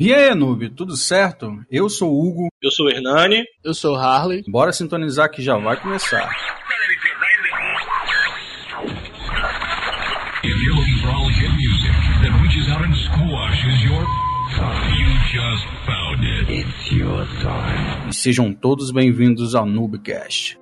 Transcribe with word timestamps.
E 0.00 0.14
aí, 0.14 0.32
noob, 0.32 0.70
tudo 0.70 0.96
certo? 0.96 1.50
Eu 1.68 1.88
sou 1.88 2.12
o 2.12 2.24
Hugo. 2.24 2.46
Eu 2.62 2.70
sou 2.70 2.86
o 2.86 2.88
Hernani. 2.88 3.42
Eu 3.64 3.74
sou 3.74 3.96
o 3.96 3.98
Harley. 3.98 4.44
Bora 4.46 4.72
sintonizar 4.72 5.28
que 5.28 5.42
já 5.42 5.56
vai 5.56 5.76
começar. 5.80 6.30
E 18.08 18.14
sejam 18.14 18.54
todos 18.54 18.92
bem-vindos 18.92 19.56
ao 19.56 19.66
Noobcast. 19.66 20.56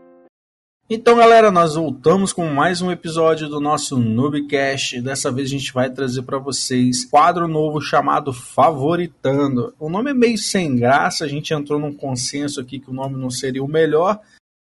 Então, 0.88 1.16
galera, 1.16 1.50
nós 1.50 1.74
voltamos 1.74 2.32
com 2.32 2.46
mais 2.46 2.80
um 2.80 2.92
episódio 2.92 3.48
do 3.48 3.60
nosso 3.60 3.98
Noobcast. 3.98 5.00
Dessa 5.00 5.32
vez 5.32 5.48
a 5.48 5.50
gente 5.50 5.72
vai 5.72 5.90
trazer 5.90 6.22
para 6.22 6.38
vocês 6.38 7.04
quadro 7.04 7.48
novo 7.48 7.80
chamado 7.80 8.32
Favoritando. 8.32 9.74
O 9.80 9.88
nome 9.90 10.12
é 10.12 10.14
meio 10.14 10.38
sem 10.38 10.76
graça, 10.76 11.24
a 11.24 11.28
gente 11.28 11.52
entrou 11.52 11.80
num 11.80 11.92
consenso 11.92 12.60
aqui 12.60 12.78
que 12.78 12.88
o 12.88 12.94
nome 12.94 13.16
não 13.16 13.30
seria 13.30 13.64
o 13.64 13.68
melhor, 13.68 14.20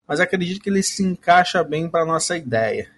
mas 0.09 0.19
acredito 0.19 0.63
que 0.63 0.71
ele 0.71 0.83
se 0.83 1.05
encaixa 1.05 1.63
bem 1.63 1.87
para 1.87 2.07
nossa 2.07 2.35
ideia. 2.35 2.91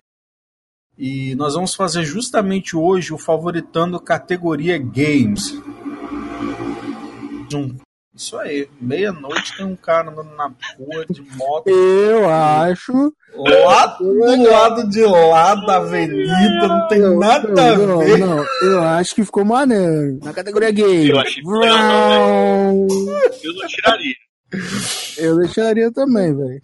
E 0.96 1.34
nós 1.34 1.54
vamos 1.54 1.74
fazer 1.74 2.04
justamente 2.04 2.76
hoje 2.76 3.12
o 3.12 3.18
Favoritando 3.18 3.98
categoria 3.98 4.78
Games. 4.78 5.60
Um 7.52 7.76
isso 8.18 8.36
aí, 8.36 8.68
meia-noite 8.80 9.56
tem 9.56 9.64
um 9.64 9.76
cara 9.76 10.10
andando 10.10 10.34
na 10.34 10.52
rua 10.76 11.06
de 11.08 11.22
moto. 11.36 11.68
Eu 11.68 12.28
acho. 12.28 13.14
Lá 13.32 13.86
do 13.86 14.42
lado 14.50 14.90
de 14.90 15.04
lá 15.04 15.54
da 15.54 15.76
avenida, 15.76 16.66
não 16.66 16.88
tem 16.88 17.16
nada 17.16 17.48
a 17.48 17.78
não, 17.78 17.98
ver. 18.00 18.18
Não, 18.18 18.44
eu 18.62 18.82
acho 18.82 19.14
que 19.14 19.24
ficou 19.24 19.44
maneiro. 19.44 20.18
Na 20.20 20.32
categoria 20.32 20.72
gay. 20.72 21.12
Eu 21.12 21.20
achei 21.20 21.40
Vroom. 21.44 22.88
Eu 23.40 23.54
não 23.54 23.66
tiraria. 23.68 24.14
Eu 25.16 25.38
deixaria 25.38 25.92
também, 25.92 26.34
velho. 26.36 26.60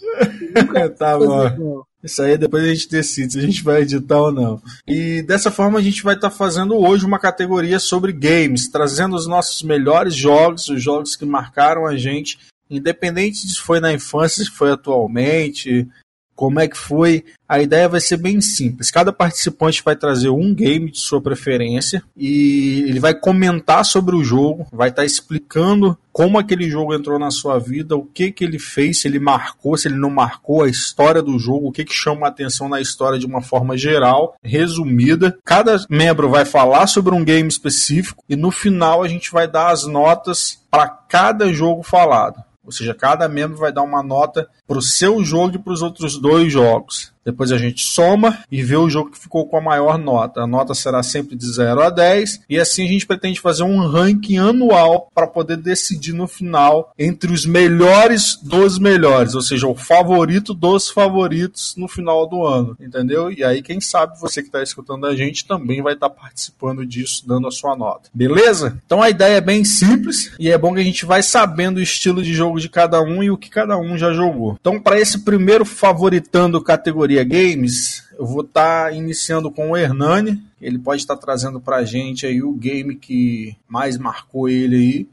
tá 0.99 1.17
bom. 1.17 1.85
Isso 2.05 2.21
aí 2.21 2.37
depois 2.37 2.63
a 2.63 2.69
gente 2.69 2.91
decide 2.91 3.33
se 3.33 3.39
a 3.39 3.43
gente 3.43 3.65
vai 3.65 3.81
editar 3.81 4.19
ou 4.19 4.31
não. 4.31 4.63
E 4.87 5.23
dessa 5.23 5.51
forma 5.51 5.79
a 5.79 5.83
gente 5.83 6.03
vai 6.03 6.15
estar 6.15 6.31
fazendo 6.31 6.77
hoje 6.77 7.07
uma 7.07 7.19
categoria 7.19 7.79
sobre 7.79 8.13
games, 8.13 8.69
trazendo 8.69 9.17
os 9.17 9.27
nossos 9.27 9.63
melhores 9.63 10.15
jogos, 10.15 10.69
os 10.69 10.83
jogos 10.83 11.17
que 11.17 11.25
marcaram 11.25 11.87
a 11.87 11.97
gente, 11.97 12.39
independente 12.71 13.39
se 13.39 13.59
foi 13.59 13.81
na 13.81 13.91
infância, 13.91 14.45
se 14.45 14.51
foi 14.51 14.71
atualmente, 14.71 15.89
como 16.35 16.61
é 16.61 16.69
que 16.69 16.77
foi. 16.77 17.25
A 17.49 17.61
ideia 17.61 17.89
vai 17.89 18.01
ser 18.01 18.17
bem 18.17 18.41
simples. 18.41 18.91
Cada 18.91 19.13
participante 19.13 19.83
vai 19.85 19.95
trazer 19.95 20.31
um 20.31 20.55
game 20.55 20.91
de 20.91 20.99
sua 20.99 21.21
preferência 21.21 22.03
e 22.17 22.85
ele 22.89 22.99
vai 22.99 23.15
comentar 23.15 23.85
sobre 23.85 24.17
o 24.17 24.25
jogo, 24.25 24.67
vai 24.73 24.89
estar 24.89 25.05
explicando 25.05 25.97
como 26.15 26.39
aquele 26.39 26.71
jogo 26.71 26.95
entrou 26.95 27.19
na 27.19 27.31
sua 27.31 27.59
vida, 27.59 27.97
o 27.97 28.05
que 28.05 28.31
que 28.31 28.45
ele 28.45 28.59
fez, 28.59 29.01
se 29.01 29.09
ele 29.09 29.19
marcou, 29.19 29.77
se 29.77 29.89
ele 29.89 29.97
não 29.97 30.11
marcou, 30.11 30.63
a 30.63 30.69
história 30.69 31.21
do 31.21 31.37
jogo, 31.41 31.69
o 31.69 31.73
que 31.73 31.85
que 31.85 31.93
chama 31.93 32.27
a 32.27 32.29
atenção 32.29 32.69
na 32.69 32.81
história 32.81 33.19
de 33.19 33.27
uma 33.27 33.43
forma 33.43 33.77
geral, 33.77 34.37
resumida. 34.43 35.37
Cada 35.45 35.77
membro 35.91 36.31
vai 36.31 36.45
falar 36.45 36.87
sobre 36.87 37.15
um 37.15 37.25
game 37.25 37.49
específico 37.49 38.23
e 38.29 38.37
no 38.37 38.53
final 38.53 39.03
a 39.03 39.09
gente 39.09 39.33
vai 39.33 39.49
dar 39.49 39.71
as 39.71 39.87
notas 39.87 40.61
para 40.71 40.89
cada 40.89 41.53
jogo 41.53 41.83
falado. 41.83 42.41
Ou 42.65 42.73
seja, 42.73 42.95
cada 42.95 43.29
membro 43.29 43.57
vai 43.59 43.73
dar 43.73 43.83
uma 43.83 44.03
nota 44.03 44.49
para 44.67 44.79
o 44.79 44.83
seu 44.83 45.23
jogo 45.23 45.57
e 45.57 45.59
para 45.59 45.73
os 45.73 45.83
outros 45.83 46.19
dois 46.19 46.53
jogos. 46.53 47.14
Depois 47.25 47.53
a 47.53 47.59
gente 47.59 47.85
soma 47.85 48.39
e 48.51 48.63
vê 48.63 48.77
o 48.77 48.89
jogo 48.89 49.11
que 49.11 49.19
ficou 49.19 49.47
com 49.47 49.57
a 49.57 49.61
maior 49.61 49.99
nota. 49.99 50.43
A 50.43 50.47
nota 50.47 50.75
será 50.75 51.03
sempre 51.03 51.37
de 51.37 51.47
0 51.47 51.83
a 51.83 51.91
10. 51.91 52.43
E 52.49 52.59
assim 52.59 52.85
a 52.85 52.89
gente 52.89 53.07
pretende 53.07 53.41
fazer 53.41 53.63
um 53.63 53.87
ranking 53.87 54.39
anual 54.39 55.09
para 55.15 55.27
poder 55.27 55.57
decidir 55.57 56.13
no 56.13 56.27
final 56.27 56.93
entre 56.99 57.33
os 57.33 57.47
melhores 57.47 58.39
dos 58.43 58.79
melhores. 58.79 59.35
Ou 59.35 59.43
seja, 59.43 59.67
o 59.67 59.75
favorito 59.75 60.53
dos 60.53 60.91
favoritos 60.91 61.75
no 61.77 61.89
final 61.89 62.27
do 62.27 62.45
ano. 62.45 62.77
Entendeu? 62.81 63.31
E 63.31 63.43
aí, 63.43 63.63
quem 63.63 63.81
sabe 63.81 64.19
você 64.21 64.43
que 64.43 64.49
está 64.49 64.63
escutando 64.63 65.07
a 65.07 65.17
gente 65.17 65.47
também 65.47 65.83
vai 65.83 65.95
estar 65.95 66.09
tá 66.09 66.15
participando 66.15 66.85
disso, 66.85 67.27
dando 67.27 67.49
a 67.49 67.51
sua 67.51 67.77
nota. 67.77 68.11
Beleza? 68.13 68.79
Então 68.85 69.03
a 69.03 69.11
ideia 69.11 69.37
é 69.37 69.41
bem 69.41 69.65
simples 69.65 70.33
e 70.39 70.51
é 70.51 70.59
bom 70.59 70.75
que 70.75 70.81
a 70.81 70.85
gente 70.85 71.05
vai 71.05 71.23
sabendo 71.23 71.79
o 71.79 71.83
estilo 71.83 72.23
de 72.23 72.33
jogo 72.33 72.61
de 72.61 72.69
cada 72.69 73.01
um 73.01 73.23
e 73.23 73.31
o 73.31 73.37
que 73.37 73.51
cada 73.51 73.77
um 73.79 73.97
já 73.97 74.13
jogou. 74.13 74.57
Então, 74.61 74.81
para 74.81 74.99
esse 74.99 75.21
primeiro 75.21 75.65
favoritando 75.65 76.61
categoria 76.61 77.14
Games, 77.23 78.11
eu 78.19 78.25
vou 78.25 78.43
estar 78.43 78.91
tá 78.91 78.93
iniciando 78.93 79.51
com 79.51 79.71
o 79.71 79.77
Hernani. 79.77 80.43
Ele 80.61 80.79
pode 80.79 81.03
estar 81.03 81.15
tá 81.15 81.21
trazendo 81.21 81.61
para 81.61 81.77
a 81.77 81.85
gente 81.85 82.27
aí 82.27 82.43
o 82.43 82.53
game 82.53 82.97
que 82.97 83.55
mais 83.69 83.99
marcou 83.99 84.49
ele 84.49 84.77
aí, 84.77 85.09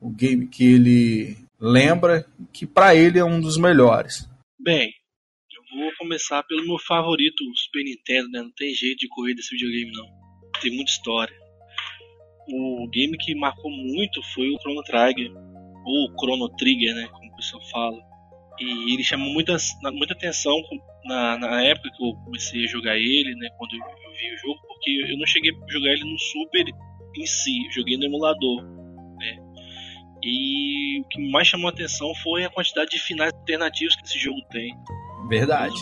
o 0.00 0.10
game 0.10 0.46
que 0.46 0.64
ele 0.64 1.36
lembra, 1.58 2.26
que 2.52 2.66
para 2.66 2.94
ele 2.94 3.18
é 3.18 3.24
um 3.24 3.40
dos 3.40 3.56
melhores. 3.56 4.28
Bem, 4.60 4.92
eu 5.72 5.78
vou 5.78 5.90
começar 5.98 6.42
pelo 6.44 6.66
meu 6.66 6.78
favorito, 6.78 7.42
o 7.42 7.56
Super 7.56 7.82
Nintendo, 7.82 8.28
né? 8.28 8.42
Não 8.42 8.52
tem 8.52 8.74
jeito 8.74 8.98
de 8.98 9.08
correr 9.08 9.34
desse 9.34 9.56
videogame 9.56 9.90
não. 9.92 10.06
Tem 10.60 10.74
muita 10.74 10.90
história. 10.90 11.34
O 12.48 12.88
game 12.90 13.16
que 13.18 13.34
marcou 13.34 13.70
muito 13.70 14.20
foi 14.34 14.50
o 14.50 14.58
Chrono 14.60 14.82
Trigger, 14.82 15.32
ou 15.86 16.12
Chrono 16.18 16.48
Trigger, 16.56 16.94
né? 16.94 17.08
Como 17.08 17.32
o 17.32 17.36
pessoal 17.36 17.62
fala 17.70 18.11
e 18.60 18.94
ele 18.94 19.02
chamou 19.02 19.32
muita, 19.32 19.56
muita 19.92 20.14
atenção 20.14 20.54
na, 21.04 21.38
na 21.38 21.62
época 21.62 21.90
que 21.90 22.04
eu 22.04 22.14
comecei 22.24 22.64
a 22.64 22.68
jogar 22.68 22.96
ele, 22.96 23.34
né? 23.36 23.48
Quando 23.58 23.72
eu 23.74 24.12
vi 24.12 24.34
o 24.34 24.38
jogo, 24.38 24.60
porque 24.68 24.90
eu 24.90 25.18
não 25.18 25.26
cheguei 25.26 25.50
a 25.50 25.72
jogar 25.72 25.90
ele 25.90 26.04
no 26.04 26.18
Super 26.18 26.64
em 27.16 27.26
si, 27.26 27.70
joguei 27.74 27.96
no 27.96 28.04
emulador, 28.04 28.62
né? 29.18 29.38
E 30.22 31.00
o 31.00 31.04
que 31.04 31.30
mais 31.30 31.48
chamou 31.48 31.68
a 31.68 31.72
atenção 31.72 32.14
foi 32.22 32.44
a 32.44 32.50
quantidade 32.50 32.90
de 32.90 33.00
finais 33.00 33.32
alternativos 33.34 33.96
que 33.96 34.04
esse 34.04 34.18
jogo 34.18 34.40
tem. 34.50 34.74
Verdade. 35.28 35.76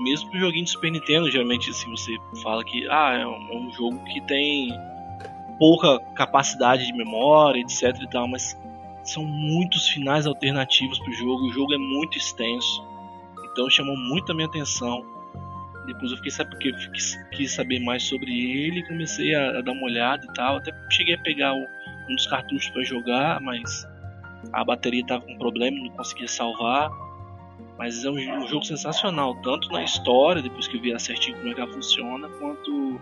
Mesmo 0.00 0.30
o 0.30 0.38
joguinho 0.38 0.64
de 0.64 0.70
Super 0.70 0.90
Nintendo, 0.90 1.30
geralmente 1.30 1.70
assim, 1.70 1.88
você 1.90 2.12
fala 2.42 2.64
que 2.64 2.88
ah, 2.88 3.18
é 3.20 3.26
um, 3.26 3.52
é 3.52 3.56
um 3.56 3.72
jogo 3.72 4.02
que 4.04 4.20
tem 4.22 4.70
pouca 5.58 6.00
capacidade 6.14 6.86
de 6.86 6.92
memória, 6.94 7.60
etc 7.60 7.94
e 8.00 8.08
tal, 8.08 8.26
mas 8.26 8.56
são 9.12 9.24
muitos 9.24 9.88
finais 9.88 10.26
alternativos 10.26 10.98
para 10.98 11.10
o 11.10 11.12
jogo, 11.12 11.46
o 11.46 11.52
jogo 11.52 11.74
é 11.74 11.78
muito 11.78 12.16
extenso, 12.16 12.84
então 13.50 13.68
chamou 13.68 13.96
muito 13.96 14.30
a 14.32 14.34
minha 14.34 14.46
atenção. 14.46 15.04
Depois 15.86 16.12
eu 16.12 16.18
fiquei 16.18 16.44
porque 16.44 16.72
quis, 16.92 17.16
quis 17.32 17.52
saber 17.52 17.80
mais 17.80 18.02
sobre 18.04 18.30
ele, 18.30 18.86
comecei 18.86 19.34
a, 19.34 19.58
a, 19.58 19.62
dar 19.62 19.72
uma 19.72 19.84
olhada 19.84 20.24
e 20.24 20.32
tal. 20.34 20.58
Até 20.58 20.72
cheguei 20.90 21.14
a 21.14 21.18
pegar 21.18 21.52
o, 21.52 21.66
um 22.08 22.14
dos 22.14 22.26
cartuchos 22.26 22.70
para 22.70 22.84
jogar, 22.84 23.40
mas 23.40 23.86
a 24.52 24.64
bateria 24.64 25.00
estava 25.00 25.24
com 25.24 25.36
problema, 25.38 25.76
não 25.78 25.90
conseguia 25.96 26.28
salvar. 26.28 26.90
Mas 27.76 28.04
é 28.04 28.10
um, 28.10 28.14
um, 28.14 28.46
jogo 28.46 28.64
sensacional, 28.64 29.34
tanto 29.42 29.68
na 29.70 29.82
história, 29.82 30.42
depois 30.42 30.68
que 30.68 30.76
eu 30.76 30.82
vi 30.82 30.98
certinho 31.00 31.36
como 31.38 31.48
é 31.48 31.54
que 31.54 31.60
ela 31.60 31.72
funciona, 31.72 32.28
quanto 32.28 33.00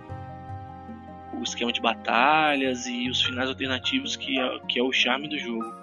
o 1.35 1.43
esquema 1.43 1.73
de 1.73 1.81
batalhas 1.81 2.87
e 2.87 3.11
os 3.11 3.21
finais 3.23 3.49
alternativos 3.49 4.17
que 4.17 4.39
é, 4.39 4.61
que 4.69 4.79
é 4.79 4.83
o 4.83 4.93
charme 4.93 5.29
do 5.29 5.37
jogo. 5.37 5.78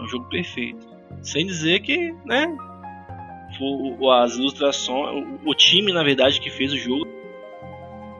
É 0.00 0.02
um 0.02 0.08
jogo 0.08 0.24
perfeito. 0.28 0.88
Sem 1.22 1.46
dizer 1.46 1.80
que, 1.80 2.12
né? 2.24 2.46
As 4.22 4.36
ilustrações. 4.36 5.26
O 5.44 5.54
time, 5.54 5.92
na 5.92 6.02
verdade, 6.02 6.40
que 6.40 6.50
fez 6.50 6.72
o 6.72 6.76
jogo 6.78 7.06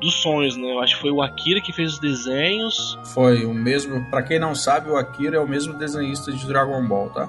dos 0.01 0.15
sonhos, 0.15 0.57
né? 0.57 0.71
Eu 0.71 0.81
acho 0.81 0.97
que 0.97 1.01
foi 1.01 1.11
o 1.11 1.23
Akira 1.23 1.61
que 1.61 1.73
fez 1.73 1.95
os 1.95 1.99
desenhos. 1.99 2.99
Foi 3.15 3.45
o 3.47 3.55
mesmo. 3.55 4.05
Para 4.11 4.23
quem 4.23 4.39
não 4.39 4.55
sabe, 4.55 4.91
o 4.91 4.97
Akira 4.97 5.37
é 5.37 5.41
o 5.41 5.49
mesmo 5.49 5.75
desenhista 5.79 6.31
de 6.31 6.47
Dragon 6.47 6.87
Ball, 6.87 7.11
tá? 7.11 7.29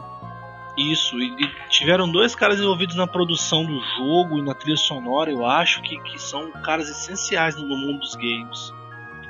Isso, 0.77 1.19
e, 1.19 1.27
e, 1.27 1.69
tiveram 1.69 2.09
dois 2.09 2.33
caras 2.33 2.59
envolvidos 2.59 2.95
na 2.95 3.05
produção 3.05 3.65
do 3.65 3.77
jogo 3.97 4.39
e 4.39 4.41
na 4.41 4.53
trilha 4.53 4.77
sonora, 4.77 5.29
eu 5.29 5.45
acho 5.45 5.81
que, 5.81 6.01
que 6.03 6.17
são 6.17 6.49
caras 6.63 6.89
essenciais 6.89 7.57
no 7.57 7.67
mundo 7.67 7.99
dos 7.99 8.15
games. 8.15 8.73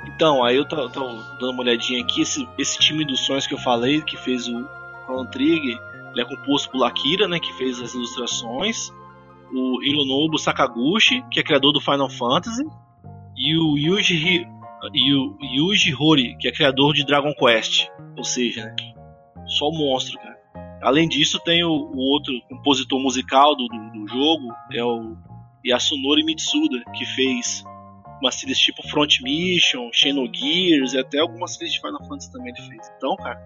Então, 0.06 0.44
aí 0.44 0.56
eu 0.56 0.64
tô, 0.64 0.88
tô 0.88 1.00
dando 1.40 1.50
uma 1.50 1.62
olhadinha 1.62 2.00
aqui, 2.00 2.22
esse, 2.22 2.48
esse 2.56 2.78
time 2.78 3.04
dos 3.04 3.20
sonhos 3.26 3.46
que 3.46 3.54
eu 3.54 3.58
falei, 3.58 4.02
que 4.02 4.16
fez 4.16 4.46
o, 4.46 4.68
Chrono 5.04 5.30
Trigger, 5.30 5.78
ele 6.12 6.20
é 6.20 6.24
composto 6.24 6.70
por 6.70 6.84
Akira, 6.84 7.26
né, 7.26 7.38
que 7.38 7.52
fez 7.54 7.80
as 7.80 7.94
ilustrações, 7.94 8.90
o 9.52 9.82
Hironobu 9.82 10.38
Sakaguchi, 10.38 11.22
que 11.30 11.40
é 11.40 11.42
criador 11.42 11.72
do 11.72 11.80
Final 11.80 12.10
Fantasy, 12.10 12.64
e 13.36 13.56
o 13.56 13.76
Yuji, 13.76 14.46
e 14.92 15.14
o 15.14 15.36
Yuji 15.42 16.36
que 16.38 16.48
é 16.48 16.52
criador 16.52 16.94
de 16.94 17.04
Dragon 17.04 17.32
Quest. 17.34 17.88
Ou 18.16 18.24
seja, 18.24 18.64
né, 18.64 18.76
só 19.46 19.70
monstro, 19.70 20.18
cara. 20.18 20.38
Além 20.82 21.08
disso, 21.08 21.38
tem 21.44 21.62
o, 21.62 21.70
o 21.70 21.98
outro 21.98 22.32
compositor 22.48 23.00
musical 23.00 23.54
do, 23.54 23.68
do, 23.68 23.90
do, 23.92 24.08
jogo, 24.08 24.52
é 24.72 24.82
o 24.82 25.16
Yasunori 25.64 26.24
Mitsuda, 26.24 26.82
que 26.96 27.06
fez 27.06 27.64
umas 28.20 28.34
séries 28.34 28.58
tipo 28.58 28.86
Front 28.88 29.20
Mission, 29.22 29.90
Xenogears 29.92 30.92
e 30.92 30.98
até 30.98 31.20
algumas 31.20 31.54
séries 31.54 31.72
de 31.72 31.80
Final 31.80 32.04
Fantasy 32.04 32.32
também 32.32 32.52
ele 32.56 32.68
fez. 32.68 32.92
Então, 32.96 33.14
cara, 33.16 33.40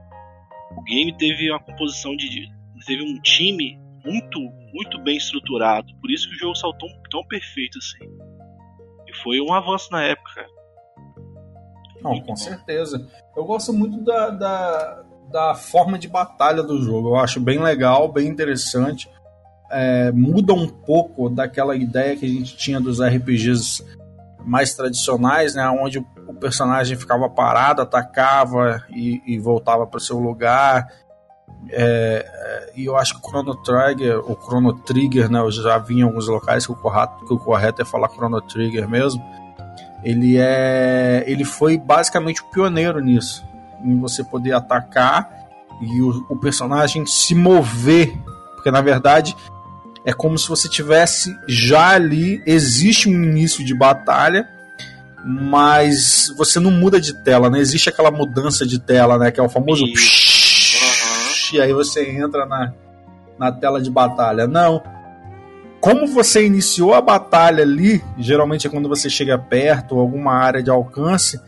o 0.77 0.83
game 0.83 1.17
teve 1.17 1.51
uma 1.51 1.61
composição 1.61 2.17
de. 2.17 2.49
teve 2.87 3.03
um 3.03 3.21
time 3.21 3.79
muito, 4.05 4.41
muito 4.73 4.99
bem 5.03 5.17
estruturado. 5.17 5.87
Por 6.01 6.11
isso 6.11 6.29
que 6.29 6.37
o 6.37 6.39
jogo 6.39 6.79
tão, 6.79 6.89
tão 7.11 7.27
perfeito 7.27 7.79
assim. 7.79 8.05
E 9.07 9.17
foi 9.23 9.41
um 9.41 9.53
avanço 9.53 9.91
na 9.91 10.03
época. 10.03 10.47
Não, 12.03 12.13
Muito 12.13 12.27
com 12.27 12.33
bom. 12.33 12.37
certeza. 12.37 13.07
Eu 13.37 13.45
gosto 13.45 13.73
muito 13.73 14.03
da, 14.03 14.31
da, 14.31 15.05
da 15.31 15.55
forma 15.55 15.99
de 15.99 16.09
batalha 16.09 16.63
do 16.63 16.81
jogo. 16.83 17.09
Eu 17.09 17.17
acho 17.17 17.41
bem 17.41 17.59
legal, 17.59 18.09
bem 18.11 18.29
interessante. 18.29 19.09
É, 19.71 20.13
muda 20.13 20.53
um 20.53 20.69
pouco 20.69 21.29
daquela 21.29 21.75
ideia 21.75 22.17
que 22.17 22.25
a 22.25 22.29
gente 22.29 22.57
tinha 22.57 22.81
dos 22.81 23.01
RPGs 23.01 23.85
mais 24.47 24.75
tradicionais, 24.75 25.55
né? 25.55 25.69
Onde 25.69 25.99
o, 25.99 26.35
personagem 26.35 26.97
ficava 26.97 27.29
parado, 27.29 27.83
atacava 27.83 28.85
e, 28.91 29.21
e 29.27 29.39
voltava 29.39 29.87
para 29.87 29.99
o 29.99 30.01
seu 30.01 30.19
lugar. 30.19 30.87
É, 31.69 32.25
é, 32.27 32.73
e 32.77 32.85
eu 32.85 32.97
acho 32.97 33.15
que 33.15 33.27
o 33.27 33.31
Chrono 33.31 33.57
Trigger, 33.57 34.19
o 34.21 34.37
Chrono 34.37 34.73
Trigger, 34.73 35.31
né? 35.31 35.41
Eu 35.41 35.51
já 35.51 35.77
vi 35.79 35.99
em 35.99 36.03
alguns 36.03 36.29
locais 36.29 36.65
que 36.65 36.73
o 36.73 36.77
correto, 36.77 37.25
que 37.25 37.35
o 37.35 37.39
correto 37.39 37.83
é 37.83 37.85
falar 37.85 38.09
Chrono 38.09 38.41
Trigger 38.41 38.89
mesmo. 38.89 39.23
Ele 40.05 40.39
é, 40.39 41.25
ele 41.27 41.45
foi 41.45 41.77
basicamente 41.77 42.41
o 42.43 42.45
pioneiro 42.51 43.01
nisso, 43.01 43.45
em 43.83 43.99
você 43.99 44.23
poder 44.23 44.53
atacar 44.53 45.29
e 45.81 46.01
o, 46.01 46.25
o 46.29 46.37
personagem 46.37 47.05
se 47.05 47.35
mover, 47.35 48.17
porque 48.55 48.71
na 48.71 48.81
verdade 48.81 49.35
é 50.07 50.13
como 50.13 50.39
se 50.39 50.49
você 50.49 50.69
tivesse 50.69 51.37
já 51.49 51.89
ali, 51.89 52.41
existe 52.47 53.09
um 53.09 53.13
início 53.13 53.65
de 53.65 53.75
batalha, 53.75 54.49
mas 55.25 56.33
você 56.37 56.61
não 56.61 56.71
muda 56.71 57.01
de 57.01 57.13
tela, 57.13 57.51
não 57.51 57.59
existe 57.59 57.89
aquela 57.89 58.13
mudança 58.13 58.65
de 58.65 58.79
tela, 58.79 59.19
né? 59.19 59.33
Que 59.33 59.41
é 59.41 59.43
o 59.43 59.49
famoso 59.49 59.85
Isso. 59.85 61.57
e 61.57 61.61
aí 61.61 61.73
você 61.73 62.09
entra 62.09 62.47
na, 62.47 62.73
na 63.37 63.51
tela 63.51 63.83
de 63.83 63.91
batalha. 63.91 64.47
Não. 64.47 64.81
Como 65.81 66.07
você 66.07 66.47
iniciou 66.47 66.95
a 66.95 67.01
batalha 67.01 67.65
ali, 67.65 68.01
geralmente 68.17 68.69
é 68.69 68.71
quando 68.71 68.89
você 68.89 69.11
chega 69.11 69.37
perto 69.37 69.97
ou 69.97 70.01
alguma 70.01 70.35
área 70.35 70.63
de 70.63 70.71
alcance, 70.71 71.41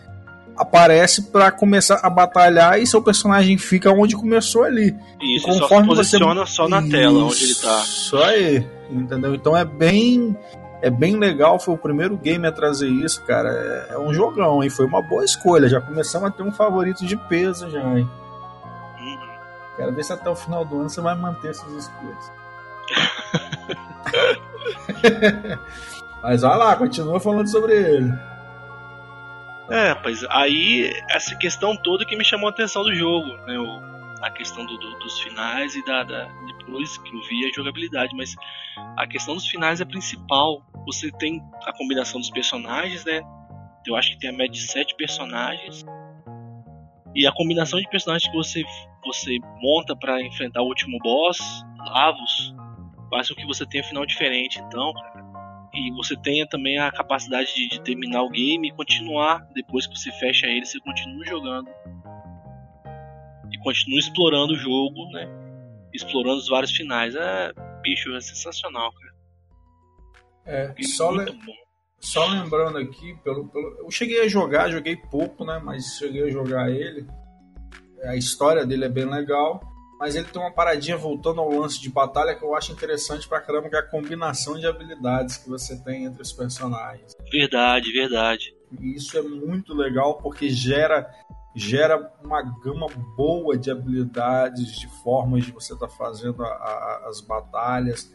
aparece 0.59 1.23
para 1.31 1.51
começar 1.51 2.01
a 2.03 2.11
batalhar 2.11 2.79
e 2.81 2.87
seu 2.87 3.03
personagem 3.03 3.57
fica 3.59 3.91
onde 3.93 4.17
começou 4.17 4.65
ali. 4.65 4.97
Isso, 5.21 5.49
E 5.49 5.53
só 5.55 5.61
conforme 5.61 5.87
você- 5.89 6.19
posiciona 6.19 6.47
só 6.47 6.69
na 6.69 6.83
tela 6.83 7.25
onde 7.25 7.45
ele 7.45 7.55
tá. 7.55 7.81
Isso 7.85 8.17
aí, 8.19 8.67
entendeu? 8.91 9.35
Então 9.35 9.57
é 9.57 9.65
bem 9.65 10.37
é 10.81 10.91
bem 10.91 11.17
legal, 11.17 11.59
foi 11.59 11.75
o 11.75 11.79
primeiro 11.79 12.17
game 12.17 12.47
a 12.47 12.53
trazer 12.53 12.89
isso, 12.89 13.23
cara. 13.25 13.49
É, 13.91 13.95
é 13.95 13.99
um 13.99 14.15
jogão, 14.15 14.63
hein? 14.63 14.71
Foi 14.71 14.87
uma 14.87 15.03
boa 15.03 15.25
escolha. 15.25 15.69
Já 15.69 15.81
começamos 15.81 16.29
a 16.29 16.31
ter 16.31 16.45
um 16.45 16.53
favorito 16.53 17.05
de 17.05 17.17
peso 17.17 17.69
já, 17.69 17.83
hein? 17.99 18.09
Uhum. 19.01 19.19
Quero 19.77 19.93
ver 19.93 20.05
se 20.05 20.13
até 20.13 20.31
o 20.31 20.37
final 20.37 20.65
do 20.65 20.79
ano 20.79 20.89
você 20.89 21.01
vai 21.01 21.17
manter 21.17 21.49
essas 21.51 21.73
escolhas. 21.73 22.33
Mas 26.23 26.43
vai 26.43 26.57
lá, 26.59 26.77
continua 26.77 27.21
falando 27.21 27.49
sobre 27.49 27.73
ele. 27.75 28.13
É, 29.71 29.89
rapaz, 29.91 30.25
aí 30.31 30.91
essa 31.11 31.37
questão 31.37 31.77
toda 31.77 32.05
que 32.05 32.17
me 32.17 32.25
chamou 32.25 32.49
a 32.49 32.51
atenção 32.51 32.83
do 32.83 32.95
jogo, 32.95 33.27
né? 33.47 33.59
O, 33.59 34.25
a 34.25 34.31
questão 34.31 34.65
do- 34.65 34.79
do- 34.79 34.99
dos 34.99 35.21
finais 35.21 35.75
e 35.77 35.85
da, 35.85 36.03
da- 36.05 36.29
depois 36.47 36.97
que 36.99 37.15
eu 37.15 37.21
vi 37.23 37.47
a 37.47 37.53
jogabilidade, 37.55 38.17
mas 38.17 38.35
a 38.97 39.07
questão 39.07 39.35
dos 39.35 39.47
finais 39.47 39.81
é 39.81 39.85
principal. 39.85 40.63
Você 40.87 41.11
tem 41.13 41.43
a 41.67 41.73
combinação 41.73 42.19
dos 42.19 42.31
personagens, 42.31 43.05
né? 43.05 43.21
Eu 43.87 43.95
acho 43.95 44.11
que 44.13 44.19
tem 44.19 44.31
a 44.31 44.33
média 44.33 44.53
de 44.53 44.63
sete 44.67 44.95
personagens. 44.97 45.85
E 47.15 47.27
a 47.27 47.33
combinação 47.33 47.79
de 47.81 47.89
personagens 47.89 48.31
que 48.31 48.37
você, 48.37 48.65
você 49.05 49.39
monta 49.61 49.95
pra 49.97 50.21
enfrentar 50.23 50.63
o 50.63 50.67
último 50.67 50.99
boss, 51.03 51.39
Lavos, 51.79 52.55
faz 53.11 53.29
com 53.29 53.35
que 53.35 53.47
você 53.47 53.67
tenha 53.67 53.83
um 53.85 53.87
final 53.87 54.07
diferente. 54.07 54.59
Então, 54.61 54.93
e 55.79 55.91
você 55.93 56.17
tenha 56.17 56.47
também 56.49 56.79
a 56.79 56.91
capacidade 56.91 57.55
de, 57.55 57.69
de 57.69 57.81
terminar 57.81 58.23
o 58.23 58.31
game 58.31 58.69
e 58.69 58.73
continuar 58.73 59.47
depois 59.55 59.87
que 59.87 59.97
você 59.99 60.11
fecha 60.13 60.47
ele, 60.47 60.67
você 60.67 60.79
continua 60.81 61.25
jogando 61.27 61.69
e 63.53 63.59
continua 63.59 63.99
explorando 63.99 64.53
o 64.53 64.57
jogo, 64.57 65.11
né? 65.13 65.27
Explorando 65.95 66.37
os 66.39 66.49
vários 66.49 66.73
finais. 66.73 67.15
É, 67.15 67.53
bicho, 67.83 68.15
é 68.15 68.21
sensacional, 68.21 68.93
cara. 68.93 69.15
É, 70.47 70.75
E 70.79 70.85
só, 70.87 71.11
le- 71.11 71.33
bom. 71.33 71.53
só 72.01 72.27
lembrando 72.27 72.79
aqui, 72.79 73.15
pelo, 73.25 73.49
pelo, 73.49 73.79
eu 73.81 73.91
cheguei 73.91 74.23
a 74.23 74.29
jogar, 74.29 74.71
joguei 74.71 74.97
pouco, 74.97 75.45
né? 75.45 75.61
Mas 75.63 75.97
cheguei 75.99 76.25
a 76.25 76.31
jogar 76.31 76.71
ele. 76.71 77.07
A 78.05 78.17
história 78.17 78.65
dele 78.67 78.85
é 78.85 78.89
bem 78.89 79.07
legal. 79.07 79.61
Mas 79.99 80.15
ele 80.15 80.27
tem 80.27 80.41
uma 80.41 80.53
paradinha 80.53 80.97
voltando 80.97 81.41
ao 81.41 81.51
lance 81.51 81.81
de 81.81 81.91
batalha 81.91 82.35
que 82.35 82.45
eu 82.45 82.55
acho 82.55 82.71
interessante 82.73 83.29
pra 83.29 83.41
caramba, 83.41 83.69
que 83.69 83.75
é 83.77 83.81
a 83.81 83.83
combinação 83.83 84.59
de 84.59 84.67
habilidades 84.67 85.39
que 85.39 85.49
você 85.49 85.77
tem 85.83 86.05
entre 86.05 86.23
os 86.23 86.33
personagens. 86.33 87.17
Verdade, 87.33 87.93
verdade. 87.93 88.55
E 88.81 88.95
isso 88.95 89.19
é 89.19 89.23
muito 89.23 89.75
legal 89.75 90.19
porque 90.19 90.49
gera 90.51 91.11
gera 91.57 92.13
uma 92.23 92.41
gama 92.43 92.87
boa 93.17 93.59
de 93.59 93.69
habilidades, 93.71 94.79
de 94.79 94.87
formas 95.03 95.45
de 95.45 95.51
você 95.51 95.73
estar 95.75 95.89
fazendo 95.89 96.45
a- 96.45 96.49
a- 96.49 97.07
as 97.09 97.21
batalhas. 97.21 98.15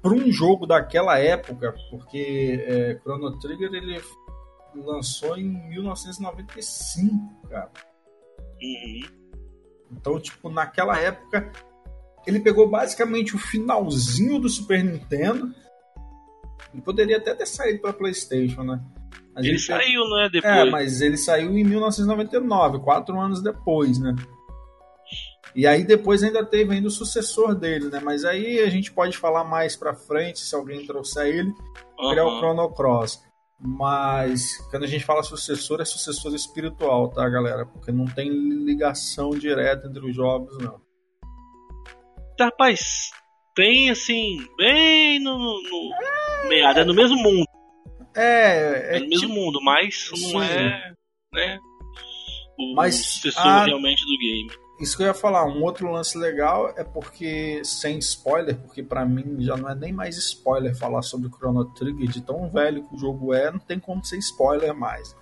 Para 0.00 0.14
um 0.14 0.30
jogo 0.32 0.66
daquela 0.66 1.18
época, 1.18 1.74
porque 1.90 2.64
é, 2.66 2.98
Chrono 3.02 3.38
Trigger 3.38 3.74
ele 3.74 4.00
lançou 4.74 5.36
em 5.36 5.44
1995, 5.68 7.48
cara. 7.48 7.70
Uhum. 8.62 9.25
Então, 9.90 10.18
tipo, 10.20 10.48
naquela 10.50 10.98
época, 10.98 11.50
ele 12.26 12.40
pegou 12.40 12.68
basicamente 12.68 13.34
o 13.34 13.38
finalzinho 13.38 14.38
do 14.38 14.48
Super 14.48 14.82
Nintendo. 14.84 15.52
E 16.74 16.80
poderia 16.80 17.16
até 17.18 17.34
ter 17.34 17.46
saído 17.46 17.80
para 17.80 17.92
PlayStation, 17.92 18.62
né? 18.62 18.80
Mas 19.34 19.44
Ele 19.44 19.58
pegou- 19.58 19.66
saiu, 19.82 20.08
né? 20.10 20.28
Depois. 20.32 20.52
é, 20.54 20.64
mas 20.70 21.00
ele 21.00 21.16
saiu 21.16 21.56
em 21.56 21.64
1999, 21.64 22.78
quatro 22.80 23.18
anos 23.20 23.42
depois, 23.42 23.98
né? 23.98 24.14
E 25.54 25.66
aí 25.66 25.84
depois 25.84 26.22
ainda 26.22 26.44
teve 26.44 26.74
ainda 26.74 26.88
o 26.88 26.90
sucessor 26.90 27.54
dele, 27.54 27.88
né? 27.88 27.98
Mas 28.02 28.24
aí 28.26 28.58
a 28.60 28.68
gente 28.68 28.92
pode 28.92 29.16
falar 29.16 29.44
mais 29.44 29.74
pra 29.74 29.94
frente, 29.94 30.40
se 30.40 30.54
alguém 30.54 30.84
trouxer 30.86 31.26
ele, 31.28 31.52
que 31.96 32.18
é 32.18 32.22
o. 32.22 32.38
Chrono 32.38 32.68
Cross. 32.74 33.22
Mas 33.58 34.58
quando 34.70 34.84
a 34.84 34.86
gente 34.86 35.04
fala 35.04 35.22
sucessor, 35.22 35.80
é 35.80 35.84
sucessor 35.84 36.34
espiritual, 36.34 37.08
tá, 37.08 37.26
galera? 37.28 37.64
Porque 37.64 37.90
não 37.90 38.04
tem 38.04 38.28
ligação 38.28 39.30
direta 39.30 39.88
entre 39.88 40.04
os 40.04 40.14
jogos, 40.14 40.56
não. 40.58 40.80
Tá, 42.36 42.46
Rapaz, 42.46 43.10
tem 43.54 43.88
assim, 43.90 44.46
bem 44.58 45.18
no. 45.18 45.38
no, 45.38 45.62
no 45.62 46.48
meado, 46.48 46.80
é 46.80 46.84
no 46.84 46.94
mesmo 46.94 47.16
mundo. 47.16 47.46
É, 48.14 48.94
É 48.94 48.96
é 48.96 49.00
no 49.00 49.08
mesmo 49.08 49.28
tipo, 49.28 49.40
mundo, 49.40 49.60
mas 49.62 50.10
não 50.12 50.18
Sim. 50.18 50.42
é. 50.42 50.92
né? 51.32 51.58
O 52.58 52.74
Mas, 52.74 52.94
sucessor 52.96 53.46
ah, 53.46 53.64
realmente 53.64 54.02
do 54.04 54.18
game. 54.18 54.65
Isso 54.78 54.96
que 54.96 55.02
eu 55.02 55.06
ia 55.06 55.14
falar, 55.14 55.46
um 55.46 55.62
outro 55.62 55.90
lance 55.90 56.18
legal 56.18 56.72
é 56.76 56.84
porque, 56.84 57.62
sem 57.64 57.98
spoiler, 57.98 58.56
porque 58.58 58.82
pra 58.82 59.06
mim 59.06 59.36
já 59.40 59.56
não 59.56 59.70
é 59.70 59.74
nem 59.74 59.92
mais 59.92 60.16
spoiler 60.18 60.76
falar 60.76 61.00
sobre 61.00 61.30
Chrono 61.30 61.64
Trigger, 61.72 62.08
de 62.08 62.20
tão 62.20 62.48
velho 62.50 62.86
que 62.86 62.94
o 62.94 62.98
jogo 62.98 63.32
é, 63.32 63.50
não 63.50 63.58
tem 63.58 63.80
como 63.80 64.04
ser 64.04 64.18
spoiler 64.18 64.74
mais. 64.74 65.16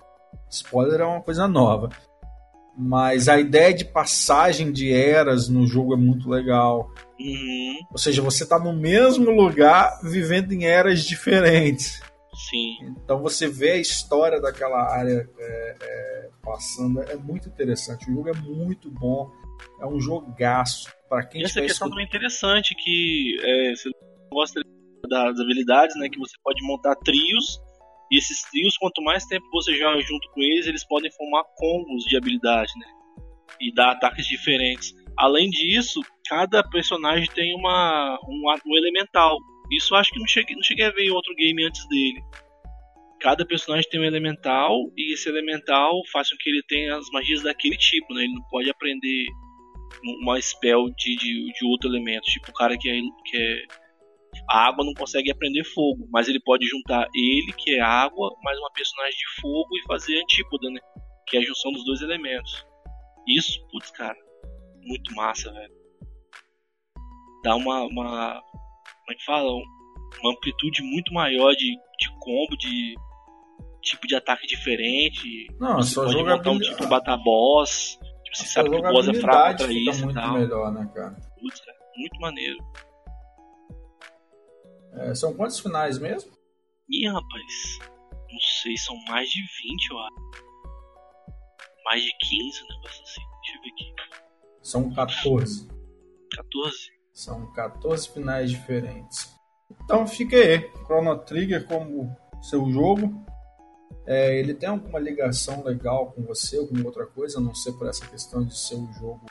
Spoiler 0.49 0.99
é 0.99 1.05
uma 1.05 1.21
coisa 1.21 1.47
nova. 1.47 1.89
Mas 2.77 3.29
a 3.29 3.39
ideia 3.39 3.73
de 3.73 3.85
passagem 3.85 4.69
de 4.71 4.91
eras 4.91 5.47
no 5.47 5.65
jogo 5.65 5.93
é 5.93 5.97
muito 5.97 6.29
legal. 6.29 6.89
Uhum, 7.17 7.77
Ou 7.91 7.97
seja, 7.97 8.21
você 8.21 8.45
tá 8.45 8.59
no 8.59 8.73
mesmo 8.73 9.31
lugar 9.31 10.01
vivendo 10.03 10.51
em 10.51 10.65
eras 10.65 11.01
diferentes. 11.03 12.01
sim. 12.49 12.75
Então 13.01 13.21
você 13.21 13.47
vê 13.47 13.71
a 13.71 13.77
história 13.77 14.41
daquela 14.41 14.91
área 14.93 15.29
é, 15.39 15.75
é, 15.81 16.29
passando, 16.43 17.01
é 17.03 17.15
muito 17.15 17.47
interessante. 17.47 18.11
O 18.11 18.13
jogo 18.13 18.27
é 18.27 18.33
muito 18.33 18.91
bom, 18.91 19.31
é 19.79 19.85
um 19.85 19.99
jogaço. 19.99 20.93
Para 21.09 21.25
quem 21.25 21.43
essa 21.43 21.61
questão 21.61 21.89
também 21.89 22.05
é 22.05 22.07
interessante, 22.07 22.75
que 22.75 23.37
é, 23.41 23.75
você 23.75 23.89
gosta 24.31 24.61
das 25.07 25.39
habilidades, 25.39 25.95
né? 25.97 26.09
Que 26.09 26.19
você 26.19 26.35
pode 26.43 26.65
montar 26.65 26.95
trios, 26.97 27.59
e 28.11 28.17
esses 28.17 28.41
trios, 28.49 28.77
quanto 28.77 29.01
mais 29.01 29.25
tempo 29.25 29.45
você 29.51 29.75
joga 29.75 29.99
junto 30.01 30.29
com 30.31 30.41
eles, 30.41 30.67
eles 30.67 30.85
podem 30.87 31.11
formar 31.11 31.43
combos 31.55 32.03
de 32.03 32.17
habilidade, 32.17 32.71
né? 32.77 32.87
E 33.59 33.73
dar 33.73 33.91
ataques 33.91 34.27
diferentes. 34.27 34.93
Além 35.17 35.49
disso, 35.49 36.01
cada 36.27 36.63
personagem 36.63 37.27
tem 37.33 37.55
uma, 37.55 38.19
um, 38.27 38.43
um 38.65 38.77
elemental. 38.77 39.37
Isso 39.71 39.93
eu 39.93 39.97
acho 39.97 40.11
que 40.11 40.19
não 40.19 40.27
cheguei, 40.27 40.55
não 40.55 40.63
cheguei 40.63 40.85
a 40.85 40.91
ver 40.91 41.05
em 41.05 41.11
outro 41.11 41.33
game 41.35 41.65
antes 41.65 41.87
dele. 41.87 42.21
Cada 43.19 43.45
personagem 43.45 43.89
tem 43.89 43.99
um 43.99 44.03
elemental, 44.03 44.75
e 44.95 45.13
esse 45.13 45.27
elemental 45.29 45.93
faz 46.11 46.29
com 46.29 46.37
que 46.37 46.49
ele 46.49 46.61
tenha 46.67 46.95
as 46.95 47.09
magias 47.11 47.41
daquele 47.41 47.77
tipo, 47.77 48.13
né? 48.13 48.23
Ele 48.23 48.33
não 48.33 48.43
pode 48.49 48.69
aprender 48.69 49.25
uma 50.03 50.39
spell 50.41 50.85
de, 50.97 51.15
de, 51.15 51.53
de 51.53 51.65
outro 51.65 51.89
elemento. 51.89 52.23
Tipo, 52.23 52.51
o 52.51 52.53
cara 52.53 52.77
que 52.77 52.89
é, 52.89 52.99
que 53.25 53.37
é. 53.37 53.85
A 54.49 54.67
água 54.67 54.85
não 54.85 54.93
consegue 54.93 55.31
aprender 55.31 55.63
fogo, 55.63 56.07
mas 56.11 56.27
ele 56.27 56.41
pode 56.41 56.65
juntar 56.67 57.07
ele, 57.15 57.53
que 57.57 57.75
é 57.75 57.81
água, 57.81 58.35
mais 58.43 58.59
uma 58.59 58.69
personagem 58.71 59.17
de 59.17 59.41
fogo 59.41 59.69
e 59.77 59.87
fazer 59.87 60.21
antípoda, 60.21 60.69
né? 60.69 60.79
Que 61.25 61.37
é 61.37 61.39
a 61.39 61.43
junção 61.43 61.71
dos 61.71 61.85
dois 61.85 62.01
elementos. 62.01 62.65
Isso, 63.27 63.65
putz, 63.71 63.89
cara, 63.91 64.17
muito 64.83 65.13
massa, 65.15 65.51
velho. 65.51 65.73
Dá 67.43 67.55
uma. 67.55 67.83
uma 67.83 68.41
como 68.41 69.11
é 69.11 69.15
que 69.15 69.25
fala? 69.25 69.49
Uma 70.21 70.31
amplitude 70.31 70.83
muito 70.83 71.13
maior 71.13 71.53
de, 71.53 71.71
de 71.99 72.09
combo, 72.19 72.57
de, 72.57 72.95
tipo 73.85 74.07
de 74.07 74.15
ataque 74.15 74.47
diferente. 74.47 75.47
Não, 75.59 75.77
você 75.77 75.93
só 75.93 76.03
pode 76.03 76.23
montar 76.23 76.51
um 76.51 76.59
tipo 76.59 76.87
matar 76.89 77.17
boss. 77.17 77.97
Tipo, 78.25 78.37
você 78.37 78.45
sabe 78.45 78.69
que 78.69 78.75
o 78.75 78.81
boss 78.81 79.07
é 79.07 79.13
fraco 79.13 79.51
contra 79.51 79.73
isso 79.73 80.01
e 80.01 80.03
muito 80.03 80.15
tal. 80.19 80.33
melhor, 80.33 80.71
né, 80.73 80.91
cara? 80.93 81.15
Putz, 81.39 81.61
cara, 81.61 81.77
muito 81.95 82.19
maneiro. 82.19 82.57
É, 84.93 85.15
são 85.15 85.33
quantos 85.33 85.59
finais 85.59 85.97
mesmo? 85.99 86.31
Ih, 86.89 87.07
rapaz, 87.07 87.79
não 88.31 88.39
sei, 88.39 88.77
são 88.77 88.95
mais 89.07 89.29
de 89.29 89.41
20, 89.41 89.89
eu 89.91 89.99
acho. 89.99 90.15
Mais 91.85 92.01
de 92.01 92.11
15, 92.19 92.63
um 92.63 92.67
negócio 92.75 93.03
assim. 93.03 93.21
Deixa 93.41 93.57
eu 93.57 93.61
ver 93.61 93.69
aqui. 93.69 93.95
São 94.61 94.93
14. 94.93 95.67
14? 96.31 96.77
São 97.13 97.53
14 97.53 98.09
finais 98.09 98.49
diferentes. 98.51 99.33
Então 99.83 100.07
fica 100.07 100.35
aí, 100.35 100.69
Chrono 100.85 101.17
Trigger 101.19 101.65
como 101.65 102.15
seu 102.41 102.69
jogo. 102.71 103.25
É, 104.07 104.37
ele 104.39 104.53
tem 104.53 104.69
alguma 104.69 104.99
ligação 104.99 105.63
legal 105.63 106.11
com 106.11 106.23
você, 106.23 106.57
alguma 106.57 106.85
outra 106.85 107.05
coisa, 107.07 107.39
a 107.39 107.41
não 107.41 107.55
ser 107.55 107.73
por 107.73 107.87
essa 107.87 108.05
questão 108.07 108.43
de 108.45 108.57
ser 108.57 108.75
um 108.75 108.91
jogo. 108.93 109.25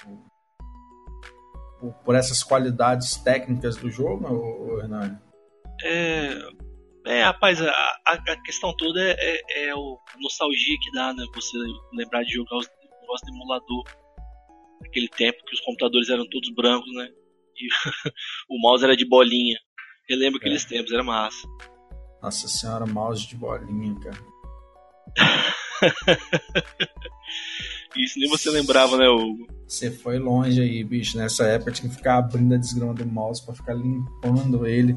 por- 1.81 1.93
por 2.05 2.15
essas 2.15 2.43
qualidades 2.43 3.17
técnicas 3.17 3.77
do 3.77 3.91
jogo, 3.91 4.81
Hernani? 4.81 5.19
É. 5.85 6.39
É, 7.07 7.23
rapaz, 7.23 7.61
a, 7.61 7.71
a, 8.07 8.43
questão 8.43 8.75
toda 8.79 8.99
é, 9.03 9.15
é, 9.19 9.67
é 9.69 9.75
o 9.75 9.99
a 10.15 10.19
nostalgia 10.19 10.77
que 10.81 10.91
dá, 10.93 11.13
né? 11.13 11.23
Você 11.35 11.59
lembrar 11.93 12.23
de 12.23 12.33
jogar 12.33 12.57
os 12.57 12.67
negócios 13.03 13.31
de 13.31 13.37
emulador. 13.37 13.85
Naquele 14.81 15.09
tempo 15.09 15.45
que 15.45 15.55
os 15.55 15.61
computadores 15.61 16.09
eram 16.09 16.27
todos 16.31 16.49
brancos, 16.55 16.91
né? 16.95 17.11
E 17.61 17.69
o 18.49 18.59
mouse 18.59 18.83
era 18.85 18.97
de 18.97 19.07
bolinha. 19.07 19.59
Eu 20.09 20.19
lembro 20.19 20.39
aqueles 20.39 20.65
tempos, 20.65 20.91
era 20.93 21.03
massa. 21.03 21.47
Nossa 22.23 22.49
senhora, 22.49 22.87
mouse 22.87 23.27
de 23.29 23.37
bolinha, 23.37 23.95
cara. 24.01 24.34
Isso 27.97 28.19
nem 28.19 28.29
você 28.29 28.51
lembrava, 28.51 28.97
né, 28.97 29.09
Hugo? 29.09 29.47
Você 29.69 29.91
foi 29.91 30.19
longe 30.19 30.61
aí, 30.61 30.83
bicho. 30.85 31.17
Nessa 31.17 31.45
época 31.47 31.71
tinha 31.73 31.89
que 31.89 31.97
ficar 31.97 32.19
abrindo 32.19 32.55
a 32.55 32.59
desgrama 32.59 32.93
do 32.95 33.07
mouse 33.07 33.45
pra 33.45 33.55
ficar 33.55 33.75
limpando 33.75 34.67
ele. 34.67 34.97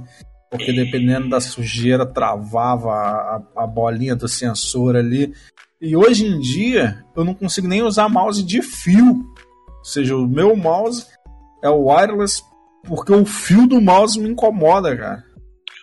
Porque 0.49 0.71
dependendo 0.73 1.29
da 1.29 1.39
sujeira, 1.39 2.05
travava 2.05 2.91
a, 2.91 3.35
a- 3.35 3.43
a 3.63 3.67
bolinha 3.67 4.15
do 4.15 4.27
sensor 4.27 4.95
ali. 4.95 5.33
E 5.79 5.95
hoje 5.95 6.25
em 6.25 6.39
dia, 6.39 7.03
eu 7.15 7.23
não 7.23 7.33
consigo 7.35 7.67
nem 7.67 7.83
usar 7.83 8.09
mouse 8.09 8.43
de 8.43 8.61
fio. 8.61 9.23
Ou 9.77 9.85
seja, 9.85 10.15
o 10.15 10.27
meu 10.27 10.55
mouse 10.55 11.05
é 11.63 11.69
o 11.69 11.89
wireless 11.89 12.41
porque 12.85 13.13
o 13.13 13.25
fio 13.25 13.67
do 13.67 13.79
mouse 13.81 14.19
me 14.19 14.29
incomoda, 14.29 14.95
cara. 14.97 15.23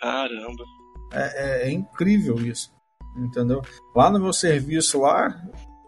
Caramba. 0.00 0.64
É, 1.12 1.66
é- 1.66 1.68
é 1.68 1.72
incrível 1.72 2.36
isso. 2.44 2.72
Entendeu? 3.16 3.62
Lá 3.94 4.10
no 4.10 4.18
meu 4.20 4.32
serviço 4.32 5.00
lá, 5.00 5.28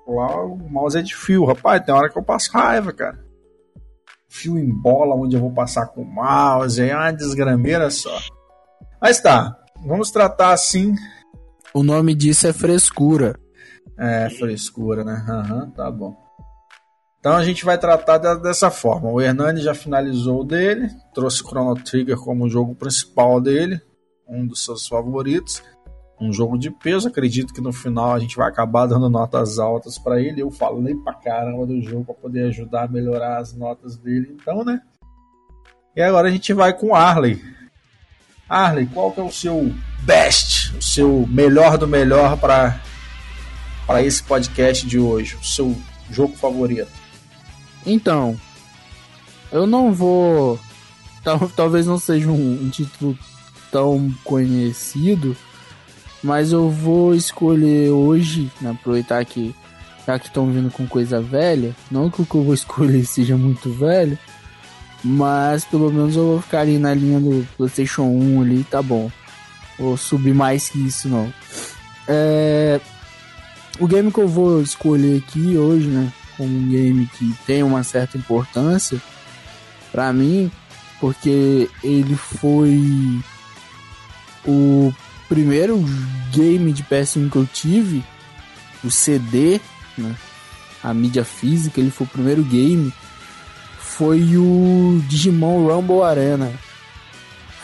lá 0.06 0.44
o 0.44 0.56
mouse 0.70 0.98
é 0.98 1.02
de 1.02 1.14
fio. 1.14 1.44
Rapaz, 1.44 1.82
tem 1.84 1.94
hora 1.94 2.08
que 2.08 2.18
eu 2.18 2.22
passo 2.22 2.52
raiva, 2.52 2.92
cara. 2.92 3.24
Fio 4.28 4.58
em 4.58 4.70
bola 4.70 5.14
onde 5.14 5.34
eu 5.36 5.40
vou 5.40 5.52
passar 5.52 5.86
com 5.86 6.02
o 6.02 6.04
mouse, 6.04 6.80
é 6.80 6.94
uma 6.94 7.10
desgrameira 7.12 7.90
só. 7.90 8.16
Mas 9.00 9.20
tá, 9.20 9.56
vamos 9.84 10.10
tratar 10.10 10.52
assim. 10.52 10.94
O 11.74 11.82
nome 11.82 12.14
disso 12.14 12.46
é 12.46 12.52
frescura. 12.52 13.38
É, 13.98 14.28
frescura, 14.30 15.04
né? 15.04 15.24
Aham, 15.28 15.70
tá 15.70 15.90
bom. 15.90 16.16
Então 17.18 17.34
a 17.34 17.44
gente 17.44 17.64
vai 17.64 17.76
tratar 17.78 18.18
de- 18.18 18.42
dessa 18.42 18.70
forma. 18.70 19.10
O 19.10 19.20
Hernani 19.20 19.60
já 19.60 19.74
finalizou 19.74 20.42
o 20.42 20.44
dele, 20.44 20.88
trouxe 21.12 21.42
o 21.42 21.46
Chrono 21.48 21.74
Trigger 21.74 22.16
como 22.18 22.44
o 22.44 22.48
jogo 22.48 22.74
principal 22.74 23.40
dele, 23.40 23.80
um 24.28 24.46
dos 24.46 24.64
seus 24.64 24.86
favoritos. 24.86 25.62
Um 26.18 26.32
jogo 26.32 26.56
de 26.58 26.70
peso, 26.70 27.08
acredito 27.08 27.52
que 27.52 27.60
no 27.60 27.72
final 27.72 28.14
a 28.14 28.18
gente 28.18 28.36
vai 28.36 28.48
acabar 28.48 28.86
dando 28.86 29.08
notas 29.10 29.58
altas 29.58 29.98
pra 29.98 30.18
ele. 30.20 30.40
Eu 30.40 30.50
falei 30.50 30.94
pra 30.94 31.12
caramba 31.12 31.66
do 31.66 31.80
jogo 31.82 32.06
pra 32.06 32.14
poder 32.14 32.44
ajudar 32.48 32.84
a 32.84 32.88
melhorar 32.88 33.38
as 33.38 33.52
notas 33.54 33.96
dele, 33.98 34.34
então, 34.40 34.64
né? 34.64 34.80
E 35.94 36.00
agora 36.00 36.28
a 36.28 36.30
gente 36.30 36.52
vai 36.54 36.72
com 36.72 36.94
Arley. 36.94 37.42
Arley, 38.48 38.86
qual 38.86 39.12
que 39.12 39.20
é 39.20 39.22
o 39.24 39.30
seu 39.32 39.72
best, 40.04 40.74
o 40.76 40.82
seu 40.82 41.26
melhor 41.28 41.76
do 41.76 41.86
melhor 41.86 42.38
para 42.38 42.80
para 43.86 44.02
esse 44.02 44.22
podcast 44.22 44.86
de 44.86 44.98
hoje? 44.98 45.36
O 45.36 45.44
seu 45.44 45.76
jogo 46.10 46.34
favorito? 46.36 46.90
Então, 47.84 48.36
eu 49.52 49.66
não 49.66 49.92
vou. 49.92 50.58
tal- 51.22 51.48
talvez 51.54 51.86
não 51.86 51.98
seja 51.98 52.28
um, 52.30 52.62
um 52.64 52.70
título 52.70 53.16
tão 53.70 54.12
conhecido, 54.24 55.36
mas 56.22 56.52
eu 56.52 56.70
vou 56.70 57.14
escolher 57.14 57.90
hoje, 57.90 58.50
né, 58.60 58.70
aproveitar 58.70 59.24
que 59.24 59.54
já 60.06 60.18
que 60.18 60.28
estão 60.28 60.50
vindo 60.50 60.70
com 60.70 60.86
coisa 60.86 61.20
velha, 61.20 61.74
não 61.90 62.08
que 62.08 62.22
o 62.22 62.26
que 62.26 62.34
eu 62.34 62.44
vou 62.44 62.54
escolher 62.54 63.04
seja 63.04 63.36
muito 63.36 63.70
velho, 63.70 64.18
mas 65.02 65.64
pelo 65.64 65.92
menos 65.92 66.16
eu 66.16 66.26
vou 66.26 66.42
ficar 66.42 66.60
ali 66.60 66.78
na 66.78 66.94
linha 66.94 67.20
do 67.20 67.46
PlayStation 67.56 68.04
1 68.04 68.42
ali, 68.42 68.64
tá 68.64 68.80
bom. 68.80 69.10
Vou 69.78 69.96
subir 69.96 70.34
mais 70.34 70.68
que 70.68 70.78
isso 70.86 71.08
não. 71.08 71.32
É, 72.08 72.80
o 73.78 73.86
game 73.86 74.10
que 74.10 74.18
eu 74.18 74.28
vou 74.28 74.62
escolher 74.62 75.18
aqui 75.18 75.56
hoje, 75.56 75.88
né, 75.88 76.12
como 76.36 76.56
um 76.56 76.68
game 76.68 77.06
que 77.18 77.34
tem 77.46 77.62
uma 77.62 77.82
certa 77.82 78.16
importância 78.16 79.00
pra 79.92 80.12
mim, 80.12 80.50
porque 81.00 81.68
ele 81.82 82.16
foi 82.16 83.20
o 84.46 84.92
primeiro 85.28 85.82
game 86.32 86.72
de 86.72 86.82
PS1 86.84 87.30
que 87.30 87.36
eu 87.36 87.46
tive, 87.46 88.04
o 88.84 88.90
CD, 88.90 89.60
né, 89.96 90.14
a 90.82 90.94
mídia 90.94 91.24
física, 91.24 91.80
ele 91.80 91.90
foi 91.90 92.06
o 92.06 92.10
primeiro 92.10 92.42
game, 92.44 92.92
foi 93.78 94.36
o 94.36 95.00
Digimon 95.08 95.66
Rumble 95.66 96.02
Arena. 96.02 96.52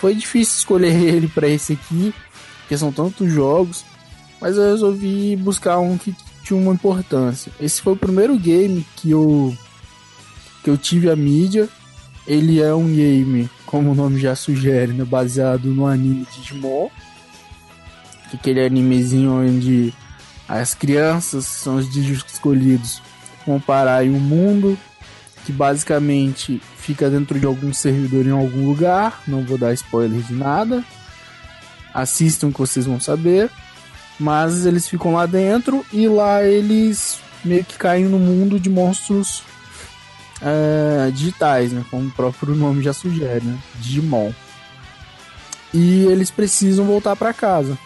Foi 0.01 0.15
difícil 0.15 0.57
escolher 0.57 0.95
ele 1.03 1.29
pra 1.29 1.49
esse 1.49 1.75
aqui, 1.75 2.13
porque 2.61 2.77
são 2.77 2.91
tantos 2.91 3.31
jogos, 3.31 3.85
mas 4.41 4.57
eu 4.57 4.65
resolvi 4.65 5.37
buscar 5.37 5.79
um 5.79 5.97
que 5.97 6.15
tinha 6.43 6.59
uma 6.59 6.73
importância. 6.73 7.53
Esse 7.61 7.81
foi 7.81 7.93
o 7.93 7.97
primeiro 7.97 8.37
game 8.37 8.85
que 8.97 9.11
eu 9.11 9.57
que 10.65 10.71
eu 10.71 10.77
tive 10.77 11.11
a 11.11 11.17
mídia. 11.17 11.69
Ele 12.27 12.61
é 12.61 12.73
um 12.73 12.87
game, 12.87 13.51
como 13.67 13.91
o 13.91 13.95
nome 13.95 14.21
já 14.21 14.37
sugere, 14.37 14.93
né, 14.93 15.05
baseado 15.05 15.69
no 15.69 15.87
anime 15.87 16.27
Digimon. 16.33 16.89
Que 18.33 18.37
aquele 18.37 18.65
animezinho 18.65 19.31
onde 19.31 19.93
as 20.49 20.73
crianças 20.73 21.45
são 21.45 21.77
os 21.77 21.93
Digimon 21.93 22.25
escolhidos 22.27 23.03
vão 23.47 23.61
parar 23.61 24.07
em 24.07 24.11
um 24.11 24.19
mundo 24.19 24.79
que 25.45 25.53
basicamente 25.53 26.63
fica 26.79 27.11
dentro 27.11 27.39
de 27.39 27.45
algum 27.45 27.75
servidor 27.75 28.27
em 28.27 28.31
algum 28.31 28.67
lugar. 28.67 29.21
Não 29.27 29.45
vou 29.45 29.59
dar 29.59 29.75
spoiler 29.75 30.23
de 30.23 30.33
nada. 30.33 30.83
Assistam 31.93 32.51
que 32.51 32.59
vocês 32.59 32.87
vão 32.87 32.99
saber. 32.99 33.51
Mas 34.19 34.65
eles 34.65 34.89
ficam 34.89 35.13
lá 35.13 35.27
dentro 35.27 35.85
e 35.93 36.09
lá 36.09 36.43
eles 36.43 37.19
meio 37.45 37.65
que 37.65 37.77
caem 37.77 38.05
no 38.05 38.19
mundo 38.19 38.59
de 38.59 38.71
monstros 38.71 39.43
é, 40.41 41.11
digitais, 41.11 41.73
né? 41.73 41.85
Como 41.91 42.09
o 42.09 42.13
próprio 42.13 42.55
nome 42.55 42.83
já 42.83 42.93
sugere, 42.93 43.45
né? 43.45 43.59
Digimon. 43.81 44.33
E 45.75 46.05
eles 46.05 46.31
precisam 46.31 46.85
voltar 46.85 47.17
para 47.17 47.35
casa. 47.35 47.77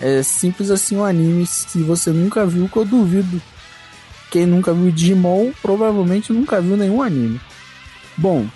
É 0.00 0.22
simples 0.22 0.70
assim 0.70 0.96
o 0.96 1.04
anime. 1.04 1.46
Se 1.46 1.82
você 1.82 2.10
nunca 2.10 2.46
viu, 2.46 2.68
que 2.68 2.76
eu 2.76 2.84
duvido. 2.84 3.40
Quem 4.30 4.46
nunca 4.46 4.72
viu 4.72 4.90
Digimon, 4.90 5.50
provavelmente 5.60 6.32
nunca 6.32 6.60
viu 6.60 6.76
nenhum 6.76 7.02
anime. 7.02 7.40
Bom, 8.16 8.46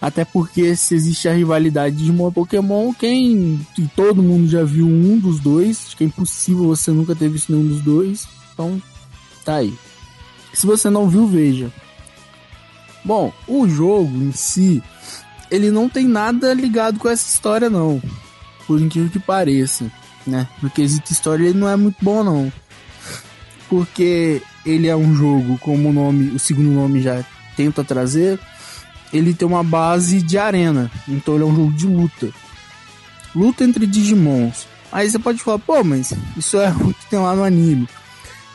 até 0.00 0.24
porque 0.24 0.74
se 0.76 0.94
existe 0.94 1.28
a 1.28 1.32
rivalidade 1.32 1.96
de 1.96 2.02
Digimon 2.02 2.28
e 2.28 2.32
Pokémon, 2.32 2.92
quem 2.94 3.66
e 3.76 3.86
todo 3.88 4.22
mundo 4.22 4.48
já 4.48 4.64
viu 4.64 4.86
um 4.86 5.18
dos 5.18 5.40
dois, 5.40 5.86
acho 5.86 5.96
que 5.96 6.04
é 6.04 6.06
impossível 6.06 6.68
você 6.68 6.90
nunca 6.90 7.14
ter 7.14 7.28
visto 7.28 7.52
nenhum 7.52 7.68
dos 7.68 7.82
dois. 7.82 8.26
Então, 8.54 8.80
tá 9.44 9.56
aí. 9.56 9.74
Se 10.54 10.66
você 10.66 10.88
não 10.88 11.08
viu, 11.08 11.26
veja. 11.26 11.70
Bom, 13.04 13.32
o 13.46 13.68
jogo 13.68 14.16
em 14.16 14.32
si, 14.32 14.82
ele 15.50 15.70
não 15.70 15.88
tem 15.88 16.06
nada 16.06 16.54
ligado 16.54 16.98
com 16.98 17.08
essa 17.08 17.28
história 17.28 17.68
não. 17.68 18.00
Por 18.66 18.80
incrível 18.80 19.10
que 19.10 19.18
pareça, 19.18 19.90
né? 20.26 20.46
No 20.62 20.70
quesito 20.70 21.12
história 21.12 21.44
ele 21.48 21.58
não 21.58 21.68
é 21.68 21.76
muito 21.76 21.96
bom 22.02 22.22
não. 22.22 22.52
Porque 23.68 24.42
ele 24.64 24.88
é 24.88 24.96
um 24.96 25.14
jogo, 25.14 25.58
como 25.58 25.90
o 25.90 25.92
nome, 25.92 26.30
o 26.30 26.38
segundo 26.38 26.70
nome 26.70 27.00
já 27.00 27.24
tenta 27.56 27.84
trazer, 27.84 28.38
ele 29.12 29.34
tem 29.34 29.46
uma 29.46 29.62
base 29.62 30.20
de 30.22 30.38
arena. 30.38 30.90
Então 31.08 31.34
ele 31.34 31.44
é 31.44 31.46
um 31.46 31.54
jogo 31.54 31.72
de 31.72 31.86
luta. 31.86 32.28
Luta 33.34 33.64
entre 33.64 33.86
Digimons. 33.86 34.66
Aí 34.92 35.08
você 35.08 35.18
pode 35.18 35.42
falar, 35.42 35.58
pô, 35.60 35.84
mas 35.84 36.12
isso 36.36 36.58
é 36.58 36.70
o 36.74 36.92
que 36.92 37.06
tem 37.06 37.18
lá 37.18 37.34
no 37.34 37.44
anime. 37.44 37.88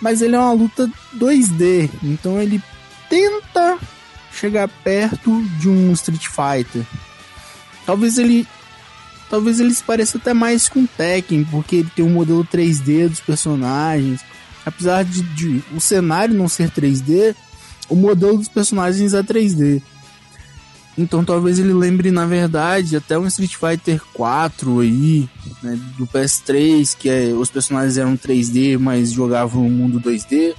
Mas 0.01 0.21
ele 0.21 0.35
é 0.35 0.39
uma 0.39 0.51
luta 0.51 0.89
2D. 1.15 1.89
Então 2.03 2.41
ele 2.41 2.61
tenta 3.09 3.77
chegar 4.31 4.67
perto 4.67 5.41
de 5.59 5.69
um 5.69 5.93
Street 5.93 6.27
Fighter. 6.27 6.85
Talvez 7.85 8.17
ele 8.17 8.45
talvez 9.29 9.59
ele 9.59 9.73
se 9.73 9.83
pareça 9.83 10.17
até 10.17 10.33
mais 10.33 10.69
com 10.69 10.85
Tekken, 10.85 11.43
porque 11.45 11.77
ele 11.77 11.91
tem 11.95 12.05
um 12.05 12.09
modelo 12.09 12.45
3D 12.45 13.09
dos 13.09 13.19
personagens. 13.19 14.21
Apesar 14.65 15.03
de, 15.03 15.21
de 15.21 15.63
o 15.75 15.79
cenário 15.79 16.35
não 16.35 16.47
ser 16.47 16.71
3D, 16.71 17.35
o 17.87 17.95
modelo 17.95 18.37
dos 18.37 18.47
personagens 18.47 19.13
é 19.13 19.21
3D. 19.21 19.81
Então 20.97 21.25
talvez 21.25 21.59
ele 21.59 21.73
lembre, 21.73 22.09
na 22.09 22.25
verdade, 22.25 22.95
até 22.95 23.19
um 23.19 23.27
Street 23.27 23.55
Fighter 23.55 24.01
4 24.13 24.79
aí, 24.79 25.29
né, 25.61 25.77
do 25.97 26.07
PS3, 26.07 26.95
que 26.97 27.09
é, 27.09 27.33
os 27.33 27.49
personagens 27.49 27.97
eram 27.97 28.15
3D, 28.15 28.77
mas 28.79 29.11
jogavam 29.11 29.63
no 29.63 29.69
mundo 29.69 29.99
2D. 29.99 30.55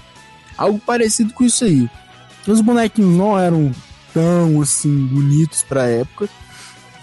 Algo 0.57 0.79
parecido 0.79 1.33
com 1.33 1.45
isso 1.45 1.65
aí. 1.65 1.89
Os 2.47 2.61
bonequinhos 2.61 3.17
não 3.17 3.39
eram 3.39 3.73
tão 4.13 4.61
assim 4.61 4.95
bonitos 5.07 5.63
pra 5.63 5.89
época. 5.89 6.29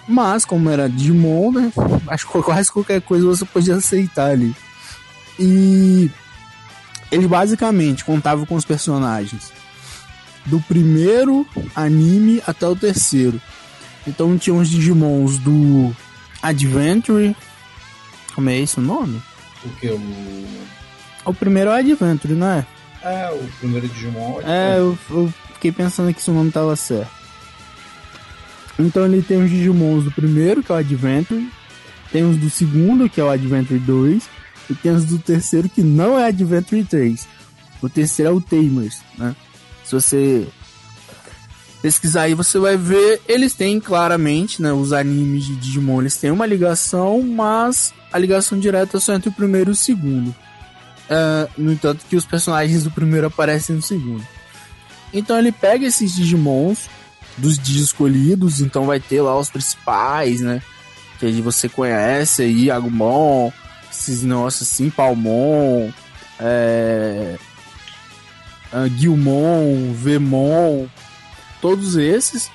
Mas 0.07 0.45
como 0.45 0.69
era 0.69 0.89
Digimon, 0.89 1.51
né? 1.51 1.72
Acho 2.07 2.27
que 2.27 2.41
quase 2.41 2.72
qualquer 2.72 3.01
coisa 3.01 3.25
você 3.25 3.45
podia 3.45 3.75
aceitar 3.75 4.31
ali. 4.31 4.55
E 5.39 6.12
ele 7.12 7.27
basicamente 7.27 8.03
contava 8.03 8.45
com 8.45 8.55
os 8.55 8.65
personagens 8.65 9.51
do 10.45 10.60
primeiro 10.62 11.48
anime 11.75 12.41
até 12.45 12.67
o 12.67 12.75
terceiro. 12.75 13.41
Então 14.05 14.38
tinha 14.38 14.55
os 14.55 14.69
Digimons 14.69 15.38
do 15.38 15.95
Adventure. 16.41 17.36
Como 18.36 18.50
é 18.50 18.60
esse 18.60 18.79
o 18.79 18.81
nome? 18.81 19.22
O 19.63 19.69
que? 19.69 19.88
O... 19.88 20.45
O 21.25 21.33
primeiro 21.33 21.69
é 21.69 21.79
Adventure, 21.79 22.33
não 22.33 22.48
é? 22.48 22.65
É, 23.01 23.29
o 23.31 23.48
primeiro 23.60 23.88
Digimon. 23.88 24.41
É, 24.41 24.77
eu, 24.77 24.98
eu 25.10 25.33
fiquei 25.53 25.72
pensando 25.72 26.13
que 26.13 26.22
se 26.22 26.29
o 26.29 26.33
nome 26.33 26.51
tava 26.51 26.75
certo. 26.75 27.23
Então 28.77 29.06
ele 29.06 29.22
tem 29.22 29.44
os 29.44 29.50
Digimons 29.50 30.03
do 30.03 30.12
primeiro, 30.12 30.63
que 30.63 30.72
é 30.72 30.75
o 30.75 30.77
Adventure. 30.77 31.48
Tem 32.12 32.24
os 32.24 32.38
do 32.38 32.50
segundo, 32.50 33.10
que 33.10 33.20
é 33.22 33.24
o 33.24 33.30
Adventure 33.30 33.80
2. 33.80 34.30
E 34.70 34.75
tem 34.75 34.92
os 34.92 35.06
do 35.06 35.20
terceiro, 35.20 35.70
que 35.70 35.82
não 35.82 36.18
é 36.18 36.27
Adventure 36.27 36.84
3. 36.84 37.27
O 37.82 37.89
terceiro 37.89 38.32
é 38.32 38.34
o 38.34 38.42
Tamers, 38.42 39.01
né? 39.18 39.36
Se 39.84 39.94
você 39.94 40.48
pesquisar 41.82 42.24
aí, 42.24 42.34
você 42.34 42.58
vai 42.58 42.77
ver. 42.77 43.22
Eles 43.27 43.53
têm 43.53 43.80
claramente, 43.80 44.62
né? 44.62 44.72
Os 44.72 44.94
animes 44.94 45.44
de 45.44 45.56
Digimon 45.56 46.01
eles 46.01 46.15
têm 46.15 46.32
uma 46.32 46.46
ligação, 46.46 47.22
mas 47.22 47.94
a 48.12 48.18
ligação 48.18 48.58
direta 48.58 48.98
é 48.98 49.00
só 49.00 49.13
entre 49.13 49.30
o 49.30 49.34
primeiro 49.34 49.72
e 49.72 49.74
o 49.74 49.75
segundo. 49.75 50.30
Uh, 50.30 51.50
no 51.58 51.74
entanto, 51.74 52.06
que 52.10 52.15
os 52.15 52.25
personagens 52.25 52.86
do 52.86 52.92
primeiro 52.92 53.27
aparecem 53.27 53.75
no 53.75 53.82
segundo. 53.82 54.25
Então 55.13 55.38
ele 55.38 55.51
pega 55.51 55.86
esses 55.86 56.15
Digimons 56.15 56.89
dos 57.38 57.58
dias 57.58 57.86
escolhidos, 57.86 58.62
então 58.62 58.86
vai 58.86 59.00
ter 59.00 59.22
lá 59.22 59.38
os 59.38 59.50
principais, 59.50 60.42
né? 60.42 60.62
Que 61.20 61.42
você 61.42 61.70
conhece 61.70 62.44
aí, 62.44 62.70
Agumon, 62.70 63.52
esses 63.92 64.24
negócios 64.24 64.70
assim, 64.70 64.90
Palmon, 64.90 65.90
é, 66.40 67.38
uh, 68.74 68.90
Guilmon, 68.90 69.94
Vemon, 69.94 70.88
todos 71.62 71.96
esses. 71.96 72.52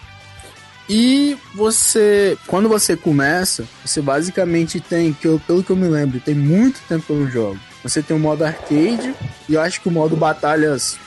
E 0.89 1.37
você, 1.55 2.37
quando 2.47 2.69
você 2.69 2.97
começa, 2.97 3.65
você 3.85 4.01
basicamente 4.01 4.81
tem, 4.81 5.13
que 5.13 5.27
eu, 5.27 5.41
pelo 5.47 5.63
que 5.63 5.71
eu 5.71 5.77
me 5.77 5.87
lembro, 5.87 6.19
tem 6.19 6.35
muito 6.35 6.81
tempo 6.89 7.05
que 7.05 7.13
eu 7.13 7.21
não 7.21 7.31
jogo. 7.31 7.61
Você 7.83 8.03
tem 8.03 8.17
o 8.17 8.21
modo 8.21 8.45
arcade 8.45 9.15
e 9.49 9.55
eu 9.55 9.61
acho 9.61 9.81
que 9.81 9.89
o 9.89 9.93
modo 9.93 10.17
batalhas 10.17 10.99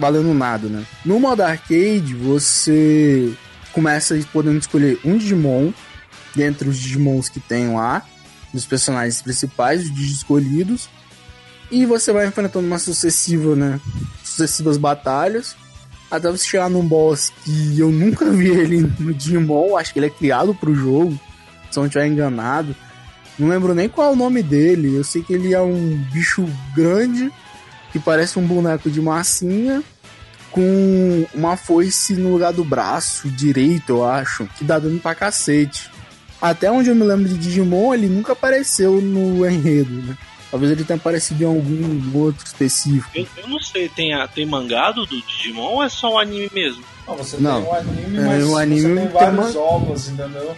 valendo 0.00 0.32
nada, 0.34 0.68
né? 0.68 0.84
No 1.04 1.20
modo 1.20 1.42
arcade, 1.42 2.14
você 2.14 3.32
começa 3.72 4.18
podendo 4.32 4.58
escolher 4.58 4.98
um 5.04 5.16
Digimon 5.16 5.72
dentre 6.34 6.68
os 6.68 6.78
Digimons 6.78 7.28
que 7.28 7.38
tem 7.38 7.72
lá, 7.74 8.02
dos 8.52 8.64
personagens 8.64 9.20
principais, 9.22 9.82
os 9.82 9.94
Digimon 9.94 10.12
escolhidos, 10.12 10.88
e 11.70 11.86
você 11.86 12.12
vai 12.12 12.26
enfrentando 12.26 12.66
uma 12.66 12.78
sucessiva, 12.78 13.54
né? 13.54 13.80
Sucessivas 14.24 14.76
batalhas. 14.76 15.54
Até 16.10 16.28
você 16.28 16.44
chegar 16.44 16.68
num 16.68 16.84
boss 16.84 17.32
que 17.44 17.78
eu 17.78 17.92
nunca 17.92 18.28
vi 18.30 18.48
ele 18.48 18.80
no 18.98 19.14
Digimon. 19.14 19.76
Acho 19.76 19.92
que 19.92 20.00
ele 20.00 20.06
é 20.06 20.10
criado 20.10 20.52
pro 20.52 20.74
jogo. 20.74 21.12
Se 21.70 21.78
eu 21.78 21.82
não 21.82 21.86
estiver 21.86 22.08
enganado. 22.08 22.74
Não 23.38 23.48
lembro 23.48 23.72
nem 23.72 23.88
qual 23.88 24.10
é 24.10 24.12
o 24.12 24.16
nome 24.16 24.42
dele. 24.42 24.96
Eu 24.96 25.04
sei 25.04 25.22
que 25.22 25.32
ele 25.32 25.54
é 25.54 25.60
um 25.60 25.96
bicho 26.12 26.44
grande. 26.74 27.30
Que 27.92 27.98
parece 27.98 28.38
um 28.38 28.46
boneco 28.46 28.90
de 28.90 29.00
massinha. 29.00 29.82
Com 30.50 31.26
uma 31.32 31.56
foice 31.56 32.14
no 32.14 32.32
lugar 32.32 32.52
do 32.52 32.64
braço 32.64 33.28
direito, 33.28 33.90
eu 33.90 34.04
acho. 34.04 34.46
Que 34.58 34.64
dá 34.64 34.78
dano 34.78 34.98
pra 34.98 35.14
cacete. 35.14 35.90
Até 36.42 36.70
onde 36.70 36.88
eu 36.88 36.94
me 36.94 37.04
lembro 37.04 37.28
de 37.28 37.36
Digimon, 37.38 37.94
ele 37.94 38.08
nunca 38.08 38.32
apareceu 38.32 39.00
no 39.00 39.48
enredo, 39.48 39.90
né? 39.92 40.16
Talvez 40.50 40.72
ele 40.72 40.82
tenha 40.82 40.96
aparecido 40.96 41.44
em 41.44 41.46
algum 41.46 42.18
outro 42.18 42.44
específico. 42.44 43.08
Eu, 43.14 43.26
eu 43.36 43.48
não 43.48 43.60
sei, 43.60 43.88
tem, 43.88 44.12
a, 44.14 44.26
tem 44.26 44.44
mangado 44.46 45.06
do 45.06 45.20
Digimon 45.22 45.62
ou 45.74 45.84
é 45.84 45.88
só 45.88 46.14
o 46.14 46.18
anime 46.18 46.50
mesmo? 46.52 46.82
Não, 47.06 47.16
você 47.16 47.36
Não. 47.38 47.62
tem 47.62 47.70
um 47.70 47.74
anime, 47.74 48.18
É, 48.18 48.20
mas 48.22 48.44
o 48.44 48.56
anime 48.56 48.80
você 48.80 48.88
tem 48.88 48.96
tem 48.96 49.08
vários 49.08 49.56
ovos, 49.56 50.08
entendeu? 50.08 50.56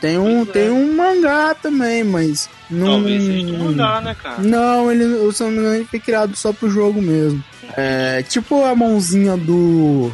Tem 0.00 0.18
um, 0.18 0.44
Pois 0.44 0.48
é. 0.48 0.52
tem 0.52 0.70
um 0.70 0.94
mangá 0.94 1.54
também, 1.54 2.04
mas. 2.04 2.48
Não, 2.70 2.86
Talvez 2.86 3.24
seja 3.24 3.46
do 3.46 3.58
mangá, 3.58 4.00
né, 4.00 4.16
cara? 4.20 4.42
Não, 4.42 4.90
ele, 4.90 5.04
me 5.04 5.22
engano, 5.30 5.74
ele 5.74 5.84
foi 5.84 6.00
criado 6.00 6.36
só 6.36 6.52
pro 6.52 6.70
jogo 6.70 7.00
mesmo. 7.00 7.42
É 7.76 8.22
tipo 8.22 8.64
a 8.64 8.74
mãozinha 8.74 9.36
do. 9.36 10.10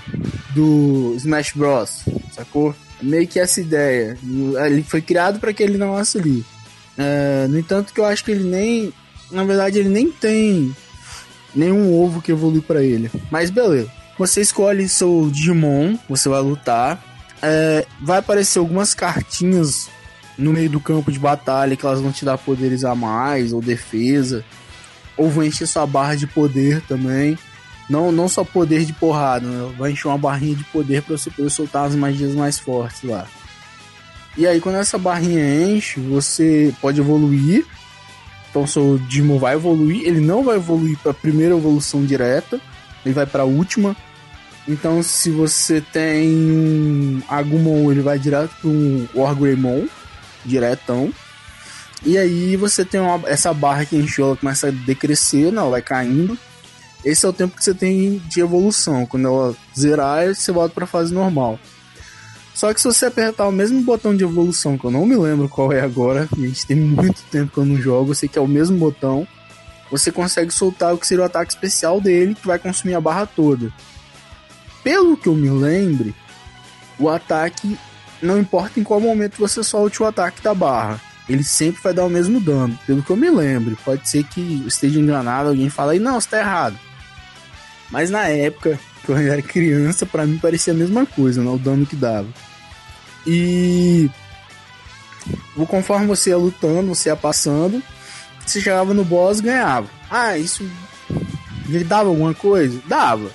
do 0.54 1.14
Smash 1.16 1.52
Bros. 1.54 2.04
Sacou? 2.32 2.74
Meio 3.02 3.26
que 3.26 3.40
essa 3.40 3.60
ideia. 3.60 4.16
Ele 4.66 4.82
foi 4.82 5.02
criado 5.02 5.40
para 5.40 5.50
aquele 5.50 5.76
negócio 5.76 6.20
ali. 6.20 6.44
É, 6.96 7.46
no 7.48 7.58
entanto, 7.58 7.92
que 7.92 8.00
eu 8.00 8.04
acho 8.04 8.24
que 8.24 8.30
ele 8.30 8.44
nem. 8.44 8.92
Na 9.30 9.44
verdade, 9.44 9.78
ele 9.78 9.88
nem 9.88 10.10
tem 10.12 10.74
nenhum 11.54 11.92
ovo 12.00 12.22
que 12.22 12.32
evolui 12.32 12.60
para 12.60 12.82
ele. 12.82 13.10
Mas 13.30 13.50
beleza. 13.50 13.90
Você 14.18 14.40
escolhe 14.40 14.88
seu 14.88 15.28
Digimon, 15.32 15.96
você 16.08 16.28
vai 16.28 16.40
lutar. 16.40 17.02
É, 17.42 17.86
vai 18.00 18.18
aparecer 18.18 18.58
algumas 18.58 18.94
cartinhas 18.94 19.90
no 20.38 20.52
meio 20.52 20.70
do 20.70 20.80
campo 20.80 21.10
de 21.10 21.18
batalha 21.18 21.76
que 21.76 21.84
elas 21.84 22.00
vão 22.00 22.12
te 22.12 22.24
dar 22.24 22.38
poderes 22.38 22.84
a 22.84 22.94
mais 22.94 23.52
ou 23.52 23.60
defesa. 23.60 24.44
Ou 25.16 25.28
vão 25.30 25.44
encher 25.44 25.66
sua 25.66 25.86
barra 25.86 26.14
de 26.14 26.26
poder 26.26 26.80
também. 26.82 27.36
Não, 27.90 28.10
não 28.10 28.28
só 28.28 28.44
poder 28.44 28.84
de 28.84 28.92
porrada, 28.92 29.46
né? 29.46 29.74
vai 29.76 29.92
encher 29.92 30.08
uma 30.08 30.16
barrinha 30.16 30.54
de 30.54 30.64
poder 30.64 31.02
para 31.02 31.18
você 31.18 31.30
poder 31.30 31.50
soltar 31.50 31.86
as 31.86 31.94
magias 31.94 32.34
mais 32.34 32.58
fortes 32.58 33.02
lá. 33.02 33.26
E 34.36 34.46
aí, 34.46 34.60
quando 34.60 34.76
essa 34.76 34.96
barrinha 34.96 35.62
enche, 35.66 36.00
você 36.00 36.74
pode 36.80 37.00
evoluir. 37.00 37.66
Então, 38.48 38.66
seu 38.66 38.98
Digimon 38.98 39.38
vai 39.38 39.54
evoluir. 39.54 40.06
Ele 40.06 40.20
não 40.20 40.42
vai 40.42 40.56
evoluir 40.56 40.96
para 40.98 41.12
primeira 41.12 41.54
evolução 41.54 42.04
direta, 42.04 42.58
ele 43.04 43.14
vai 43.14 43.26
para 43.26 43.42
a 43.42 43.46
última. 43.46 43.94
Então, 44.66 45.02
se 45.02 45.30
você 45.30 45.80
tem 45.80 46.30
um 46.30 47.22
Agumon, 47.28 47.90
ele 47.90 48.00
vai 48.00 48.18
direto 48.18 48.54
para 48.60 48.70
um 48.70 49.08
Wargreymon, 49.14 49.86
diretão. 50.44 51.12
E 52.04 52.16
aí 52.16 52.56
você 52.56 52.84
tem 52.84 53.00
uma- 53.00 53.28
essa 53.28 53.52
barra 53.52 53.84
que 53.84 53.96
encheu, 53.96 54.26
ela 54.26 54.36
começa 54.36 54.68
a 54.68 54.70
decrescer, 54.70 55.52
né? 55.52 55.58
ela 55.60 55.70
vai 55.70 55.82
caindo. 55.82 56.38
Esse 57.04 57.26
é 57.26 57.28
o 57.28 57.32
tempo 57.32 57.56
que 57.56 57.64
você 57.64 57.74
tem 57.74 58.22
de 58.28 58.40
evolução. 58.40 59.04
Quando 59.06 59.26
ela 59.26 59.56
zerar, 59.76 60.32
você 60.32 60.52
volta 60.52 60.72
para 60.74 60.86
fase 60.86 61.12
normal. 61.12 61.58
Só 62.54 62.72
que 62.72 62.80
se 62.80 62.86
você 62.86 63.06
apertar 63.06 63.48
o 63.48 63.52
mesmo 63.52 63.80
botão 63.82 64.14
de 64.16 64.22
evolução, 64.22 64.76
que 64.78 64.84
eu 64.84 64.90
não 64.90 65.06
me 65.06 65.16
lembro 65.16 65.48
qual 65.48 65.72
é 65.72 65.80
agora, 65.80 66.28
a 66.32 66.40
gente 66.40 66.66
tem 66.66 66.76
muito 66.76 67.20
tempo 67.30 67.52
que 67.52 67.58
eu 67.58 67.64
não 67.64 67.76
jogo, 67.80 68.10
eu 68.10 68.14
sei 68.14 68.28
que 68.28 68.38
é 68.38 68.42
o 68.42 68.46
mesmo 68.46 68.76
botão, 68.78 69.26
você 69.90 70.12
consegue 70.12 70.52
soltar 70.52 70.94
o 70.94 70.98
que 70.98 71.06
seria 71.06 71.22
o 71.22 71.26
ataque 71.26 71.52
especial 71.52 72.00
dele, 72.00 72.34
que 72.34 72.46
vai 72.46 72.58
consumir 72.58 72.94
a 72.94 73.00
barra 73.00 73.26
toda. 73.26 73.72
Pelo 74.82 75.16
que 75.16 75.28
eu 75.28 75.34
me 75.34 75.50
lembre, 75.50 76.14
o 76.98 77.08
ataque, 77.08 77.78
não 78.20 78.38
importa 78.38 78.80
em 78.80 78.84
qual 78.84 79.00
momento 79.00 79.38
você 79.38 79.62
solte 79.62 80.02
o 80.02 80.06
ataque 80.06 80.42
da 80.42 80.54
barra, 80.54 81.00
ele 81.28 81.44
sempre 81.44 81.82
vai 81.82 81.94
dar 81.94 82.04
o 82.04 82.10
mesmo 82.10 82.40
dano. 82.40 82.78
Pelo 82.86 83.02
que 83.02 83.10
eu 83.10 83.16
me 83.16 83.30
lembro, 83.30 83.76
pode 83.84 84.08
ser 84.08 84.24
que 84.24 84.64
esteja 84.66 84.98
enganado, 84.98 85.50
alguém 85.50 85.70
fala 85.70 85.92
aí, 85.92 85.98
não, 85.98 86.20
você 86.20 86.28
tá 86.28 86.38
errado. 86.38 86.78
Mas 87.90 88.10
na 88.10 88.28
época, 88.28 88.78
quando 89.06 89.20
eu 89.20 89.32
era 89.32 89.42
criança, 89.42 90.04
pra 90.04 90.26
mim 90.26 90.38
parecia 90.38 90.72
a 90.72 90.76
mesma 90.76 91.06
coisa, 91.06 91.42
né? 91.42 91.50
O 91.50 91.58
dano 91.58 91.86
que 91.86 91.96
dava. 91.96 92.28
E 93.26 94.10
conforme 95.68 96.06
você 96.06 96.30
ia 96.30 96.36
lutando, 96.36 96.94
você 96.94 97.08
ia 97.08 97.16
passando, 97.16 97.80
você 98.44 98.60
chegava 98.60 98.92
no 98.92 99.04
boss 99.04 99.38
e 99.38 99.42
ganhava. 99.42 99.88
Ah, 100.10 100.36
isso 100.36 100.68
ele 101.68 101.84
dava 101.84 102.08
alguma 102.08 102.34
coisa? 102.34 102.80
Dava. 102.86 103.30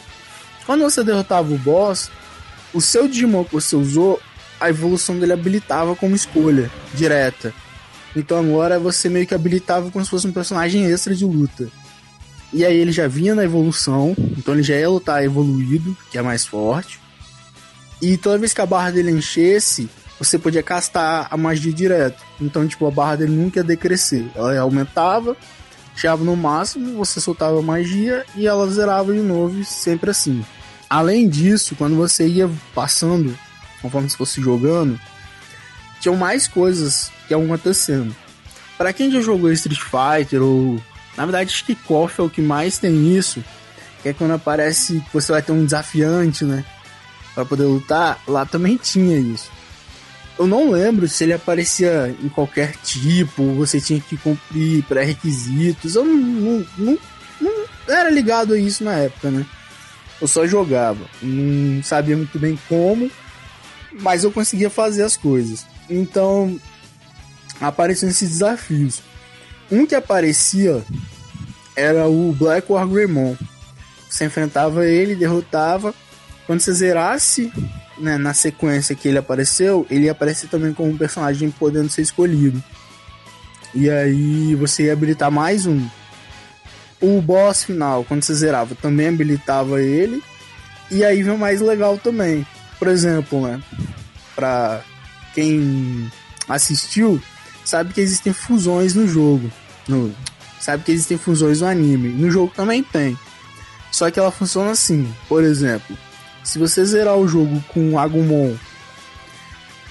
Quando 0.68 0.84
você 0.84 1.02
derrotava 1.02 1.52
o 1.52 1.58
boss, 1.58 2.12
o 2.74 2.82
seu 2.82 3.08
Digimon 3.08 3.46
que 3.46 3.54
você 3.54 3.74
usou, 3.74 4.22
a 4.60 4.70
evolução 4.70 5.18
dele 5.18 5.32
habilitava 5.32 5.96
como 5.96 6.14
escolha 6.14 6.70
direta. 6.94 7.54
Então 8.14 8.38
agora 8.38 8.78
você 8.78 9.08
meio 9.08 9.26
que 9.26 9.34
habilitava 9.34 9.90
como 9.90 10.04
se 10.04 10.12
fosse 10.12 10.28
um 10.28 10.32
personagem 10.34 10.84
extra 10.86 11.16
de 11.16 11.24
luta. 11.24 11.70
E 12.52 12.66
aí 12.66 12.78
ele 12.78 12.92
já 12.92 13.08
vinha 13.08 13.34
na 13.34 13.46
evolução, 13.46 14.14
então 14.38 14.54
ele 14.54 14.64
já 14.64 14.76
ia 14.76 14.90
lutar 14.90 15.24
evoluído, 15.24 15.96
que 16.12 16.18
é 16.18 16.22
mais 16.22 16.46
forte. 16.46 17.00
E 18.02 18.18
toda 18.18 18.38
vez 18.38 18.54
que 18.54 18.60
a 18.60 18.66
barra 18.66 18.92
dele 18.92 19.12
enchesse, 19.12 19.90
você 20.20 20.38
podia 20.38 20.62
castar 20.62 21.28
a 21.32 21.38
magia 21.38 21.72
direto. 21.72 22.22
Então, 22.42 22.68
tipo, 22.68 22.86
a 22.86 22.92
barra 22.92 23.18
dele 23.18 23.34
nunca 23.34 23.60
ia 23.60 23.64
decrescer. 23.64 24.26
Ela 24.36 24.60
aumentava, 24.60 25.36
chegava 25.96 26.26
no 26.26 26.36
máximo, 26.36 26.98
você 26.98 27.22
soltava 27.22 27.58
a 27.58 27.62
magia 27.62 28.26
e 28.36 28.46
ela 28.46 28.70
zerava 28.70 29.14
de 29.14 29.20
novo, 29.20 29.64
sempre 29.64 30.12
assim. 30.12 30.44
Além 30.90 31.28
disso, 31.28 31.76
quando 31.76 31.96
você 31.96 32.28
ia 32.28 32.50
passando, 32.74 33.38
conforme 33.82 34.10
se 34.10 34.18
fosse 34.18 34.42
jogando, 34.42 35.00
tinham 36.00 36.16
mais 36.16 36.48
coisas 36.48 37.12
que 37.28 37.34
iam 37.34 37.44
acontecendo. 37.44 38.16
Para 38.78 38.94
quem 38.94 39.12
já 39.12 39.20
jogou 39.22 39.52
Street 39.52 39.80
Fighter 39.80 40.42
ou 40.42 40.82
na 41.18 41.26
verdade 41.26 41.52
acho 41.52 41.66
que 41.66 41.76
KOF 41.76 42.22
é 42.22 42.24
o 42.24 42.30
que 42.30 42.42
mais 42.42 42.78
tem 42.78 43.18
isso, 43.18 43.44
que 44.02 44.10
é 44.10 44.14
quando 44.14 44.34
aparece 44.34 45.00
que 45.02 45.14
você 45.14 45.32
vai 45.32 45.42
ter 45.42 45.52
um 45.52 45.66
desafiante, 45.66 46.46
né, 46.46 46.64
para 47.34 47.44
poder 47.44 47.66
lutar, 47.66 48.22
lá 48.28 48.46
também 48.46 48.78
tinha 48.78 49.18
isso. 49.18 49.50
Eu 50.38 50.46
não 50.46 50.70
lembro 50.70 51.08
se 51.08 51.24
ele 51.24 51.34
aparecia 51.34 52.16
em 52.24 52.30
qualquer 52.30 52.76
tipo, 52.84 53.44
você 53.56 53.82
tinha 53.82 54.00
que 54.00 54.16
cumprir 54.18 54.84
pré-requisitos. 54.84 55.96
Eu 55.96 56.06
não, 56.06 56.16
não, 56.16 56.68
não, 56.78 56.98
não, 57.42 57.66
era 57.88 58.12
ligado 58.12 58.54
a 58.54 58.58
isso 58.58 58.84
na 58.84 58.94
época, 58.94 59.32
né? 59.32 59.44
Eu 60.20 60.28
só 60.28 60.48
jogava. 60.48 61.06
Não 61.22 61.84
sabia 61.84 62.18
muito 62.18 62.38
bem 62.40 62.58
como, 62.68 63.10
mas 64.02 64.24
eu 64.24 64.32
conseguia 64.32 64.70
fazer 64.70 65.04
as 65.04 65.16
coisas. 65.16 65.66
Então, 65.90 66.60
apareciam 67.62 68.10
esses 68.10 68.30
desafios. 68.30 69.02
Um 69.72 69.86
que 69.86 69.96
aparecia 69.96 70.84
era 71.76 72.08
o 72.08 72.34
Black 72.34 72.72
War 72.72 72.88
Greymon. 72.88 73.36
Você 74.10 74.26
enfrentava 74.26 74.86
ele, 74.86 75.16
derrotava. 75.16 75.94
Quando 76.46 76.62
você 76.62 76.74
zerasse 76.74 77.52
né, 78.00 78.18
na 78.18 78.34
sequência 78.34 78.96
que 78.96 79.08
ele 79.08 79.18
apareceu, 79.18 79.86
ele 79.90 80.06
ia 80.06 80.12
aparecer 80.12 80.50
também 80.50 80.74
como 80.74 80.90
um 80.90 80.98
personagem 80.98 81.52
podendo 81.52 81.90
ser 81.90 82.02
escolhido. 82.02 82.64
E 83.76 83.90
aí 83.90 84.56
você 84.56 84.84
ia 84.86 84.94
habilitar 84.94 85.30
mais 85.30 85.66
um. 85.66 85.86
O 87.00 87.22
boss 87.22 87.64
final, 87.64 88.04
quando 88.04 88.24
você 88.24 88.34
zerava, 88.34 88.76
também 88.76 89.10
habilitava 89.10 89.82
ele. 89.82 90.24
E 90.90 91.04
aí 91.04 91.22
vem 91.22 91.34
o 91.34 91.38
mais 91.38 91.62
legal 91.62 91.98
também. 91.98 92.46
Por 92.80 92.88
exemplo, 92.88 93.42
né? 93.42 93.62
Pra 94.36 94.82
quem 95.34 96.12
assistiu, 96.48 97.22
sabe 97.64 97.94
que 97.94 98.02
existem 98.02 98.34
fusões 98.34 98.96
no 98.96 99.08
jogo. 99.08 99.52
No, 99.88 100.14
sabe 100.60 100.84
que 100.84 100.92
existem 100.92 101.18
fusões 101.18 101.62
no 101.62 101.68
anime. 101.68 102.10
No 102.10 102.32
jogo 102.32 102.52
também 102.56 102.84
tem. 102.84 103.18
Só 103.92 104.10
que 104.10 104.20
ela 104.20 104.32
funciona 104.32 104.72
assim. 104.72 105.12
Por 105.28 105.44
exemplo, 105.44 105.98
se 106.44 106.58
você 106.58 106.86
zerar 106.86 107.16
o 107.18 107.28
jogo 107.28 107.64
com 107.70 108.00
Agumon, 108.00 108.56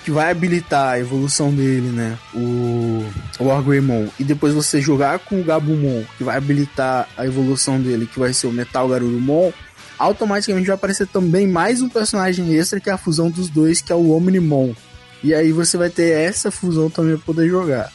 que 0.07 0.11
vai 0.13 0.31
habilitar 0.31 0.93
a 0.93 1.01
evolução 1.01 1.53
dele, 1.53 1.89
né? 1.89 2.17
O, 2.33 3.05
o 3.41 4.13
e 4.21 4.23
depois 4.23 4.55
você 4.55 4.81
jogar 4.81 5.19
com 5.19 5.41
o 5.41 5.45
Gabumon, 5.45 6.05
que 6.17 6.23
vai 6.23 6.37
habilitar 6.37 7.09
a 7.17 7.27
evolução 7.27 7.81
dele, 7.81 8.07
que 8.07 8.17
vai 8.17 8.33
ser 8.33 8.47
o 8.47 8.53
Metal 8.53 8.89
Garurumon, 8.89 9.51
automaticamente 9.99 10.69
vai 10.69 10.77
aparecer 10.77 11.09
também 11.09 11.49
mais 11.49 11.83
um 11.83 11.89
personagem 11.89 12.55
extra 12.55 12.79
que 12.79 12.89
é 12.89 12.93
a 12.93 12.97
fusão 12.97 13.29
dos 13.29 13.49
dois, 13.49 13.81
que 13.81 13.91
é 13.91 13.97
o 13.97 14.13
Omnimon. 14.13 14.75
E 15.25 15.35
aí 15.35 15.51
você 15.51 15.77
vai 15.77 15.91
ter 15.91 16.11
essa 16.11 16.53
fusão 16.53 16.89
também 16.89 17.17
para 17.17 17.27
poder 17.27 17.49
jogar. 17.49 17.91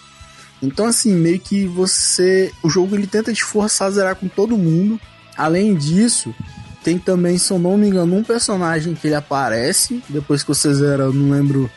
Então 0.62 0.88
assim, 0.88 1.14
meio 1.14 1.40
que 1.40 1.66
você, 1.66 2.52
o 2.62 2.70
jogo 2.70 2.94
ele 2.94 3.08
tenta 3.08 3.32
te 3.32 3.42
forçar 3.46 3.88
a 3.88 3.92
zerar 3.92 4.16
com 4.18 4.28
todo 4.28 4.58
mundo. 4.58 5.00
Além 5.38 5.74
disso, 5.76 6.36
tem 6.84 6.98
também, 6.98 7.38
se 7.38 7.54
eu 7.54 7.58
não 7.58 7.78
me 7.78 7.88
engano, 7.88 8.18
um 8.18 8.24
personagem 8.24 8.96
que 8.96 9.08
ele 9.08 9.16
aparece 9.16 10.04
depois 10.10 10.44
que 10.44 10.50
você 10.50 10.74
zera, 10.74 11.04
eu 11.04 11.14
não 11.14 11.32
lembro 11.32 11.72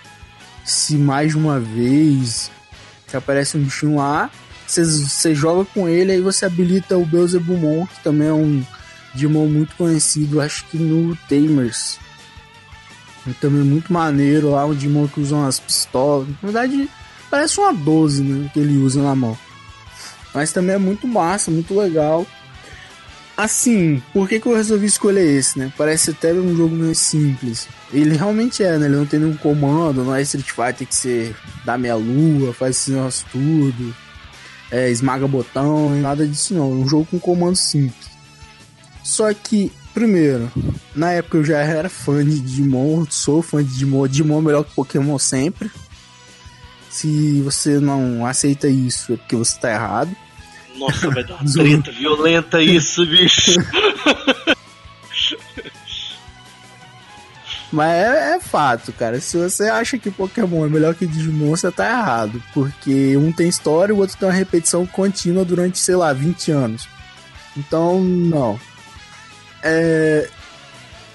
se 0.64 0.96
mais 0.96 1.34
uma 1.34 1.60
vez 1.60 2.50
que 3.06 3.16
aparece 3.16 3.56
um 3.56 3.62
bichinho 3.62 3.96
lá. 3.96 4.30
Você 4.66 5.34
joga 5.34 5.64
com 5.66 5.88
ele, 5.88 6.12
aí 6.12 6.20
você 6.20 6.46
habilita 6.46 6.96
o 6.96 7.04
Beelzebumon, 7.04 7.86
que 7.86 8.02
também 8.02 8.28
é 8.28 8.32
um 8.32 8.64
Digimon 9.14 9.46
muito 9.46 9.76
conhecido, 9.76 10.40
acho 10.40 10.64
que 10.66 10.78
no 10.78 11.14
Tamers. 11.28 11.98
E 13.26 13.32
também 13.34 13.62
muito 13.62 13.92
maneiro 13.92 14.50
lá, 14.50 14.64
um 14.64 14.74
Digimon 14.74 15.06
que 15.06 15.20
usa 15.20 15.36
umas 15.36 15.60
pistolas. 15.60 16.26
Na 16.28 16.34
verdade, 16.50 16.88
parece 17.30 17.60
uma 17.60 17.72
12, 17.72 18.22
né? 18.22 18.50
Que 18.52 18.60
ele 18.60 18.78
usa 18.78 19.02
na 19.02 19.14
mão. 19.14 19.38
Mas 20.34 20.52
também 20.52 20.74
é 20.74 20.78
muito 20.78 21.06
massa, 21.06 21.50
muito 21.50 21.78
legal. 21.78 22.26
Assim, 23.36 24.00
por 24.12 24.28
que, 24.28 24.38
que 24.38 24.46
eu 24.46 24.54
resolvi 24.54 24.86
escolher 24.86 25.26
esse, 25.26 25.58
né? 25.58 25.72
Parece 25.76 26.12
até 26.12 26.32
um 26.32 26.56
jogo 26.56 26.76
meio 26.76 26.94
simples. 26.94 27.66
Ele 27.92 28.16
realmente 28.16 28.62
é, 28.62 28.78
né? 28.78 28.86
Ele 28.86 28.96
não 28.96 29.06
tem 29.06 29.18
nenhum 29.18 29.36
comando, 29.36 30.04
não 30.04 30.14
é 30.14 30.22
Street 30.22 30.50
Fighter 30.50 30.86
que 30.86 30.94
você 30.94 31.34
dá 31.64 31.76
meia 31.76 31.96
lua, 31.96 32.54
faz 32.54 32.76
esse 32.76 32.92
negócio 32.92 33.26
tudo, 33.32 33.94
é, 34.70 34.88
esmaga 34.88 35.26
botão, 35.26 35.90
nada 36.00 36.26
disso 36.26 36.54
não. 36.54 36.70
É 36.70 36.74
um 36.74 36.88
jogo 36.88 37.06
com 37.06 37.18
comando 37.18 37.56
simples. 37.56 38.08
Só 39.02 39.32
que, 39.34 39.72
primeiro, 39.92 40.50
na 40.94 41.10
época 41.10 41.38
eu 41.38 41.44
já 41.44 41.58
era 41.58 41.88
fã 41.88 42.24
de 42.24 42.40
Digimon, 42.40 43.04
sou 43.10 43.42
fã 43.42 43.62
de 43.62 43.70
Digimon. 43.70 44.06
Digimon 44.06 44.38
é 44.38 44.42
melhor 44.42 44.64
que 44.64 44.74
Pokémon 44.74 45.18
sempre. 45.18 45.70
Se 46.88 47.42
você 47.42 47.80
não 47.80 48.24
aceita 48.24 48.68
isso, 48.68 49.12
é 49.12 49.16
porque 49.16 49.34
você 49.34 49.58
tá 49.58 49.72
errado. 49.72 50.14
Nossa, 50.76 51.10
vai 51.10 51.24
dar 51.24 51.34
uma 51.34 51.44
treta 51.52 51.92
violenta 51.92 52.62
isso, 52.62 53.06
bicho. 53.06 53.52
Mas 57.74 57.90
é, 57.90 58.36
é, 58.36 58.40
fato, 58.40 58.92
cara. 58.92 59.20
Se 59.20 59.36
você 59.36 59.64
acha 59.64 59.98
que 59.98 60.08
Pokémon 60.08 60.64
é 60.64 60.68
melhor 60.68 60.94
que 60.94 61.08
Digimon, 61.08 61.56
você 61.56 61.72
tá 61.72 61.88
errado. 61.88 62.40
Porque 62.52 63.16
um 63.16 63.32
tem 63.32 63.48
história 63.48 63.92
e 63.92 63.96
o 63.96 63.98
outro 63.98 64.16
tem 64.16 64.28
uma 64.28 64.34
repetição 64.34 64.86
contínua 64.86 65.44
durante, 65.44 65.80
sei 65.80 65.96
lá, 65.96 66.12
20 66.12 66.52
anos. 66.52 66.88
Então, 67.56 68.00
não. 68.00 68.60
É, 69.60 70.28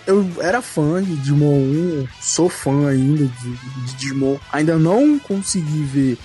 eu 0.06 0.30
era 0.42 0.62
fã 0.62 1.02
de 1.02 1.16
Digimon 1.16 1.60
1, 1.60 2.08
sou 2.20 2.50
fã 2.50 2.90
ainda 2.90 3.26
de, 3.26 3.52
de 3.52 3.96
Digimon. 3.96 4.38
Ainda 4.52 4.78
não 4.78 5.18
consegui 5.18 5.84
ver 5.84 6.18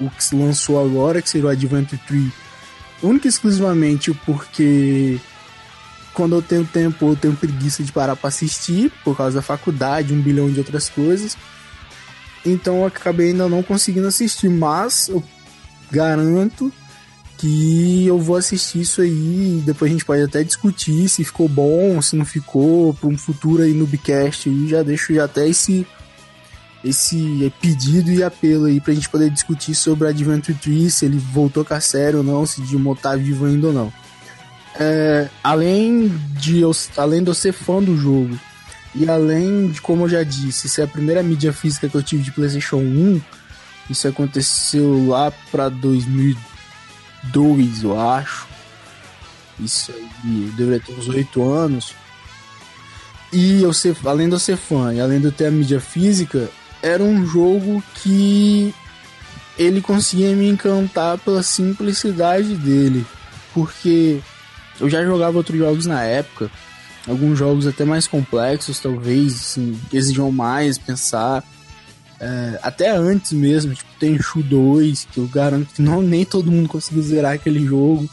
o 0.00 0.10
que 0.10 0.24
se 0.24 0.34
lançou 0.34 0.84
agora, 0.84 1.22
que 1.22 1.30
seria 1.30 1.46
o 1.46 1.50
Adventure 1.50 2.02
3 2.08 2.41
única 3.02 3.26
e 3.26 3.30
exclusivamente 3.30 4.12
porque 4.26 5.18
quando 6.14 6.34
eu 6.34 6.42
tenho 6.42 6.64
tempo 6.64 7.10
eu 7.10 7.16
tenho 7.16 7.34
preguiça 7.34 7.82
de 7.82 7.92
parar 7.92 8.16
para 8.16 8.28
assistir 8.28 8.92
por 9.04 9.16
causa 9.16 9.36
da 9.36 9.42
faculdade, 9.42 10.14
um 10.14 10.20
bilhão 10.20 10.50
de 10.50 10.58
outras 10.58 10.88
coisas. 10.88 11.36
Então 12.44 12.78
eu 12.78 12.86
acabei 12.86 13.28
ainda 13.28 13.48
não 13.48 13.62
conseguindo 13.62 14.06
assistir, 14.06 14.48
mas 14.48 15.08
eu 15.08 15.22
garanto 15.90 16.72
que 17.38 18.06
eu 18.06 18.18
vou 18.18 18.36
assistir 18.36 18.82
isso 18.82 19.00
aí 19.02 19.60
depois 19.66 19.90
a 19.90 19.92
gente 19.92 20.04
pode 20.04 20.22
até 20.22 20.44
discutir 20.44 21.08
se 21.08 21.24
ficou 21.24 21.48
bom, 21.48 22.00
se 22.00 22.14
não 22.14 22.24
ficou, 22.24 22.94
para 22.94 23.08
um 23.08 23.18
futuro 23.18 23.62
aí 23.62 23.72
no 23.72 23.86
Bcast 23.86 24.48
e 24.48 24.68
já 24.68 24.82
deixo 24.82 25.12
já 25.12 25.24
até 25.24 25.48
esse 25.48 25.86
esse 26.84 27.52
pedido 27.60 28.10
e 28.10 28.22
apelo 28.22 28.66
aí 28.66 28.80
pra 28.80 28.94
gente 28.94 29.08
poder 29.08 29.30
discutir 29.30 29.74
sobre 29.74 30.08
Adventure 30.08 30.58
Tree, 30.58 30.90
se 30.90 31.04
ele 31.04 31.18
voltou 31.18 31.64
com 31.64 31.74
a 31.74 31.80
série 31.80 32.16
ou 32.16 32.24
não, 32.24 32.44
se 32.44 32.60
Digimon 32.60 32.94
tá 32.94 33.14
vivo 33.14 33.46
ainda 33.46 33.68
ou 33.68 33.72
não. 33.72 33.92
É, 34.78 35.28
além, 35.44 36.08
de 36.30 36.60
eu, 36.60 36.72
além 36.96 37.22
de 37.22 37.30
eu 37.30 37.34
ser 37.34 37.52
fã 37.52 37.82
do 37.82 37.96
jogo, 37.96 38.38
e 38.94 39.08
além 39.08 39.68
de, 39.68 39.80
como 39.80 40.04
eu 40.04 40.08
já 40.08 40.22
disse, 40.22 40.68
ser 40.68 40.82
é 40.82 40.84
a 40.84 40.88
primeira 40.88 41.22
mídia 41.22 41.52
física 41.52 41.88
que 41.88 41.94
eu 41.94 42.02
tive 42.02 42.22
de 42.22 42.32
PlayStation 42.32 42.78
1, 42.78 43.20
isso 43.88 44.08
aconteceu 44.08 45.06
lá 45.06 45.32
pra 45.50 45.68
2002, 45.68 47.84
eu 47.84 48.00
acho. 48.00 48.48
Isso 49.58 49.92
aí, 49.92 50.52
deveria 50.56 50.80
ter 50.80 50.92
uns 50.92 51.08
8 51.08 51.42
anos. 51.42 51.94
E 53.32 53.62
eu 53.62 53.72
ser, 53.72 53.96
além 54.04 54.28
de 54.28 54.34
eu 54.34 54.38
ser 54.38 54.56
fã 54.56 54.92
e 54.92 55.00
além 55.00 55.20
de 55.20 55.26
eu 55.26 55.32
ter 55.32 55.46
a 55.46 55.50
mídia 55.50 55.80
física, 55.80 56.50
era 56.82 57.02
um 57.02 57.24
jogo 57.24 57.82
que 57.94 58.74
ele 59.56 59.80
conseguia 59.80 60.34
me 60.34 60.48
encantar 60.48 61.16
pela 61.18 61.42
simplicidade 61.42 62.54
dele, 62.56 63.06
porque 63.54 64.20
eu 64.80 64.90
já 64.90 65.04
jogava 65.04 65.36
outros 65.36 65.58
jogos 65.58 65.86
na 65.86 66.02
época, 66.02 66.50
alguns 67.06 67.38
jogos 67.38 67.66
até 67.66 67.84
mais 67.84 68.06
complexos, 68.06 68.80
talvez, 68.80 69.34
assim, 69.34 69.78
que 69.88 69.96
exigiam 69.96 70.32
mais 70.32 70.78
pensar. 70.78 71.44
É, 72.18 72.58
até 72.62 72.90
antes 72.90 73.32
mesmo, 73.32 73.74
tipo, 73.74 73.90
tem 73.98 74.20
Shu 74.20 74.42
2, 74.42 75.08
que 75.12 75.18
eu 75.18 75.26
garanto 75.26 75.74
que 75.74 75.82
não, 75.82 76.00
nem 76.00 76.24
todo 76.24 76.50
mundo 76.50 76.68
conseguiu 76.68 77.02
zerar 77.02 77.34
aquele 77.34 77.64
jogo, 77.64 78.08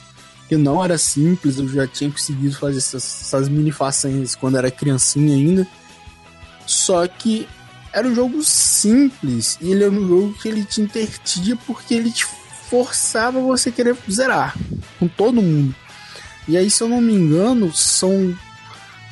que 0.48 0.58
não 0.58 0.84
era 0.84 0.98
simples, 0.98 1.60
eu 1.60 1.68
já 1.68 1.86
tinha 1.86 2.10
conseguido 2.10 2.56
fazer 2.56 2.80
essas, 2.80 3.04
essas 3.22 3.48
mini 3.48 3.72
façanhas 3.72 4.36
quando 4.36 4.58
era 4.58 4.72
criancinha 4.72 5.36
ainda. 5.36 5.68
Só 6.66 7.08
que 7.08 7.48
era 7.91 8.08
um 8.08 8.15
jogo 8.15 8.43
simples 8.43 9.58
e 9.62 9.71
ele 9.71 9.84
era 9.84 9.91
um 9.91 10.08
jogo 10.08 10.34
que 10.34 10.47
ele 10.47 10.63
te 10.63 10.82
intertia 10.82 11.56
porque 11.65 11.93
ele 11.93 12.12
te 12.12 12.25
forçava 12.69 13.39
você 13.39 13.71
querer 13.71 13.95
zerar 14.10 14.56
com 14.99 15.08
todo 15.08 15.41
mundo. 15.41 15.73
E 16.47 16.58
aí, 16.58 16.69
se 16.69 16.82
eu 16.82 16.89
não 16.89 17.02
me 17.02 17.13
engano, 17.13 17.73
são 17.73 18.36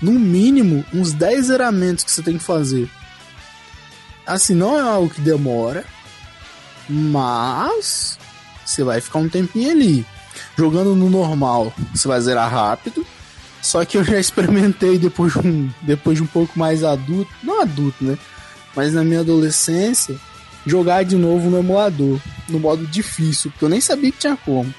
no 0.02 0.12
mínimo 0.12 0.86
uns 0.94 1.12
10 1.12 1.48
zeramentos 1.48 2.04
que 2.04 2.12
você 2.12 2.22
tem 2.22 2.38
que 2.38 2.44
fazer. 2.44 2.90
assim, 4.26 4.54
não 4.54 4.78
é 4.78 4.82
algo 4.82 5.10
que 5.10 5.22
demora, 5.22 5.86
mas 6.90 8.18
você 8.66 8.84
vai 8.84 9.02
ficar 9.02 9.20
um 9.20 9.30
tempinho 9.30 9.72
ali. 9.72 10.06
Jogando 10.56 10.96
no 10.96 11.10
normal, 11.10 11.74
você 11.94 12.08
vai 12.08 12.20
zerar 12.22 12.52
rápido. 12.52 13.06
Só 13.62 13.84
que 13.84 13.98
eu 13.98 14.04
já 14.04 14.20
experimentei 14.20 14.98
depois 14.98 15.34
de 15.34 15.40
um, 15.40 15.70
depois 15.82 16.18
de 16.18 16.24
um 16.24 16.28
pouco 16.28 16.58
mais 16.58 16.84
adulto, 16.84 17.32
não 17.44 17.62
adulto, 17.62 18.04
né? 18.04 18.18
Mas 18.76 18.94
na 18.94 19.04
minha 19.04 19.22
adolescência, 19.22 20.16
jogar 20.66 21.04
de 21.04 21.16
novo 21.16 21.50
no 21.50 21.60
emulador, 21.60 22.20
no 22.48 22.60
modo 22.60 22.86
difícil, 22.86 23.52
porque 23.52 23.66
eu 23.66 23.70
nem 23.70 23.82
sabia 23.82 24.12
que 24.12 24.20
tinha 24.20 24.38
como. 24.38 24.74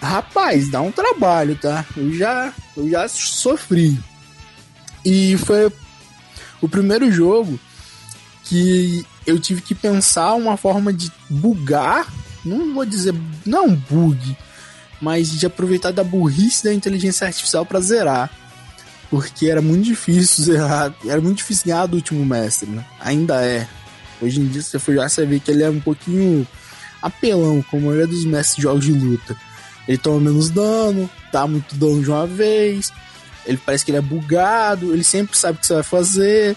Rapaz, 0.00 0.68
dá 0.68 0.80
um 0.80 0.90
trabalho, 0.90 1.56
tá? 1.56 1.84
Eu 1.96 2.12
já, 2.12 2.52
eu 2.76 2.88
já 2.88 3.08
sofri. 3.08 3.98
E 5.04 5.36
foi 5.38 5.70
o 6.60 6.68
primeiro 6.68 7.10
jogo 7.10 7.58
que 8.44 9.04
eu 9.26 9.38
tive 9.38 9.62
que 9.62 9.74
pensar 9.74 10.34
uma 10.34 10.56
forma 10.56 10.92
de 10.92 11.10
bugar, 11.28 12.06
não 12.44 12.74
vou 12.74 12.84
dizer, 12.84 13.14
não 13.46 13.66
é 13.66 13.76
bug, 13.88 14.36
mas 15.00 15.30
de 15.30 15.46
aproveitar 15.46 15.92
da 15.92 16.04
burrice 16.04 16.64
da 16.64 16.74
inteligência 16.74 17.26
artificial 17.26 17.64
para 17.64 17.80
zerar. 17.80 18.30
Porque 19.12 19.50
era 19.50 19.60
muito 19.60 19.84
difícil 19.84 20.42
zerar, 20.56 20.94
era 21.06 21.20
muito 21.20 21.36
difícil 21.36 21.66
ganhar 21.66 21.84
do 21.84 21.96
último 21.96 22.24
mestre, 22.24 22.70
né? 22.70 22.82
Ainda 22.98 23.44
é. 23.44 23.68
Hoje 24.22 24.40
em 24.40 24.46
dia, 24.46 24.62
se 24.62 24.70
você 24.70 24.78
for 24.78 24.94
já, 24.94 25.06
você 25.06 25.26
vê 25.26 25.38
que 25.38 25.50
ele 25.50 25.62
é 25.62 25.68
um 25.68 25.80
pouquinho 25.80 26.48
apelão, 27.02 27.62
como 27.70 27.82
a 27.82 27.86
maioria 27.88 28.06
dos 28.06 28.24
mestres 28.24 28.56
de 28.56 28.62
jogos 28.62 28.86
de 28.86 28.92
luta. 28.92 29.36
Ele 29.86 29.98
toma 29.98 30.18
menos 30.18 30.48
dano, 30.48 31.10
dá 31.30 31.46
muito 31.46 31.74
dano 31.74 32.02
de 32.02 32.08
uma 32.08 32.26
vez, 32.26 32.90
ele 33.44 33.58
parece 33.58 33.84
que 33.84 33.90
ele 33.90 33.98
é 33.98 34.00
bugado, 34.00 34.94
ele 34.94 35.04
sempre 35.04 35.36
sabe 35.36 35.58
o 35.58 35.60
que 35.60 35.66
você 35.66 35.74
vai 35.74 35.82
fazer. 35.82 36.56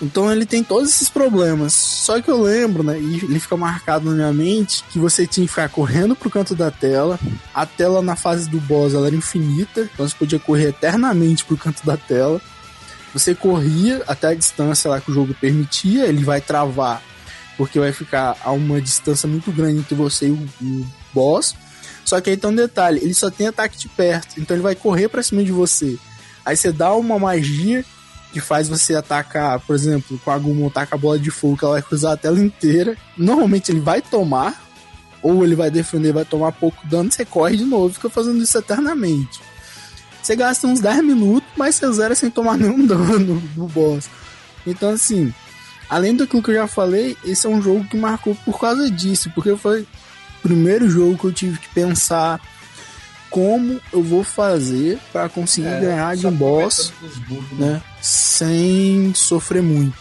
Então 0.00 0.30
ele 0.30 0.44
tem 0.44 0.62
todos 0.62 0.90
esses 0.90 1.08
problemas. 1.08 1.72
Só 1.72 2.20
que 2.20 2.30
eu 2.30 2.42
lembro, 2.42 2.82
né? 2.82 2.98
E 3.00 3.16
ele 3.16 3.40
fica 3.40 3.56
marcado 3.56 4.10
na 4.10 4.14
minha 4.14 4.32
mente 4.32 4.84
que 4.90 4.98
você 4.98 5.26
tinha 5.26 5.46
que 5.46 5.50
ficar 5.50 5.68
correndo 5.68 6.14
pro 6.14 6.30
canto 6.30 6.54
da 6.54 6.70
tela. 6.70 7.18
A 7.54 7.64
tela 7.64 8.02
na 8.02 8.14
fase 8.14 8.48
do 8.48 8.60
boss 8.60 8.92
ela 8.92 9.06
era 9.06 9.16
infinita. 9.16 9.88
Então 9.92 10.06
você 10.06 10.14
podia 10.14 10.38
correr 10.38 10.68
eternamente 10.68 11.44
pro 11.44 11.56
canto 11.56 11.84
da 11.84 11.96
tela. 11.96 12.40
Você 13.14 13.34
corria 13.34 14.02
até 14.06 14.28
a 14.28 14.34
distância 14.34 14.90
lá 14.90 15.00
que 15.00 15.10
o 15.10 15.14
jogo 15.14 15.34
permitia. 15.34 16.04
Ele 16.06 16.22
vai 16.22 16.40
travar. 16.40 17.02
Porque 17.56 17.80
vai 17.80 17.90
ficar 17.90 18.36
a 18.44 18.52
uma 18.52 18.82
distância 18.82 19.26
muito 19.26 19.50
grande 19.50 19.78
entre 19.78 19.94
você 19.94 20.26
e 20.26 20.30
o, 20.30 20.48
o 20.60 20.86
boss. 21.14 21.54
Só 22.04 22.20
que 22.20 22.28
aí 22.28 22.36
tem 22.36 22.50
um 22.50 22.54
detalhe: 22.54 23.00
ele 23.02 23.14
só 23.14 23.30
tem 23.30 23.46
ataque 23.46 23.78
de 23.78 23.88
perto. 23.88 24.38
Então 24.38 24.54
ele 24.54 24.62
vai 24.62 24.74
correr 24.74 25.08
pra 25.08 25.22
cima 25.22 25.42
de 25.42 25.52
você. 25.52 25.96
Aí 26.44 26.54
você 26.54 26.70
dá 26.70 26.94
uma 26.94 27.18
magia 27.18 27.82
que 28.32 28.40
faz 28.40 28.68
você 28.68 28.94
atacar, 28.94 29.58
por 29.60 29.74
exemplo, 29.74 30.20
com 30.24 30.30
a 30.30 30.38
Gumon 30.38 30.68
taca 30.68 30.94
a 30.94 30.98
bola 30.98 31.18
de 31.18 31.30
fogo, 31.30 31.56
que 31.56 31.64
ela 31.64 31.74
vai 31.74 31.82
cruzar 31.82 32.12
a 32.12 32.16
tela 32.16 32.38
inteira. 32.38 32.96
Normalmente 33.16 33.70
ele 33.70 33.80
vai 33.80 34.02
tomar, 34.02 34.62
ou 35.22 35.44
ele 35.44 35.54
vai 35.54 35.70
defender, 35.70 36.12
vai 36.12 36.24
tomar 36.24 36.52
pouco 36.52 36.86
dano, 36.86 37.10
você 37.10 37.24
corre 37.24 37.56
de 37.56 37.64
novo, 37.64 37.94
fica 37.94 38.10
fazendo 38.10 38.42
isso 38.42 38.56
eternamente. 38.58 39.40
Você 40.22 40.34
gasta 40.34 40.66
uns 40.66 40.80
10 40.80 41.04
minutos, 41.04 41.48
mas 41.56 41.76
você 41.76 41.92
zera 41.92 42.14
sem 42.14 42.30
tomar 42.30 42.56
nenhum 42.58 42.84
dano 42.84 43.42
no 43.56 43.68
boss. 43.68 44.08
Então, 44.66 44.90
assim, 44.90 45.32
além 45.88 46.16
daquilo 46.16 46.42
que 46.42 46.50
eu 46.50 46.56
já 46.56 46.66
falei, 46.66 47.16
esse 47.24 47.46
é 47.46 47.50
um 47.50 47.62
jogo 47.62 47.84
que 47.84 47.96
marcou 47.96 48.34
por 48.44 48.58
causa 48.58 48.90
disso, 48.90 49.30
porque 49.34 49.56
foi 49.56 49.82
o 49.82 49.86
primeiro 50.42 50.90
jogo 50.90 51.16
que 51.16 51.24
eu 51.24 51.32
tive 51.32 51.58
que 51.58 51.68
pensar 51.68 52.40
como 53.36 53.78
eu 53.92 54.02
vou 54.02 54.24
fazer 54.24 54.98
para 55.12 55.28
conseguir 55.28 55.68
É, 55.68 55.80
ganhar 55.80 56.16
de 56.16 56.26
um 56.26 56.30
boss 56.32 56.90
né? 57.58 57.66
né? 57.72 57.82
Sem 58.00 59.12
sofrer 59.14 59.62
muito. 59.62 59.94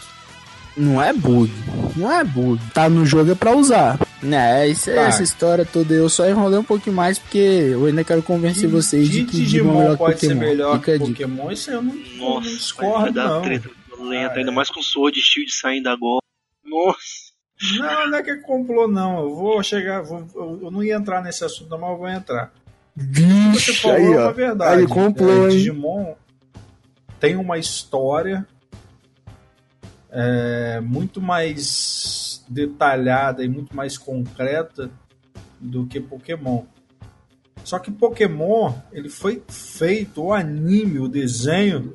Não 0.77 1.01
é 1.03 1.11
bug. 1.11 1.51
Não 1.97 2.09
é 2.09 2.23
bug. 2.23 2.61
Tá 2.73 2.87
no 2.89 3.05
jogo 3.05 3.31
é 3.31 3.35
pra 3.35 3.53
usar. 3.53 3.99
Né, 4.23 4.69
isso, 4.69 4.85
Tá. 4.85 5.01
essa 5.01 5.21
história 5.21 5.65
toda. 5.65 5.93
Eu 5.93 6.07
só 6.07 6.27
enrolei 6.29 6.57
um 6.57 6.63
pouquinho 6.63 6.95
mais 6.95 7.19
porque 7.19 7.37
eu 7.37 7.85
ainda 7.85 8.05
quero 8.05 8.23
convencer 8.23 8.69
vocês 8.69 9.09
de 9.09 9.25
que 9.25 9.35
Digimon 9.37 9.71
é 9.73 9.77
melhor 9.79 9.91
que 9.91 9.97
pode 9.97 10.19
ser 10.19 10.27
Pokémon. 10.29 10.41
melhor 10.49 10.79
Fica 10.79 10.91
que. 10.93 10.99
Pokémon, 10.99 11.51
isso 11.51 11.71
eu 11.71 11.81
não, 11.81 11.93
não 11.93 12.29
Nossa, 12.35 12.49
discordo, 12.49 13.11
dar 13.11 13.27
não. 13.27 13.41
treta 13.41 13.69
Ah, 13.99 14.31
ainda 14.33 14.51
é. 14.51 14.53
mais 14.53 14.69
com 14.69 14.81
Sword 14.81 15.19
e 15.19 15.21
Shield 15.21 15.51
saindo 15.53 15.89
agora. 15.89 16.21
Nossa. 16.65 17.25
Não, 17.77 18.09
não 18.09 18.17
é 18.17 18.23
que 18.23 18.31
é 18.31 18.35
complô, 18.37 18.87
não. 18.87 19.19
Eu 19.23 19.35
vou 19.35 19.61
chegar, 19.61 20.01
vou- 20.03 20.25
eu, 20.35 20.59
eu 20.63 20.71
não 20.71 20.81
ia 20.83 20.95
entrar 20.95 21.21
nesse 21.21 21.43
assunto, 21.43 21.69
não, 21.69 21.79
mas 21.79 21.91
eu 21.91 21.97
vou 21.97 22.09
entrar. 22.09 22.51
Vixe, 22.95 23.75
falou 23.75 23.97
aí, 23.97 24.13
é 24.13 24.19
ó. 24.19 24.31
verdade. 24.31 24.81
Aí, 24.81 24.87
complô, 24.87 25.47
É? 25.47 25.49
Digimon 25.49 26.15
tem 27.19 27.35
uma 27.35 27.57
história 27.57 28.47
é, 30.11 30.79
muito 30.81 31.19
mais 31.19 32.43
detalhada 32.47 33.43
e 33.43 33.49
muito 33.49 33.75
mais 33.75 33.97
concreta 33.97 34.89
do 35.59 35.85
que 35.85 35.99
Pokémon. 35.99 36.63
Só 37.63 37.79
que 37.79 37.91
Pokémon, 37.91 38.73
ele 38.91 39.09
foi 39.09 39.41
feito, 39.47 40.23
o 40.23 40.33
anime, 40.33 40.99
o 40.99 41.07
desenho, 41.07 41.93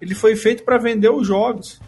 ele 0.00 0.14
foi 0.14 0.36
feito 0.36 0.62
para 0.64 0.76
vender 0.78 1.10
os 1.10 1.26
jogos. 1.26 1.80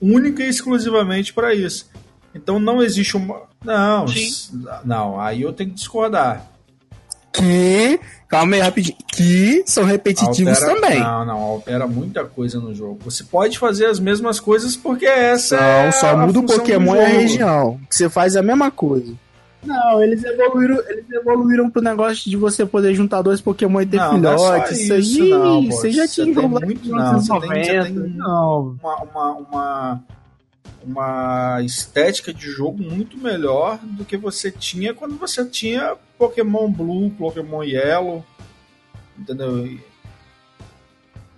Única 0.00 0.42
e 0.44 0.48
exclusivamente 0.48 1.32
para 1.32 1.54
isso. 1.54 1.90
Então 2.34 2.58
não 2.58 2.82
existe 2.82 3.16
uma. 3.16 3.48
Não, 3.64 4.08
Sim. 4.08 4.30
não, 4.84 5.20
aí 5.20 5.42
eu 5.42 5.52
tenho 5.52 5.70
que 5.70 5.76
discordar. 5.76 6.46
Que. 7.32 8.00
Calma 8.28 8.54
aí, 8.56 8.60
rapidinho. 8.60 8.96
Que 9.08 9.62
são 9.66 9.84
repetitivos 9.84 10.62
Altera- 10.62 10.74
também. 10.80 11.00
Não, 11.00 11.24
não, 11.24 11.36
altera 11.38 11.86
muita 11.86 12.24
coisa 12.24 12.58
no 12.60 12.74
jogo. 12.74 12.98
Você 13.04 13.24
pode 13.24 13.58
fazer 13.58 13.86
as 13.86 13.98
mesmas 14.00 14.38
coisas 14.40 14.76
porque 14.76 15.04
essa 15.06 15.56
Não, 15.56 15.62
é 15.62 15.92
só 15.92 16.16
muda 16.16 16.38
o 16.40 16.46
Pokémon 16.46 16.94
e 16.96 17.00
a 17.00 17.08
região. 17.08 17.80
Que 17.88 17.94
você 17.96 18.08
faz 18.08 18.36
a 18.36 18.42
mesma 18.42 18.70
coisa. 18.70 19.12
Não, 19.64 20.02
eles 20.02 20.24
evoluíram, 20.24 20.78
eles 20.88 21.04
evoluíram 21.10 21.68
pro 21.70 21.82
negócio 21.82 22.30
de 22.30 22.36
você 22.36 22.64
poder 22.64 22.94
juntar 22.94 23.20
dois 23.20 23.40
Pokémon 23.40 23.80
e 23.82 23.86
ter 23.86 23.96
Não, 23.98 24.16
não 24.16 24.32
é 24.32 24.38
só 24.38 24.52
filhotes. 24.52 24.78
Isso, 24.80 24.94
isso, 24.94 25.22
aí, 25.22 25.30
não, 25.30 25.66
você 25.66 25.90
já 25.90 26.06
Você 26.06 26.22
tinha 26.24 26.34
tem 26.34 26.48
muito- 26.48 26.88
não, 26.88 27.20
você 27.20 27.30
tem- 27.30 27.48
você 27.62 27.72
1990. 27.72 27.84
tem- 27.84 28.16
Não, 28.16 28.76
Uma, 28.82 28.96
uma, 29.02 29.30
uma, 29.32 30.00
uma 30.84 31.60
estética 31.62 32.32
de 32.32 32.50
jogo 32.50 32.82
muito 32.82 33.18
melhor 33.18 33.78
do 33.82 34.04
que 34.04 34.16
você 34.16 34.50
tinha 34.50 34.94
quando 34.94 35.16
você 35.16 35.44
tinha 35.44 35.96
Pokémon 36.18 36.70
Blue, 36.70 37.10
Pokémon 37.10 37.62
Yellow. 37.62 38.24
Entendeu? 39.18 39.78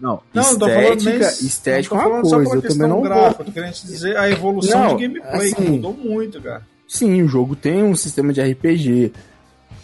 Não. 0.01 0.21
Não, 0.35 0.43
não 0.43 0.59
tô 0.59 0.69
falando 0.69 0.99
estética, 0.99 1.31
nem. 1.31 1.47
estética 1.47 1.95
é 1.95 1.99
não 1.99 2.05
tô 2.05 2.29
uma 2.29 2.45
coisa. 2.45 2.55
Eu 2.57 2.63
também 2.63 2.89
não 2.89 3.03
gráfica, 3.03 3.45
tô 3.45 3.53
querendo 3.53 3.73
dizer 3.73 4.17
a 4.17 4.29
evolução 4.29 4.81
Não, 4.81 4.97
de 4.97 5.07
gameplay, 5.07 5.53
assim, 5.53 5.69
mudou 5.71 5.95
muito, 5.95 6.41
cara. 6.41 6.67
Sim, 6.89 7.23
o 7.23 7.29
jogo 7.29 7.55
tem 7.55 7.83
um 7.83 7.95
sistema 7.95 8.33
de 8.33 8.43
RPG 8.43 9.13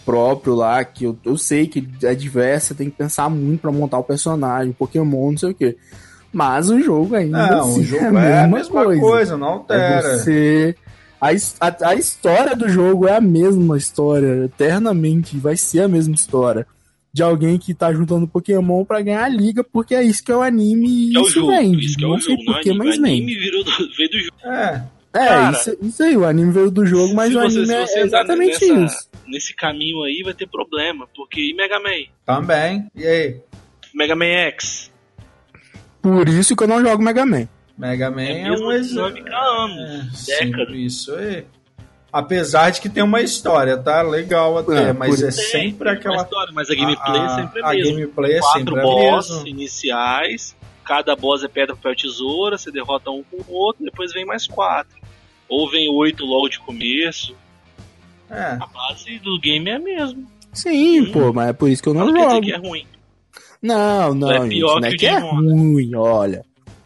próprio 0.05 0.55
lá, 0.55 0.85
que 0.85 1.05
eu, 1.05 1.16
eu 1.25 1.37
sei 1.37 1.66
que 1.66 1.87
é 2.03 2.14
diverso, 2.14 2.68
você 2.68 2.75
tem 2.75 2.90
que 2.90 2.97
pensar 2.97 3.29
muito 3.29 3.61
pra 3.61 3.71
montar 3.71 3.99
o 3.99 4.05
personagem, 4.05 4.73
Pokémon, 4.73 5.31
não 5.31 5.38
sei 5.38 5.51
o 5.51 5.55
que. 5.55 5.77
Mas 6.33 6.69
o 6.71 6.81
jogo 6.81 7.14
ainda 7.17 7.47
Não, 7.47 7.61
assim, 7.61 7.81
o 7.81 7.85
jogo 7.85 8.19
é 8.19 8.31
é 8.31 8.38
a 8.41 8.47
mesma 8.47 8.85
coisa, 8.85 9.01
coisa. 9.01 9.37
não 9.37 9.47
É 9.49 9.51
altera. 9.53 10.19
você. 10.19 10.75
A, 11.21 11.29
a, 11.67 11.88
a 11.91 11.95
história 11.97 12.55
do 12.55 12.69
jogo 12.69 13.09
é 13.09 13.17
a 13.17 13.21
mesma 13.21 13.77
história, 13.77 14.45
eternamente, 14.45 15.37
vai 15.38 15.57
ser 15.57 15.81
a 15.83 15.88
mesma 15.88 16.14
história. 16.14 16.67
De 17.12 17.23
alguém 17.23 17.59
que 17.59 17.73
tá 17.75 17.93
juntando 17.93 18.29
Pokémon 18.29 18.85
pra 18.85 19.01
ganhar 19.01 19.25
a 19.25 19.29
liga, 19.29 19.64
porque 19.64 19.95
é 19.95 20.03
isso 20.05 20.23
que 20.23 20.31
é 20.31 20.37
o 20.37 20.43
anime 20.43 21.11
e 21.11 21.17
É 21.17 21.19
o 21.19 21.23
isso 21.23 21.33
jogo, 21.41 21.49
vende. 21.51 21.87
isso 21.87 21.97
que 21.97 22.05
é 22.05 22.09
não 22.09 22.14
o 22.17 22.21
sei 22.21 22.35
é 22.35 22.45
porquê, 22.45 22.73
mas 22.75 22.88
O 22.88 23.01
anime 23.01 23.21
vende. 23.35 23.38
virou 23.41 23.64
do, 23.64 23.71
veio 23.97 24.11
do 24.11 24.21
jogo. 24.21 24.37
É, 24.45 24.83
É, 25.14 25.27
Cara, 25.27 25.51
isso, 25.53 25.77
isso 25.81 26.03
aí, 26.03 26.17
o 26.17 26.25
anime 26.27 26.53
veio 26.53 26.71
do 26.71 26.85
jogo, 26.87 27.14
mas 27.14 27.35
o 27.35 27.41
anime 27.41 27.73
é 27.73 27.83
entrar 27.83 28.01
exatamente 28.05 28.69
nessa- 28.69 28.85
isso. 28.85 29.09
Nesse 29.27 29.57
caminho 29.57 30.03
aí 30.05 30.23
vai 30.23 30.35
ter 30.35 30.47
problema, 30.47 31.09
porque 31.17 31.41
e 31.41 31.55
Mega 31.55 31.81
Man? 31.81 32.05
também. 32.27 32.87
E 32.95 33.05
aí? 33.07 33.37
Mega 33.95 34.14
Man 34.14 34.27
X? 34.27 34.88
Por 36.02 36.28
isso 36.28 36.54
que 36.56 36.62
eu 36.64 36.68
não 36.68 36.80
jogo 36.82 37.02
Mega 37.02 37.24
Man. 37.26 37.48
Mega 37.76 38.11
Man 38.11 38.22
É 38.22 38.40
é, 38.40 38.48
mesmo 38.50 38.66
um 38.68 38.72
exemplo. 38.72 39.24
há 39.32 39.64
anos, 39.64 40.26
décadas. 40.26 40.74
Isso 40.74 41.14
aí. 41.14 41.44
Apesar 42.11 42.70
de 42.70 42.80
que 42.80 42.88
tem 42.88 43.02
uma 43.02 43.20
história, 43.20 43.76
tá? 43.76 44.00
Legal 44.00 44.56
até, 44.58 44.88
É, 44.88 44.92
mas 44.92 45.22
é 45.22 45.30
sempre 45.30 45.88
tem 45.90 45.98
aquela. 45.98 46.16
uma 46.16 46.22
história, 46.22 46.52
mas 46.54 46.70
a 46.70 46.74
gameplay 46.74 47.20
a, 47.20 47.24
é 47.24 47.28
sempre 47.37 47.62
a 47.62 47.66
a 47.68 47.72
mesma. 47.74 47.92
gameplay 47.92 48.32
é 48.32 48.40
Quatro 48.40 48.58
sempre 48.61 48.78
a 48.80 48.82
boss 48.82 49.30
mesma. 49.30 49.48
iniciais, 49.48 50.56
cada 50.84 51.14
boss 51.14 51.44
é 51.44 51.48
pedra, 51.48 51.76
papel, 51.76 51.94
tesoura, 51.94 52.56
você 52.56 52.70
derrota 52.72 53.11
um 53.11 53.22
com 53.22 53.37
o 53.46 53.54
outro, 53.54 53.84
depois 53.84 54.12
vem 54.12 54.24
mais 54.24 54.46
quatro. 54.46 54.96
Ou 55.48 55.70
vem 55.70 55.88
oito 55.90 56.24
logo 56.24 56.48
de 56.48 56.58
começo. 56.61 57.37
É. 58.30 58.56
A 58.61 58.66
base 58.66 59.18
do 59.18 59.38
game 59.38 59.68
é 59.70 59.74
a 59.74 59.78
mesma. 59.78 60.22
Sim, 60.52 61.02
Hum. 61.02 61.12
pô, 61.12 61.32
mas 61.32 61.50
é 61.50 61.52
por 61.52 61.68
isso 61.68 61.82
que 61.82 61.88
eu 61.90 61.94
não 61.94 62.06
Não 62.06 62.12
quer 62.14 62.20
dizer 62.20 62.30
jogo. 62.34 62.46
que 62.46 62.52
é 62.52 62.56
ruim. 62.56 62.87
Não, 63.62 64.14
não, 64.14 64.31
É 64.31 64.40
gente, 64.42 64.61
não 64.61 64.79
é 64.79 64.90
que 64.92 65.07
é 65.07 65.18
ruim, 65.18 65.94
olha. 65.94 66.44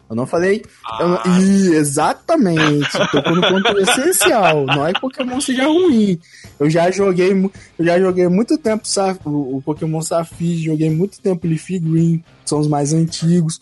Eu 0.09 0.15
não 0.15 0.27
falei. 0.27 0.63
eu 0.99 1.07
Ah, 1.15 1.23
Ih, 1.39 1.75
exatamente. 1.75 2.91
Tocou 3.11 3.35
no 3.35 3.41
ponto 3.41 3.77
essencial. 3.81 4.65
Não 4.65 4.85
é 4.85 4.93
que 4.93 5.01
Pokémon 5.01 5.41
seja 5.41 5.65
ruim. 5.65 6.19
Eu 6.59 6.69
já 6.69 6.91
joguei, 6.91 7.31
eu 7.31 7.85
já 7.85 7.99
joguei 7.99 8.27
muito 8.27 8.57
tempo 8.57 8.83
o, 9.25 9.57
o 9.57 9.61
Pokémon 9.63 10.01
Safiri, 10.01 10.65
joguei 10.65 10.89
muito 10.91 11.19
tempo 11.19 11.47
Leafy 11.47 11.79
Green, 11.79 12.23
são 12.45 12.59
os 12.59 12.67
mais 12.67 12.93
antigos. 12.93 13.59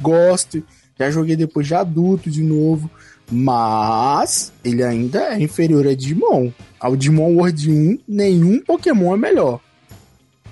Gosto. 0.00 0.62
Já 0.98 1.10
joguei 1.10 1.36
depois 1.36 1.66
de 1.66 1.74
adulto 1.74 2.28
de 2.28 2.42
novo. 2.42 2.90
Mas 3.30 4.52
ele 4.64 4.82
ainda 4.82 5.34
é 5.34 5.40
inferior 5.40 5.86
a 5.86 5.94
Digimon. 5.94 6.50
Ao 6.78 6.96
Digimon 6.96 7.36
World 7.36 7.70
1, 7.70 7.98
nenhum 8.06 8.60
Pokémon 8.60 9.14
é 9.14 9.16
melhor. 9.16 9.60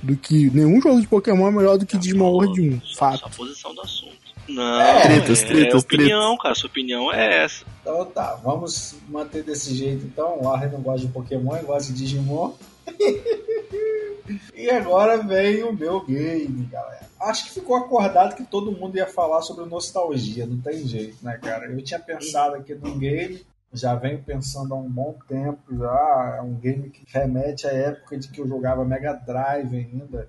Do 0.02 0.16
que. 0.16 0.50
Nenhum 0.50 0.80
jogo 0.80 1.00
de 1.00 1.06
Pokémon 1.06 1.48
é 1.48 1.50
melhor 1.50 1.78
do 1.78 1.86
que 1.86 1.96
Digimon 1.96 2.30
World 2.30 2.60
1. 2.60 2.96
Fato. 2.96 3.20
Só 3.20 3.26
a 3.26 3.30
posição 3.30 3.74
do 3.74 3.80
assunto. 3.80 4.22
Não, 4.48 4.80
É, 4.80 5.02
tretas, 5.02 5.42
é, 5.42 5.46
tretas, 5.46 5.74
é 5.74 5.86
opinião, 5.86 6.36
cara. 6.36 6.54
Sua 6.54 6.68
opinião 6.68 7.12
é 7.12 7.44
essa. 7.44 7.64
Então 7.80 8.04
tá, 8.06 8.34
vamos 8.42 8.96
manter 9.08 9.42
desse 9.42 9.74
jeito 9.74 10.04
então. 10.04 10.42
O 10.42 10.48
Arre 10.48 10.68
não 10.68 10.80
gosta 10.80 11.06
de 11.06 11.12
Pokémon, 11.12 11.56
ele 11.56 11.66
gosta 11.66 11.92
de 11.92 11.98
Digimon. 11.98 12.52
e 14.54 14.70
agora 14.70 15.18
vem 15.18 15.62
o 15.62 15.72
meu 15.72 16.04
game, 16.04 16.66
galera. 16.66 17.10
Acho 17.20 17.44
que 17.44 17.50
ficou 17.52 17.76
acordado 17.76 18.34
que 18.34 18.42
todo 18.42 18.72
mundo 18.72 18.96
ia 18.96 19.06
falar 19.06 19.42
sobre 19.42 19.64
nostalgia, 19.64 20.44
não 20.44 20.60
tem 20.60 20.86
jeito, 20.86 21.16
né, 21.22 21.38
cara? 21.40 21.66
Eu 21.66 21.82
tinha 21.82 22.00
pensado 22.00 22.56
aqui 22.56 22.74
num 22.74 22.98
game, 22.98 23.40
já 23.72 23.94
venho 23.94 24.22
pensando 24.22 24.74
há 24.74 24.76
um 24.76 24.88
bom 24.88 25.18
tempo 25.26 25.76
já. 25.76 26.36
É 26.38 26.42
um 26.42 26.54
game 26.54 26.90
que 26.90 27.04
remete 27.06 27.66
à 27.66 27.72
época 27.72 28.18
de 28.18 28.28
que 28.28 28.40
eu 28.40 28.46
jogava 28.46 28.84
Mega 28.84 29.12
Drive 29.12 29.74
ainda. 29.74 30.28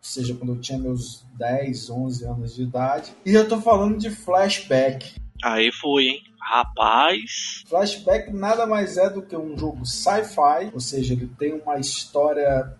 Ou 0.00 0.04
seja, 0.04 0.34
quando 0.34 0.54
eu 0.54 0.60
tinha 0.60 0.78
meus 0.78 1.24
10, 1.34 1.90
11 1.90 2.24
anos 2.24 2.54
de 2.54 2.62
idade. 2.62 3.12
E 3.24 3.34
eu 3.34 3.46
tô 3.48 3.60
falando 3.60 3.98
de 3.98 4.10
Flashback. 4.10 5.14
Aí 5.42 5.70
foi, 5.72 6.04
hein? 6.04 6.22
Rapaz. 6.40 7.62
Flashback 7.68 8.32
nada 8.32 8.66
mais 8.66 8.96
é 8.96 9.08
do 9.08 9.22
que 9.22 9.36
um 9.36 9.56
jogo 9.56 9.86
sci-fi, 9.86 10.70
ou 10.72 10.80
seja, 10.80 11.14
ele 11.14 11.30
tem 11.38 11.52
uma 11.52 11.78
história 11.78 12.74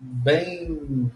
bem 0.00 1.10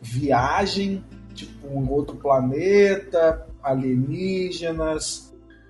viagem, 0.00 1.04
tipo 1.34 1.68
um 1.68 1.88
outro 1.90 2.16
planeta, 2.16 3.46
alienígenas, 3.62 5.25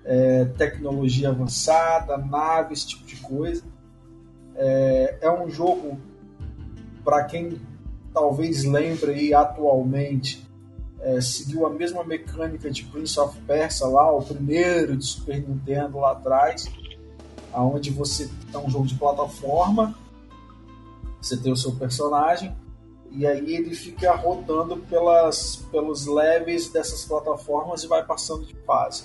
é, 0.07 0.45
tecnologia 0.45 1.29
avançada, 1.29 2.17
naves, 2.17 2.79
esse 2.79 2.87
tipo 2.87 3.05
de 3.05 3.17
coisa. 3.17 3.61
É, 4.55 5.17
é 5.21 5.31
um 5.31 5.49
jogo 5.49 5.99
para 7.03 7.25
quem 7.25 7.59
talvez 8.13 8.63
lembre 8.63 9.11
aí 9.11 9.33
atualmente 9.33 10.47
é, 11.01 11.21
seguiu 11.21 11.65
a 11.67 11.69
mesma 11.69 12.03
mecânica 12.03 12.71
de 12.71 12.83
Prince 12.85 13.19
of 13.19 13.39
Persia 13.41 13.85
lá, 13.85 14.11
o 14.11 14.23
primeiro 14.23 14.97
de 14.97 15.05
Super 15.05 15.47
Nintendo 15.47 15.99
lá 15.99 16.13
atrás, 16.13 16.65
aonde 17.53 17.91
você 17.91 18.29
é 18.51 18.57
um 18.57 18.69
jogo 18.69 18.87
de 18.87 18.95
plataforma, 18.95 19.93
você 21.21 21.37
tem 21.37 21.51
o 21.51 21.57
seu 21.57 21.73
personagem 21.75 22.55
e 23.11 23.25
aí 23.25 23.55
ele 23.55 23.75
fica 23.75 24.13
rodando 24.15 24.77
pelas, 24.77 25.57
pelos 25.71 26.07
levels 26.07 26.69
dessas 26.69 27.05
plataformas 27.05 27.83
e 27.83 27.87
vai 27.87 28.03
passando 28.03 28.45
de 28.45 28.55
fase. 28.65 29.03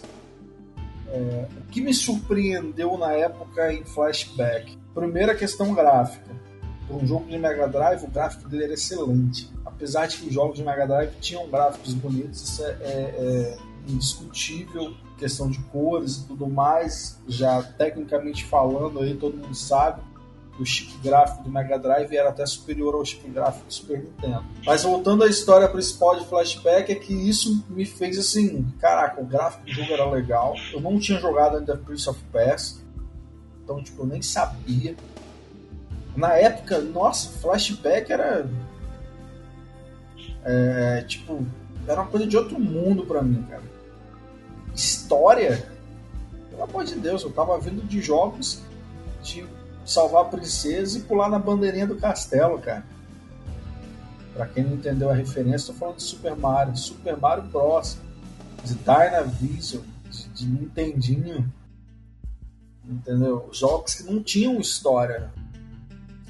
É, 1.13 1.47
o 1.59 1.71
que 1.71 1.81
me 1.81 1.93
surpreendeu 1.93 2.97
na 2.97 3.13
época 3.13 3.73
em 3.73 3.85
Flashback? 3.85 4.79
Primeira 4.95 5.35
questão 5.35 5.75
gráfica. 5.75 6.33
Para 6.89 6.97
um 6.97 7.07
jogo 7.07 7.29
de 7.29 7.39
Mega 7.39 7.69
Drive, 7.69 8.05
o 8.05 8.09
gráfico 8.09 8.49
dele 8.49 8.65
era 8.65 8.75
excelente 8.75 9.53
apesar 9.83 10.07
de 10.07 10.19
que 10.19 10.29
os 10.29 10.35
jogos 10.35 10.57
de 10.57 10.65
Mega 10.65 10.87
Drive 10.87 11.11
tinham 11.21 11.49
gráficos 11.49 11.93
bonitos, 11.95 12.41
isso 12.41 12.65
é, 12.65 12.71
é, 12.71 12.77
é, 12.83 13.59
indiscutível, 13.89 14.95
questão 15.19 15.51
de 15.51 15.59
cores 15.65 16.19
e 16.19 16.27
tudo 16.27 16.47
mais, 16.47 17.19
já 17.27 17.63
tecnicamente 17.63 18.45
falando 18.45 19.01
aí, 19.01 19.17
todo 19.17 19.37
mundo 19.37 19.55
sabe, 19.55 20.01
o 20.59 20.67
chip 20.67 20.97
gráfico 20.99 21.45
do 21.45 21.51
Mega 21.51 21.79
Drive 21.79 22.15
era 22.15 22.29
até 22.29 22.45
superior 22.45 22.95
ao 22.95 23.05
chip 23.05 23.29
gráfico 23.29 23.67
do 23.67 23.73
Super 23.73 23.99
Nintendo. 23.99 24.45
Mas 24.65 24.83
voltando 24.83 25.25
à 25.25 25.27
história 25.27 25.69
principal 25.69 26.19
de 26.19 26.27
Flashback, 26.27 26.93
é 26.93 26.95
que 26.95 27.13
isso 27.13 27.65
me 27.71 27.85
fez 27.85 28.19
assim, 28.19 28.71
caraca, 28.79 29.21
o 29.21 29.25
gráfico 29.25 29.65
do 29.65 29.73
jogo 29.73 29.93
era 29.93 30.09
legal, 30.11 30.55
eu 30.73 30.81
não 30.81 30.99
tinha 30.99 31.19
jogado 31.19 31.57
ainda 31.57 31.77
Prince 31.77 32.09
of 32.09 32.21
Persia, 32.31 32.83
então 33.65 33.83
tipo, 33.83 34.03
eu 34.03 34.07
nem 34.07 34.21
sabia. 34.21 34.95
Na 36.15 36.35
época, 36.35 36.79
nossa, 36.81 37.31
Flashback 37.39 38.13
era 38.13 38.47
é, 40.45 41.05
tipo, 41.07 41.47
era 41.87 42.03
uma 42.03 42.11
coisa 42.11 42.27
de 42.27 42.37
outro 42.37 42.59
mundo 42.59 43.05
para 43.05 43.23
mim, 43.23 43.43
cara. 43.49 43.63
História, 44.75 45.67
pelo 46.51 46.63
amor 46.63 46.85
de 46.85 46.95
Deus, 46.97 47.23
eu 47.23 47.31
tava 47.31 47.59
vindo 47.59 47.87
de 47.87 48.01
jogos 48.01 48.63
de 49.23 49.47
salvar 49.85 50.23
a 50.23 50.29
princesa 50.29 50.99
e 50.99 51.03
pular 51.03 51.29
na 51.29 51.39
bandeirinha 51.39 51.87
do 51.87 51.97
castelo, 51.97 52.59
cara. 52.59 52.85
Pra 54.35 54.47
quem 54.47 54.65
não 54.65 54.75
entendeu 54.75 55.11
a 55.11 55.15
referência, 55.15 55.73
tô 55.73 55.79
falando 55.79 55.97
de 55.97 56.03
Super 56.05 56.37
Mario, 56.37 56.73
de 56.73 56.81
Super 56.81 57.17
Mario 57.17 57.45
Bros, 57.45 57.99
de 58.65 58.75
Dynavision, 58.75 59.83
de, 60.11 60.29
de 60.29 60.47
Nintendinho, 60.47 61.53
entendeu? 62.85 63.49
Jogos 63.53 63.95
que 63.95 64.05
não 64.05 64.23
tinham 64.23 64.59
história. 64.59 65.31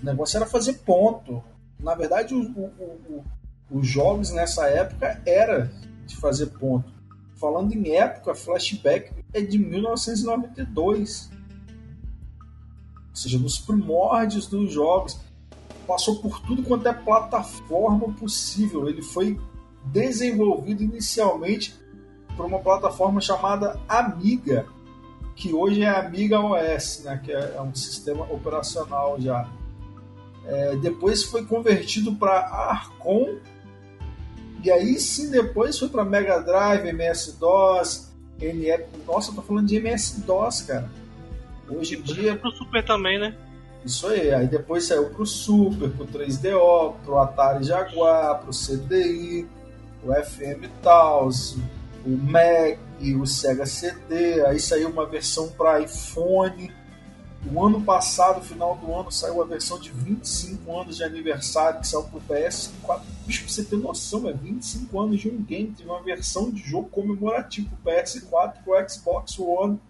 O 0.01 0.05
negócio 0.05 0.37
era 0.37 0.47
fazer 0.47 0.75
ponto. 0.79 1.43
Na 1.79 1.95
verdade, 1.95 2.35
o, 2.35 2.41
o, 2.41 2.65
o 3.09 3.25
os 3.73 3.87
jogos 3.87 4.31
nessa 4.31 4.67
época 4.67 5.21
era 5.25 5.73
de 6.07 6.15
fazer 6.17 6.47
ponto. 6.47 6.93
Falando 7.37 7.73
em 7.73 7.97
época, 7.97 8.35
Flashback 8.35 9.11
é 9.33 9.41
de 9.41 9.59
1992. 9.59 11.31
Ou 13.13 13.17
seja, 13.17 13.39
nos 13.39 13.59
primórdios 13.59 14.47
dos 14.47 14.73
jogos. 14.73 15.21
Passou 15.87 16.21
por 16.21 16.41
tudo 16.41 16.63
quanto 16.63 16.89
é 16.89 16.93
plataforma 16.93 18.13
possível. 18.15 18.89
Ele 18.89 19.03
foi 19.03 19.39
desenvolvido 19.85 20.83
inicialmente 20.83 21.75
por 22.37 22.47
uma 22.47 22.61
plataforma 22.61 23.21
chamada 23.21 23.79
Amiga, 23.89 24.67
que 25.35 25.53
hoje 25.53 25.83
é 25.83 25.89
Amiga 25.89 26.41
OS, 26.41 27.03
né, 27.05 27.21
que 27.23 27.33
é 27.33 27.61
um 27.61 27.75
sistema 27.75 28.25
operacional 28.33 29.21
já. 29.21 29.49
É, 30.47 30.77
depois 30.77 31.25
foi 31.25 31.45
convertido 31.45 32.15
para 32.15 32.33
Arcon 32.33 33.37
e 34.63 34.71
aí 34.71 34.99
sim 34.99 35.31
depois 35.31 35.77
foi 35.77 35.89
para 35.89 36.05
Mega 36.05 36.39
Drive, 36.39 36.87
MS-DOS, 36.87 38.13
NF. 38.41 38.85
Nossa, 39.07 39.31
eu 39.31 39.35
tô 39.35 39.43
falando 39.43 39.67
de 39.67 39.77
MS-DOS, 39.77 40.63
cara. 40.63 40.91
Hoje 41.69 41.97
em 41.97 42.03
dia. 42.03 42.37
Pro 42.37 42.51
Super 42.51 42.85
também, 42.85 43.19
né? 43.19 43.35
Isso 43.85 44.07
aí. 44.07 44.33
Aí 44.33 44.47
depois 44.47 44.85
saiu 44.85 45.11
pro 45.11 45.27
Super, 45.27 45.91
pro 45.91 46.07
3DO, 46.07 46.95
pro 47.05 47.19
Atari 47.19 47.65
Jaguar, 47.65 48.41
pro 48.41 48.53
CDI, 48.53 49.47
o 50.05 50.13
FM 50.13 50.69
Taos, 50.83 51.57
o 52.05 52.11
Mac, 52.11 52.79
o 53.21 53.27
Sega 53.27 53.67
CD. 53.67 54.45
Aí 54.47 54.61
saiu 54.61 54.91
uma 54.91 55.07
versão 55.07 55.49
para 55.49 55.81
iPhone 55.81 56.73
o 57.51 57.65
ano 57.65 57.83
passado, 57.83 58.41
final 58.41 58.77
do 58.77 58.95
ano, 58.95 59.11
saiu 59.11 59.43
a 59.43 59.45
versão 59.45 59.79
de 59.79 59.91
25 59.91 60.81
anos 60.81 60.97
de 60.97 61.05
aniversário 61.05 61.81
que 61.81 61.89
saiu 61.89 62.05
pro 62.05 62.21
PS4. 62.21 63.03
Bicho, 63.27 63.45
pra 63.45 63.53
você 63.53 63.65
ter 63.65 63.77
noção, 63.77 64.29
é 64.29 64.33
25 64.33 65.01
anos 65.01 65.21
de 65.21 65.29
um 65.29 65.43
game. 65.43 65.75
Teve 65.77 65.89
uma 65.89 66.03
versão 66.03 66.51
de 66.51 66.63
jogo 66.63 66.89
comemorativo 66.89 67.69
pro 67.83 67.93
PS4 67.93 68.63
pro 68.65 68.89
Xbox 68.89 69.39
One. 69.41 69.81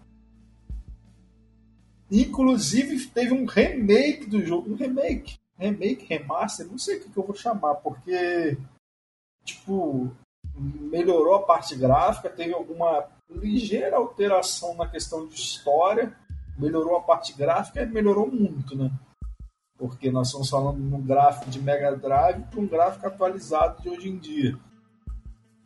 Inclusive 2.13 3.07
teve 3.07 3.33
um 3.33 3.45
remake 3.45 4.27
do 4.27 4.45
jogo. 4.45 4.71
Um 4.71 4.75
remake. 4.75 5.39
Remake, 5.57 6.05
remaster, 6.05 6.67
não 6.67 6.77
sei 6.77 6.97
o 6.97 7.01
que, 7.01 7.17
eu 7.17 7.23
vou 7.23 7.35
chamar, 7.35 7.75
porque 7.75 8.57
tipo, 9.45 10.11
melhorou 10.55 11.35
a 11.35 11.43
parte 11.43 11.75
gráfica, 11.75 12.29
teve 12.29 12.53
alguma 12.53 13.07
ligeira 13.29 13.97
alteração 13.97 14.75
na 14.75 14.87
questão 14.87 15.27
de 15.27 15.35
história 15.35 16.15
melhorou 16.57 16.97
a 16.97 17.01
parte 17.01 17.33
gráfica 17.33 17.81
e 17.81 17.85
melhorou 17.85 18.31
muito, 18.31 18.75
né? 18.75 18.91
Porque 19.77 20.11
nós 20.11 20.27
estamos 20.27 20.49
falando 20.49 20.77
de 20.77 20.93
um 20.93 21.01
gráfico 21.01 21.49
de 21.49 21.59
Mega 21.59 21.95
Drive 21.95 22.43
para 22.43 22.59
um 22.59 22.67
gráfico 22.67 23.07
atualizado 23.07 23.81
de 23.81 23.89
hoje 23.89 24.09
em 24.09 24.17
dia. 24.17 24.57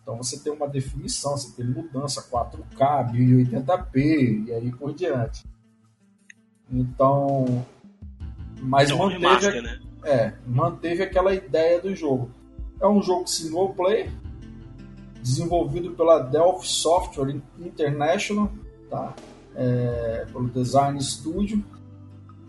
Então 0.01 0.17
você 0.17 0.39
tem 0.39 0.51
uma 0.51 0.67
definição, 0.67 1.37
você 1.37 1.51
tem 1.55 1.65
mudança 1.65 2.23
4K, 2.23 3.11
1080p 3.11 4.47
e 4.47 4.53
aí 4.53 4.71
por 4.71 4.93
diante. 4.93 5.43
Então, 6.71 7.65
mas 8.61 8.89
Então, 8.89 9.05
manteve, 9.05 9.25
remaster, 9.25 9.63
né? 9.63 9.79
é, 10.03 10.33
manteve 10.45 11.03
aquela 11.03 11.33
ideia 11.33 11.81
do 11.81 11.95
jogo. 11.95 12.31
É 12.79 12.87
um 12.87 13.01
jogo 13.01 13.27
single 13.27 13.73
player, 13.73 14.11
desenvolvido 15.21 15.91
pela 15.91 16.19
Delphi 16.19 16.67
Software 16.67 17.35
International, 17.59 18.51
tá? 18.89 19.13
é, 19.57 20.25
pelo 20.31 20.47
Design 20.49 21.01
Studio 21.01 21.63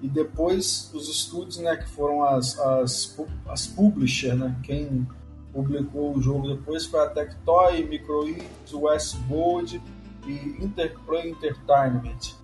e 0.02 0.08
depois 0.08 0.90
os 0.94 1.08
estúdios 1.08 1.56
né, 1.58 1.76
que 1.76 1.88
foram 1.88 2.22
as, 2.22 2.58
as, 2.58 3.18
as 3.48 3.66
publisher, 3.66 4.34
né, 4.36 4.54
quem 4.62 5.08
publicou 5.52 6.14
o 6.14 6.22
jogo 6.22 6.54
depois 6.54 6.84
foi 6.84 7.00
a 7.00 7.08
Tectoy, 7.08 7.82
Microids, 7.84 8.72
Westwood 8.72 9.82
e 10.26 10.32
Interplay 10.62 11.30
Entertainment. 11.30 12.36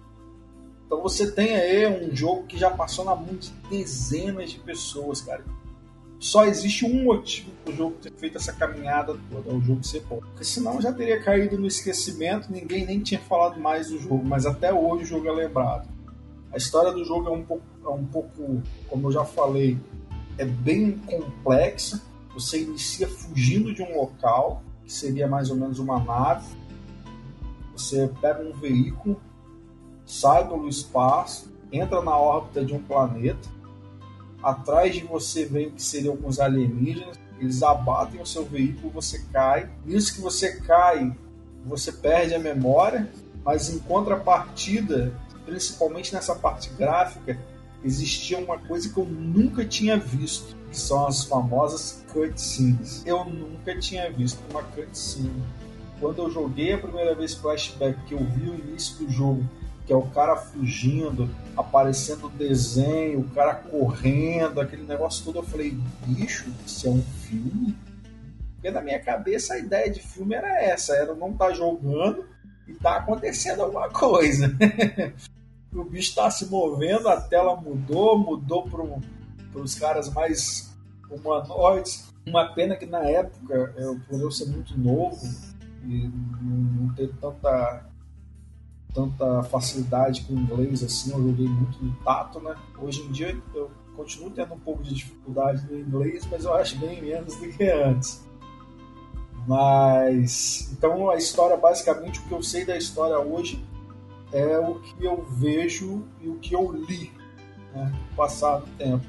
Então 0.86 1.00
você 1.02 1.30
tem 1.30 1.56
aí 1.56 1.86
um 1.86 2.14
jogo 2.14 2.44
que 2.44 2.58
já 2.58 2.70
passou 2.70 3.04
na 3.04 3.14
mão 3.14 3.34
de 3.34 3.50
dezenas 3.70 4.50
de 4.50 4.58
pessoas, 4.58 5.20
cara. 5.20 5.44
só 6.18 6.44
existe 6.44 6.84
um 6.84 7.04
motivo 7.04 7.50
para 7.64 7.72
o 7.72 7.76
jogo 7.76 7.96
ter 8.00 8.12
feito 8.12 8.38
essa 8.38 8.52
caminhada 8.52 9.16
toda, 9.30 9.50
o 9.52 9.60
jogo 9.60 9.84
ser 9.84 10.00
bom. 10.00 10.20
Porque 10.20 10.44
senão 10.44 10.80
já 10.80 10.92
teria 10.92 11.22
caído 11.22 11.58
no 11.58 11.66
esquecimento, 11.66 12.52
ninguém 12.52 12.86
nem 12.86 13.00
tinha 13.00 13.20
falado 13.20 13.60
mais 13.60 13.88
do 13.88 13.98
jogo, 13.98 14.24
mas 14.24 14.46
até 14.46 14.72
hoje 14.72 15.04
o 15.04 15.06
jogo 15.06 15.28
é 15.28 15.32
lembrado. 15.32 15.88
A 16.52 16.56
história 16.56 16.92
do 16.92 17.04
jogo 17.04 17.28
é 17.28 17.32
um 17.32 17.42
pouco, 17.42 17.64
é 17.84 17.88
um 17.88 18.06
pouco 18.06 18.62
como 18.88 19.08
eu 19.08 19.12
já 19.12 19.24
falei, 19.24 19.76
é 20.38 20.44
bem 20.44 20.92
complexa. 20.92 22.00
Você 22.32 22.62
inicia 22.62 23.08
fugindo 23.08 23.74
de 23.74 23.82
um 23.82 23.96
local, 23.96 24.62
que 24.84 24.92
seria 24.92 25.26
mais 25.26 25.50
ou 25.50 25.56
menos 25.56 25.78
uma 25.78 25.98
nave. 25.98 26.46
Você 27.76 28.08
pega 28.20 28.40
um 28.42 28.52
veículo, 28.52 29.20
sai 30.14 30.46
pelo 30.46 30.68
espaço, 30.68 31.52
entra 31.72 32.00
na 32.00 32.16
órbita 32.16 32.64
de 32.64 32.72
um 32.72 32.82
planeta. 32.82 33.48
Atrás 34.42 34.94
de 34.94 35.02
você 35.02 35.44
vem 35.44 35.70
que 35.70 35.82
seriam 35.82 36.12
alguns 36.12 36.38
alienígenas. 36.38 37.18
Eles 37.40 37.62
abatem 37.62 38.20
o 38.20 38.26
seu 38.26 38.44
veículo, 38.44 38.92
você 38.92 39.18
cai. 39.32 39.68
Nisso 39.84 40.14
que 40.14 40.20
você 40.20 40.60
cai, 40.60 41.12
você 41.66 41.90
perde 41.90 42.32
a 42.34 42.38
memória, 42.38 43.10
mas 43.44 43.68
em 43.68 43.78
contrapartida, 43.80 45.12
principalmente 45.44 46.14
nessa 46.14 46.34
parte 46.36 46.70
gráfica, 46.70 47.36
existia 47.82 48.38
uma 48.38 48.58
coisa 48.58 48.88
que 48.88 48.98
eu 48.98 49.04
nunca 49.04 49.64
tinha 49.64 49.98
visto, 49.98 50.54
que 50.70 50.78
são 50.78 51.06
as 51.08 51.24
famosas 51.24 52.04
cutscenes. 52.12 53.02
Eu 53.04 53.24
nunca 53.24 53.76
tinha 53.80 54.10
visto 54.12 54.38
uma 54.50 54.62
cutscene. 54.62 55.42
Quando 55.98 56.22
eu 56.22 56.30
joguei 56.30 56.72
a 56.72 56.78
primeira 56.78 57.14
vez 57.16 57.34
flashback, 57.34 58.00
que 58.06 58.14
eu 58.14 58.24
vi 58.24 58.48
o 58.48 58.54
início 58.54 59.04
do 59.04 59.10
jogo, 59.10 59.44
que 59.86 59.92
é 59.92 59.96
o 59.96 60.06
cara 60.08 60.36
fugindo, 60.36 61.28
aparecendo 61.56 62.28
desenho, 62.30 63.20
o 63.20 63.30
cara 63.30 63.54
correndo, 63.54 64.60
aquele 64.60 64.84
negócio 64.84 65.24
todo, 65.24 65.38
eu 65.38 65.42
falei, 65.42 65.76
bicho, 66.06 66.50
isso 66.64 66.86
é 66.86 66.90
um 66.90 67.02
filme? 67.02 67.76
Porque 68.54 68.70
na 68.70 68.80
minha 68.80 68.98
cabeça 68.98 69.54
a 69.54 69.58
ideia 69.58 69.90
de 69.90 70.00
filme 70.00 70.34
era 70.34 70.62
essa, 70.62 70.94
era 70.94 71.14
não 71.14 71.32
estar 71.32 71.48
tá 71.48 71.52
jogando 71.52 72.24
e 72.66 72.72
tá 72.74 72.96
acontecendo 72.96 73.62
alguma 73.62 73.90
coisa. 73.90 74.56
o 75.70 75.84
bicho 75.84 76.10
está 76.10 76.30
se 76.30 76.46
movendo, 76.46 77.08
a 77.08 77.20
tela 77.20 77.56
mudou, 77.56 78.18
mudou 78.18 78.62
para 78.62 79.60
os 79.60 79.74
caras 79.74 80.12
mais 80.12 80.74
humanoides. 81.10 82.08
Uma 82.26 82.54
pena 82.54 82.76
que 82.76 82.86
na 82.86 83.04
época, 83.04 83.74
eu, 83.76 84.00
por 84.08 84.18
eu 84.18 84.30
ser 84.30 84.46
muito 84.46 84.78
novo 84.78 85.20
e 85.84 86.10
não 86.40 86.94
ter 86.94 87.12
tanta, 87.20 87.84
tanta 88.94 89.42
facilidade 89.42 90.22
com 90.22 90.34
inglês 90.34 90.82
assim, 90.82 91.12
eu 91.12 91.22
joguei 91.22 91.48
muito 91.48 91.84
no 91.84 91.92
tato, 92.04 92.40
né? 92.40 92.54
Hoje 92.78 93.02
em 93.02 93.10
dia 93.10 93.36
eu 93.52 93.70
continuo 93.96 94.30
tendo 94.30 94.54
um 94.54 94.58
pouco 94.58 94.82
de 94.82 94.94
dificuldade 94.94 95.66
no 95.68 95.78
inglês, 95.78 96.26
mas 96.30 96.44
eu 96.44 96.54
acho 96.54 96.78
bem 96.78 97.02
menos 97.02 97.36
do 97.36 97.48
que 97.48 97.64
antes. 97.64 98.24
Mas 99.46 100.72
então 100.72 101.10
a 101.10 101.16
história, 101.16 101.56
basicamente, 101.56 102.20
o 102.20 102.22
que 102.22 102.32
eu 102.32 102.42
sei 102.42 102.64
da 102.64 102.76
história 102.76 103.18
hoje 103.18 103.62
é 104.32 104.58
o 104.58 104.80
que 104.80 105.04
eu 105.04 105.24
vejo 105.24 106.04
e 106.20 106.28
o 106.28 106.36
que 106.36 106.54
eu 106.54 106.72
li 106.72 107.12
né, 107.74 107.92
no 107.92 108.16
passado 108.16 108.64
tempo. 108.78 109.04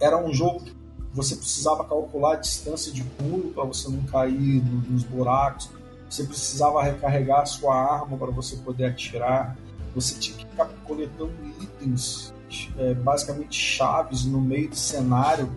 Era 0.00 0.16
um 0.16 0.32
jogo 0.32 0.60
que 0.60 0.76
você 1.12 1.34
precisava 1.34 1.84
calcular 1.84 2.34
a 2.34 2.36
distância 2.36 2.92
de 2.92 3.02
pulo 3.02 3.52
para 3.52 3.64
você 3.64 3.88
não 3.88 4.02
cair 4.04 4.62
nos 4.88 5.02
buracos, 5.02 5.70
você 6.08 6.24
precisava 6.24 6.82
recarregar 6.82 7.40
a 7.40 7.46
sua 7.46 7.74
arma 7.74 8.16
para 8.16 8.30
você 8.30 8.56
poder 8.56 8.86
atirar, 8.86 9.56
você 9.94 10.18
tinha 10.18 10.36
que 10.36 10.46
ficar 10.46 10.66
coletando 10.84 11.32
itens, 11.60 12.32
é, 12.78 12.94
basicamente 12.94 13.56
chaves 13.56 14.24
no 14.24 14.40
meio 14.40 14.70
do 14.70 14.76
cenário 14.76 15.50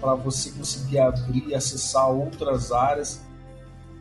para 0.00 0.14
você 0.14 0.50
conseguir 0.50 1.00
abrir 1.00 1.48
e 1.48 1.54
acessar 1.54 2.08
outras 2.08 2.72
áreas. 2.72 3.20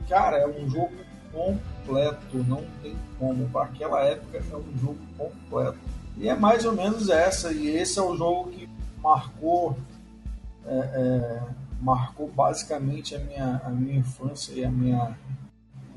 Cara, 0.08 0.38
é 0.38 0.48
um 0.48 0.70
jogo 0.70 0.94
completo, 1.32 2.38
não 2.48 2.64
tem 2.82 2.96
como. 3.20 3.50
Para 3.50 3.66
aquela 3.66 4.02
época 4.02 4.38
é 4.38 4.56
um 4.56 4.78
jogo 4.80 5.00
completo. 5.18 5.78
E 6.16 6.30
é 6.30 6.36
mais 6.36 6.66
ou 6.66 6.74
menos 6.74 7.10
essa, 7.10 7.52
e 7.52 7.68
esse 7.68 8.00
é 8.00 8.02
o 8.02 8.16
jogo 8.16 8.52
que 8.52 8.70
marcou 9.02 9.78
é, 10.66 10.76
é, 10.76 11.42
marcou 11.82 12.30
basicamente 12.30 13.16
a 13.16 13.20
minha, 13.20 13.62
a 13.64 13.70
minha 13.70 14.00
infância 14.00 14.52
e 14.54 14.66
a 14.66 14.70
minha 14.70 15.18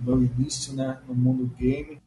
meu 0.00 0.22
início 0.22 0.74
né, 0.74 1.00
no 1.06 1.14
mundo 1.14 1.46
game 1.56 2.00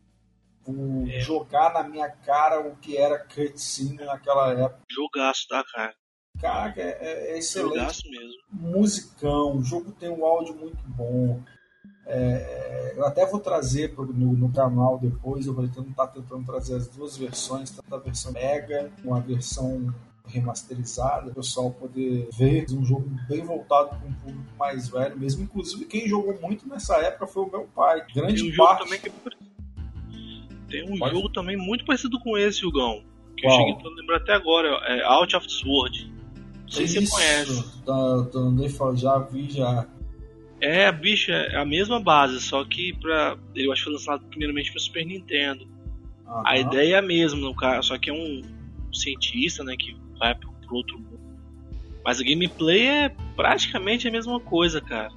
por 0.64 1.10
é. 1.10 1.20
jogar 1.20 1.74
na 1.74 1.84
minha 1.84 2.10
cara 2.10 2.60
o 2.62 2.76
que 2.78 2.98
era 2.98 3.20
cutscene 3.20 3.98
naquela 3.98 4.52
época. 4.54 4.82
Jogaço, 4.90 5.48
tá, 5.48 5.64
cara? 5.74 5.94
Caraca, 6.40 6.82
é, 6.82 7.34
é 7.34 7.38
excelente. 7.38 7.76
Jogaço 7.76 8.10
mesmo. 8.10 8.42
Musicão, 8.50 9.58
o 9.58 9.64
jogo 9.64 9.92
tem 9.92 10.10
um 10.10 10.26
áudio 10.26 10.56
muito 10.56 10.82
bom. 10.88 11.42
É, 12.06 12.94
eu 12.98 13.06
até 13.06 13.26
vou 13.26 13.40
trazer 13.40 13.96
pro, 13.96 14.06
no, 14.06 14.34
no, 14.34 14.52
canal 14.52 15.00
depois, 15.00 15.46
eu 15.46 15.54
pretendo 15.54 15.90
estar 15.90 16.08
tá 16.08 16.14
tentando 16.14 16.46
trazer 16.46 16.76
as 16.76 16.88
duas 16.88 17.16
versões, 17.16 17.72
tanto 17.72 17.96
a 17.96 18.00
versão 18.00 18.34
Mega 18.34 18.92
com 19.02 19.16
a 19.16 19.20
versão 19.20 19.94
remasterizada, 20.26 21.30
o 21.32 21.34
pessoal 21.36 21.72
poder 21.72 22.28
ver 22.32 22.66
um 22.72 22.84
jogo 22.84 23.10
bem 23.28 23.44
voltado 23.44 23.90
para 23.90 24.08
um 24.08 24.14
público 24.14 24.58
mais 24.58 24.90
velho 24.90 25.18
mesmo. 25.18 25.44
Inclusive, 25.44 25.86
quem 25.86 26.08
jogou 26.08 26.40
muito 26.42 26.68
nessa 26.68 26.98
época 26.98 27.28
foi 27.28 27.44
o 27.44 27.52
meu 27.52 27.68
pai. 27.76 28.06
Grande 28.14 28.42
Tem 28.42 28.52
um 28.52 28.56
parte. 28.56 28.80
Jogo 28.80 28.84
também 28.84 29.00
que... 29.00 29.10
É 29.10 29.12
Tem 30.70 30.90
um 30.90 30.98
Pode? 30.98 31.16
jogo 31.16 31.30
também 31.30 31.58
muito 31.58 31.86
parecido 31.86 32.20
com 32.20 32.38
esse, 32.38 32.66
Hugão. 32.66 33.04
Que 33.36 33.44
Qual? 33.44 33.60
eu 33.60 33.76
cheguei 33.76 33.92
a 33.92 33.96
lembrar 33.96 34.18
até 34.18 34.34
agora, 34.34 34.68
é 34.88 35.04
Out 35.04 35.36
of 35.36 35.52
Sword. 35.52 36.12
Não 36.64 36.70
sei 36.70 36.88
se 36.88 37.06
você 37.06 37.12
conhece. 37.12 37.84
Tá, 37.86 38.26
tá, 38.32 38.96
já 38.96 39.20
vi, 39.20 39.52
já. 39.52 39.88
É, 40.60 40.92
bicho, 40.92 41.32
é 41.32 41.58
a 41.58 41.66
mesma 41.66 42.00
base, 42.00 42.40
só 42.40 42.64
que 42.64 42.94
pra. 42.94 43.38
Eu 43.54 43.72
acho 43.72 43.82
que 43.82 43.84
foi 43.84 43.94
lançado 43.94 44.26
primeiramente 44.28 44.72
para 44.72 44.80
Super 44.80 45.06
Nintendo. 45.06 45.66
Uhum. 46.26 46.48
A 46.48 46.58
ideia 46.58 46.96
é 46.96 47.00
a 47.00 47.02
mesma, 47.02 47.40
no 47.42 47.54
caso, 47.54 47.90
só 47.90 47.98
que 47.98 48.10
é 48.10 48.14
um 48.14 48.42
cientista, 48.94 49.64
né, 49.64 49.76
que 49.78 49.96
vai 50.24 50.36
pro, 50.36 50.52
pro 50.66 50.76
outro 50.78 50.98
mundo. 50.98 51.20
Mas 52.06 52.20
a 52.20 52.24
gameplay 52.24 52.88
é 52.88 53.10
praticamente 53.36 54.08
a 54.08 54.12
mesma 54.12 54.40
coisa, 54.40 54.80
cara. 54.80 55.12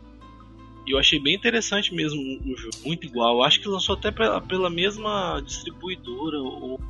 E 0.86 0.92
eu 0.92 0.98
achei 0.98 1.18
bem 1.20 1.34
interessante 1.34 1.94
mesmo 1.94 2.20
o 2.20 2.56
jogo, 2.56 2.76
muito 2.84 3.06
igual. 3.06 3.36
Eu 3.36 3.42
acho 3.42 3.60
que 3.60 3.68
lançou 3.68 3.96
até 3.96 4.10
pela, 4.10 4.40
pela 4.40 4.70
mesma 4.70 5.40
distribuidora 5.44 6.38
ou 6.38 6.80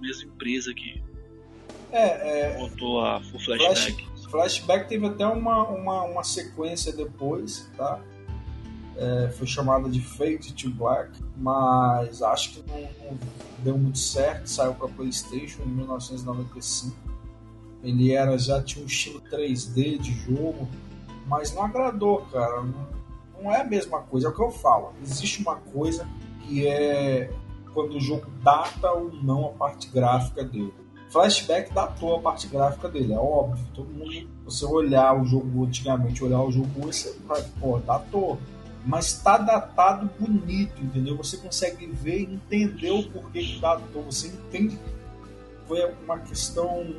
mesma 0.00 0.24
empresa 0.24 0.74
que 0.74 1.02
é, 1.90 2.52
é, 2.52 2.58
montou 2.58 3.00
a 3.00 3.20
Full 3.22 3.40
Flashback. 3.40 4.04
Flash, 4.04 4.26
Flashback 4.30 4.88
teve 4.88 5.06
até 5.06 5.26
uma, 5.26 5.62
uma, 5.68 6.02
uma 6.02 6.24
sequência 6.24 6.92
depois, 6.92 7.70
tá? 7.76 8.00
É, 8.96 9.30
foi 9.30 9.46
chamada 9.46 9.88
de 9.88 10.00
Fade 10.00 10.52
to 10.54 10.70
Black, 10.70 11.10
mas 11.36 12.22
acho 12.22 12.54
que 12.54 12.70
não, 12.70 12.80
não 12.80 13.18
deu 13.58 13.78
muito 13.78 13.98
certo. 13.98 14.46
Saiu 14.46 14.74
para 14.74 14.88
PlayStation 14.88 15.62
em 15.62 15.68
1995. 15.68 17.15
Ele 17.86 18.12
era 18.12 18.36
já 18.38 18.62
tinha 18.62 18.84
um 18.84 18.86
estilo 18.86 19.20
3D 19.20 19.98
de 19.98 20.12
jogo, 20.12 20.68
mas 21.26 21.54
não 21.54 21.62
agradou, 21.62 22.22
cara. 22.32 22.62
Não, 22.62 22.86
não 23.42 23.52
é 23.52 23.60
a 23.60 23.64
mesma 23.64 24.00
coisa. 24.00 24.26
É 24.26 24.30
o 24.30 24.34
que 24.34 24.42
eu 24.42 24.50
falo. 24.50 24.92
Existe 25.02 25.40
uma 25.40 25.56
coisa 25.56 26.06
que 26.42 26.66
é 26.66 27.30
quando 27.72 27.96
o 27.96 28.00
jogo 28.00 28.26
data 28.42 28.90
ou 28.92 29.12
não 29.22 29.46
a 29.46 29.50
parte 29.50 29.88
gráfica 29.88 30.42
dele 30.42 30.72
Flashback 31.08 31.72
datou 31.72 32.16
a 32.16 32.20
parte 32.20 32.48
gráfica 32.48 32.88
dele, 32.88 33.12
é 33.12 33.18
óbvio. 33.18 33.64
Todo 33.74 33.88
mundo, 33.88 34.28
você 34.44 34.64
olhar 34.64 35.18
o 35.20 35.24
jogo 35.24 35.64
antigamente, 35.64 36.22
olhar 36.24 36.42
o 36.42 36.50
jogo 36.50 36.86
hoje, 36.86 36.98
você 36.98 37.18
vai, 37.26 37.42
pô, 37.60 37.78
datou. 37.78 38.38
Mas 38.84 39.14
tá 39.14 39.38
datado 39.38 40.10
bonito, 40.18 40.82
entendeu? 40.82 41.16
Você 41.16 41.36
consegue 41.38 41.86
ver 41.86 42.20
e 42.20 42.34
entender 42.34 42.90
o 42.90 43.08
porquê 43.10 43.42
que 43.42 43.60
datou. 43.60 44.02
Você 44.02 44.28
entende 44.28 44.78
foi 45.66 45.84
uma 46.04 46.18
questão 46.18 46.94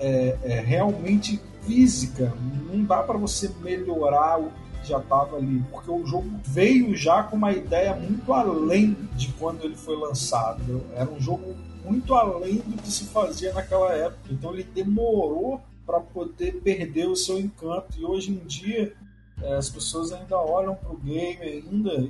é, 0.00 0.36
é, 0.42 0.60
realmente 0.60 1.40
física. 1.62 2.32
Não 2.72 2.84
dá 2.84 3.02
para 3.02 3.18
você 3.18 3.50
melhorar 3.60 4.40
o 4.40 4.50
que 4.80 4.88
já 4.88 4.98
estava 4.98 5.36
ali, 5.36 5.62
porque 5.70 5.90
o 5.90 6.04
jogo 6.06 6.28
veio 6.44 6.96
já 6.96 7.22
com 7.22 7.36
uma 7.36 7.52
ideia 7.52 7.94
muito 7.94 8.32
além 8.32 8.96
de 9.14 9.28
quando 9.34 9.64
ele 9.64 9.76
foi 9.76 9.96
lançado. 9.96 10.82
Era 10.94 11.10
um 11.10 11.20
jogo 11.20 11.54
muito 11.84 12.14
além 12.14 12.56
do 12.56 12.80
que 12.82 12.90
se 12.90 13.04
fazia 13.04 13.52
naquela 13.52 13.92
época. 13.92 14.32
Então 14.32 14.52
ele 14.52 14.64
demorou 14.64 15.60
para 15.86 16.00
poder 16.00 16.60
perder 16.62 17.08
o 17.08 17.16
seu 17.16 17.38
encanto. 17.38 17.98
E 17.98 18.04
hoje 18.04 18.32
em 18.32 18.46
dia 18.46 18.94
é, 19.42 19.54
as 19.54 19.68
pessoas 19.68 20.12
ainda 20.12 20.38
olham 20.38 20.74
para 20.74 20.92
o 20.92 20.96
game 20.96 21.42
ainda 21.42 22.08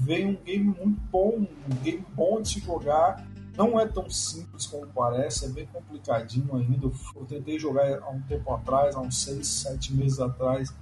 vem 0.00 0.26
um 0.26 0.36
game 0.44 0.64
muito 0.64 1.00
bom, 1.10 1.46
um 1.70 1.76
game 1.82 2.04
bom 2.14 2.40
de 2.40 2.48
se 2.48 2.60
jogar. 2.60 3.24
Não 3.56 3.78
é 3.78 3.86
tão 3.86 4.08
simples 4.08 4.66
como 4.66 4.86
parece, 4.86 5.44
é 5.44 5.48
bem 5.48 5.66
complicadinho 5.66 6.56
ainda. 6.56 6.90
Eu 7.14 7.24
tentei 7.26 7.58
jogar 7.58 8.02
há 8.02 8.10
um 8.10 8.20
tempo 8.22 8.52
atrás, 8.52 8.94
há 8.94 9.00
uns 9.00 9.22
6, 9.22 9.46
7 9.46 9.92
meses 9.94 10.20
atrás. 10.20 10.74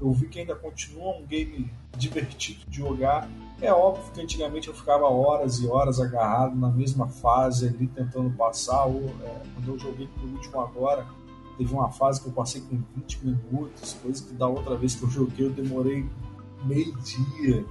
Eu 0.00 0.12
vi 0.12 0.28
que 0.28 0.40
ainda 0.40 0.54
continua 0.54 1.16
um 1.16 1.26
game 1.26 1.70
divertido 1.96 2.64
de 2.68 2.78
jogar, 2.78 3.28
é 3.62 3.72
óbvio 3.72 4.12
que 4.12 4.20
antigamente 4.20 4.66
eu 4.66 4.74
ficava 4.74 5.04
horas 5.04 5.60
e 5.60 5.68
horas 5.68 6.00
agarrado 6.00 6.56
na 6.56 6.68
mesma 6.68 7.06
fase 7.06 7.68
ali 7.68 7.86
tentando 7.86 8.28
passar. 8.36 8.86
Ou, 8.86 9.04
é, 9.22 9.42
quando 9.54 9.68
eu 9.68 9.78
joguei 9.78 10.08
por 10.08 10.24
último 10.24 10.60
agora, 10.60 11.06
teve 11.56 11.72
uma 11.72 11.88
fase 11.88 12.20
que 12.20 12.26
eu 12.26 12.32
passei 12.32 12.60
com 12.62 12.82
20 12.96 13.24
minutos, 13.24 13.96
coisa 14.02 14.24
que 14.24 14.34
da 14.34 14.48
outra 14.48 14.76
vez 14.76 14.96
que 14.96 15.04
eu 15.04 15.10
joguei 15.10 15.46
eu 15.46 15.50
demorei 15.50 16.04
meio 16.64 16.92
dia. 17.02 17.64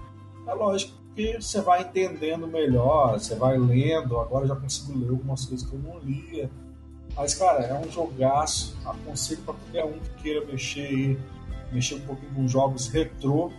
É 0.48 0.54
lógico 0.54 1.01
que 1.22 1.42
você 1.42 1.62
vai 1.62 1.82
entendendo 1.82 2.48
melhor, 2.48 3.20
você 3.20 3.36
vai 3.36 3.58
lendo, 3.58 4.20
agora 4.20 4.46
eu 4.46 4.50
já 4.50 4.56
consigo 4.56 4.98
ler 4.98 5.10
algumas 5.10 5.46
coisas 5.46 5.68
que 5.68 5.76
eu 5.76 5.80
não 5.80 6.00
lia. 6.00 6.50
Mas, 7.16 7.36
cara, 7.36 7.64
é 7.64 7.74
um 7.74 7.92
jogaço. 7.92 8.78
Aconselho 8.86 9.42
para 9.42 9.54
qualquer 9.54 9.86
um 9.86 10.00
que 10.00 10.24
queira 10.24 10.46
mexer 10.46 11.20
mexer 11.72 11.96
um 11.96 12.02
pouquinho 12.02 12.34
com 12.34 12.48
jogos 12.48 12.88
retrô. 12.88 13.52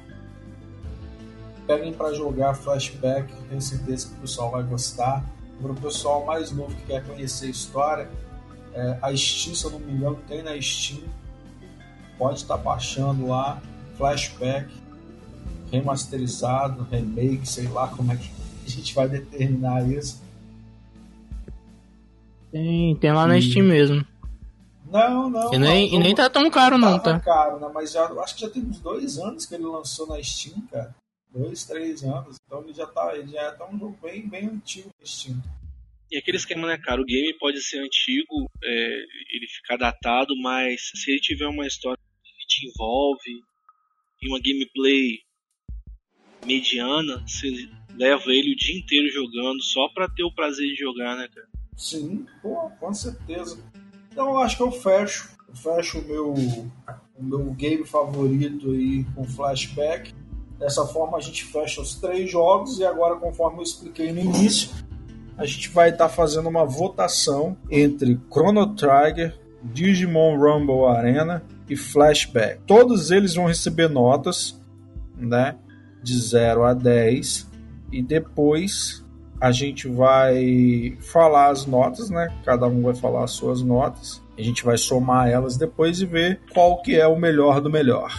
Peguem 1.66 1.92
para 1.92 2.12
jogar 2.12 2.54
Flashback, 2.54 3.32
tenho 3.48 3.60
certeza 3.60 4.08
que 4.08 4.14
o 4.14 4.16
pessoal 4.18 4.50
vai 4.50 4.62
gostar. 4.62 5.24
Para 5.60 5.72
o 5.72 5.76
pessoal 5.76 6.24
mais 6.24 6.50
novo 6.50 6.74
que 6.74 6.86
quer 6.86 7.06
conhecer 7.06 7.46
a 7.46 7.50
história, 7.50 8.10
é, 8.74 8.98
a 9.00 9.16
Steam, 9.16 9.54
se 9.54 9.64
eu 9.64 9.70
não 9.70 9.78
me 9.78 9.92
engano, 9.92 10.18
tem 10.26 10.42
na 10.42 10.60
Steam. 10.60 11.04
Pode 12.18 12.38
estar 12.38 12.56
tá 12.56 12.62
baixando 12.62 13.28
lá, 13.28 13.62
Flashback, 13.96 14.68
remasterizado, 15.72 16.86
remake, 16.90 17.48
sei 17.48 17.66
lá 17.68 17.88
como 17.88 18.12
é 18.12 18.16
que 18.16 18.30
a 18.66 18.68
gente 18.68 18.94
vai 18.94 19.08
determinar 19.08 19.90
isso. 19.90 20.22
Tem, 22.52 22.94
tem 22.96 23.12
lá 23.12 23.26
na 23.26 23.40
Steam 23.40 23.66
mesmo. 23.66 24.06
Não, 24.90 25.30
não. 25.30 25.54
E 25.54 25.58
nem, 25.58 25.90
não, 25.90 25.98
e 25.98 26.02
nem 26.02 26.14
tá 26.14 26.28
tão 26.28 26.50
caro, 26.50 26.76
não, 26.76 26.98
tá? 26.98 27.18
caro, 27.18 27.58
né? 27.58 27.70
Mas 27.72 27.92
já, 27.92 28.04
acho 28.04 28.34
que 28.34 28.42
já 28.42 28.50
tem 28.50 28.62
uns 28.62 28.78
dois 28.78 29.18
anos 29.18 29.46
que 29.46 29.54
ele 29.54 29.64
lançou 29.64 30.06
na 30.06 30.22
Steam, 30.22 30.60
cara. 30.70 30.94
Dois, 31.34 31.64
três 31.64 32.04
anos. 32.04 32.36
Então 32.46 32.62
ele 32.62 32.74
já 32.74 32.86
tá, 32.86 33.16
ele 33.16 33.32
já 33.32 33.52
tá 33.52 33.66
um 33.66 33.78
jogo 33.78 33.96
bem, 34.02 34.28
bem 34.28 34.48
antigo 34.48 34.90
na 35.00 35.06
Steam. 35.06 35.42
E 36.10 36.18
aquele 36.18 36.36
esquema, 36.36 36.68
né, 36.68 36.76
cara? 36.76 37.00
O 37.00 37.06
game 37.06 37.32
pode 37.38 37.62
ser 37.62 37.78
antigo, 37.78 38.50
é, 38.62 39.04
ele 39.32 39.46
ficar 39.48 39.78
datado, 39.78 40.36
mas 40.42 40.90
se 40.94 41.10
ele 41.10 41.20
tiver 41.20 41.46
uma 41.46 41.66
história 41.66 41.98
que 42.22 42.46
te 42.46 42.68
envolve 42.68 43.40
e 44.20 44.28
uma 44.28 44.38
gameplay 44.38 45.20
mediana, 46.44 47.22
você 47.26 47.68
leva 47.96 48.24
ele 48.28 48.52
o 48.52 48.56
dia 48.56 48.78
inteiro 48.78 49.08
jogando 49.10 49.62
só 49.62 49.88
pra 49.88 50.08
ter 50.08 50.24
o 50.24 50.34
prazer 50.34 50.68
de 50.68 50.76
jogar, 50.76 51.16
né, 51.16 51.28
cara? 51.32 51.48
Sim, 51.76 52.26
pô, 52.42 52.70
com 52.78 52.92
certeza. 52.92 53.58
Então 54.10 54.30
eu 54.30 54.38
acho 54.38 54.56
que 54.56 54.62
eu 54.62 54.70
fecho. 54.70 55.30
Eu 55.48 55.54
fecho 55.56 55.98
o 55.98 56.06
meu, 56.06 56.32
o 56.32 57.22
meu 57.22 57.52
game 57.52 57.84
favorito 57.84 58.70
aí 58.70 59.04
com 59.14 59.24
flashback. 59.24 60.14
Dessa 60.58 60.86
forma 60.86 61.18
a 61.18 61.20
gente 61.20 61.44
fecha 61.44 61.80
os 61.80 61.96
três 61.96 62.30
jogos 62.30 62.78
e 62.78 62.84
agora, 62.84 63.16
conforme 63.16 63.58
eu 63.58 63.62
expliquei 63.62 64.12
no 64.12 64.20
início, 64.20 64.70
a 65.36 65.44
gente 65.44 65.68
vai 65.70 65.90
estar 65.90 66.08
tá 66.08 66.14
fazendo 66.14 66.48
uma 66.48 66.64
votação 66.64 67.56
entre 67.70 68.20
Chrono 68.30 68.74
Trigger, 68.74 69.38
Digimon 69.62 70.36
Rumble 70.38 70.86
Arena 70.86 71.42
e 71.68 71.76
Flashback. 71.76 72.60
Todos 72.66 73.10
eles 73.10 73.34
vão 73.34 73.46
receber 73.46 73.88
notas, 73.88 74.60
né, 75.16 75.56
de 76.02 76.18
0 76.18 76.64
a 76.64 76.74
10 76.74 77.48
e 77.92 78.02
depois 78.02 79.04
a 79.40 79.50
gente 79.50 79.88
vai 79.88 80.96
falar 81.00 81.50
as 81.50 81.66
notas, 81.66 82.08
né? 82.10 82.32
Cada 82.44 82.66
um 82.66 82.82
vai 82.82 82.94
falar 82.94 83.24
as 83.24 83.32
suas 83.32 83.60
notas. 83.60 84.22
A 84.38 84.42
gente 84.42 84.64
vai 84.64 84.78
somar 84.78 85.28
elas 85.28 85.56
depois 85.56 86.00
e 86.00 86.06
ver 86.06 86.40
qual 86.54 86.80
que 86.80 86.94
é 86.94 87.06
o 87.06 87.18
melhor 87.18 87.60
do 87.60 87.68
melhor. 87.68 88.16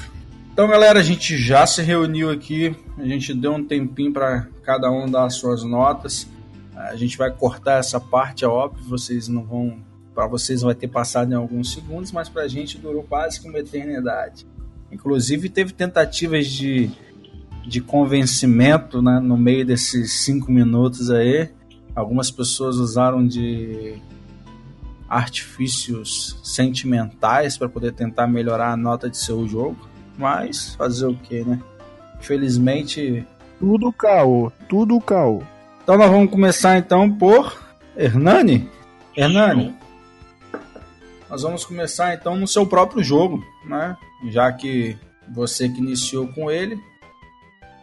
Então, 0.52 0.68
galera, 0.68 1.00
a 1.00 1.04
gente 1.04 1.36
já 1.38 1.66
se 1.66 1.82
reuniu 1.82 2.30
aqui, 2.30 2.76
a 2.98 3.06
gente 3.06 3.34
deu 3.34 3.54
um 3.54 3.64
tempinho 3.64 4.14
para 4.14 4.48
cada 4.64 4.92
um 4.92 5.10
dar 5.10 5.26
as 5.26 5.36
suas 5.36 5.64
notas. 5.64 6.28
A 6.76 6.96
gente 6.96 7.18
vai 7.18 7.32
cortar 7.32 7.80
essa 7.80 8.00
parte, 8.00 8.44
é 8.44 8.48
óbvio, 8.48 8.84
vocês 8.84 9.28
não 9.28 9.44
vão, 9.44 9.80
para 10.14 10.28
vocês 10.28 10.62
vai 10.62 10.76
ter 10.76 10.90
passado 10.90 11.32
em 11.32 11.36
alguns 11.36 11.72
segundos, 11.72 12.12
mas 12.12 12.30
para 12.30 12.44
a 12.44 12.48
gente 12.48 12.78
durou 12.78 13.02
quase 13.02 13.40
que 13.40 13.48
uma 13.48 13.58
eternidade. 13.58 14.46
Inclusive 14.92 15.50
teve 15.50 15.74
tentativas 15.74 16.46
de 16.48 16.92
de 17.66 17.82
convencimento 17.82 19.02
né, 19.02 19.20
no 19.20 19.38
meio 19.38 19.66
desses 19.66 20.24
cinco 20.24 20.52
minutos 20.52 21.10
aí. 21.10 21.50
Algumas 21.96 22.30
pessoas 22.30 22.78
usaram 22.78 23.26
de 23.26 23.96
artifícios 25.08 26.40
sentimentais 26.44 27.58
para 27.58 27.70
poder 27.70 27.94
tentar 27.94 28.28
melhorar 28.28 28.72
a 28.72 28.78
nota 28.78 29.10
de 29.10 29.18
seu 29.18 29.48
jogo, 29.48 29.78
mas 30.18 30.76
fazer 30.76 31.06
o 31.06 31.16
que, 31.16 31.44
né? 31.44 31.60
Infelizmente. 32.20 33.26
Tudo 33.60 33.92
caô, 33.94 34.52
tudo 34.68 35.00
caô. 35.00 35.44
Então 35.84 35.98
nós 35.98 36.10
vamos 36.10 36.32
começar 36.32 36.78
então 36.78 37.12
por 37.12 37.62
Hernani. 37.96 38.70
Hernani, 39.16 39.76
nós 41.30 41.44
vamos 41.44 41.64
começar 41.64 42.14
então 42.14 42.36
no 42.36 42.48
seu 42.48 42.66
próprio 42.66 43.04
jogo, 43.04 43.44
né? 43.66 43.96
Já 44.30 44.52
que 44.52 44.98
você 45.32 45.70
que 45.70 45.80
iniciou 45.80 46.28
com 46.28 46.50
ele, 46.50 46.80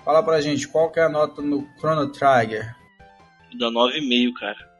Fala 0.05 0.23
pra 0.23 0.41
gente, 0.41 0.67
qual 0.67 0.91
que 0.91 0.99
é 0.99 1.05
a 1.05 1.09
nota 1.09 1.43
no 1.43 1.67
Chrono 1.79 2.09
Trigger? 2.09 2.75
Dá 3.59 3.67
9,5, 3.71 4.33
cara. 4.39 4.71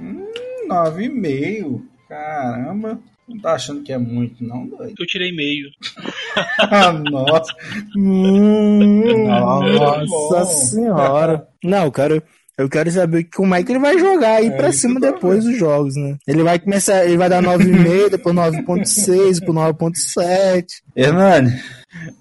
Hum, 0.00 0.24
9,5? 0.68 1.82
Caramba. 2.08 3.00
Não 3.28 3.38
tá 3.38 3.52
achando 3.52 3.82
que 3.82 3.92
é 3.92 3.98
muito, 3.98 4.42
não, 4.42 4.66
doido? 4.66 4.94
Eu 4.98 5.06
tirei 5.06 5.30
meio. 5.30 5.68
ah, 6.58 6.92
nossa. 6.92 7.52
Hum, 7.94 9.26
nossa 9.26 10.44
senhora. 10.46 11.46
Não, 11.62 11.90
cara, 11.90 12.22
eu 12.56 12.68
quero 12.70 12.90
saber 12.90 13.24
como 13.24 13.54
é 13.54 13.62
que 13.62 13.70
ele 13.70 13.78
vai 13.78 13.98
jogar 13.98 14.36
aí 14.36 14.46
é, 14.46 14.50
pra 14.50 14.72
cima 14.72 14.98
depois 14.98 15.44
dos 15.44 15.58
jogos, 15.58 15.94
né? 15.94 16.16
Ele 16.26 16.42
vai 16.42 16.58
começar, 16.58 17.04
ele 17.04 17.18
vai 17.18 17.28
dar 17.28 17.42
9,5, 17.42 18.10
depois 18.10 18.34
9,6, 18.34 19.40
depois 19.40 19.58
9,7. 19.58 20.64
Hernani, 20.96 21.52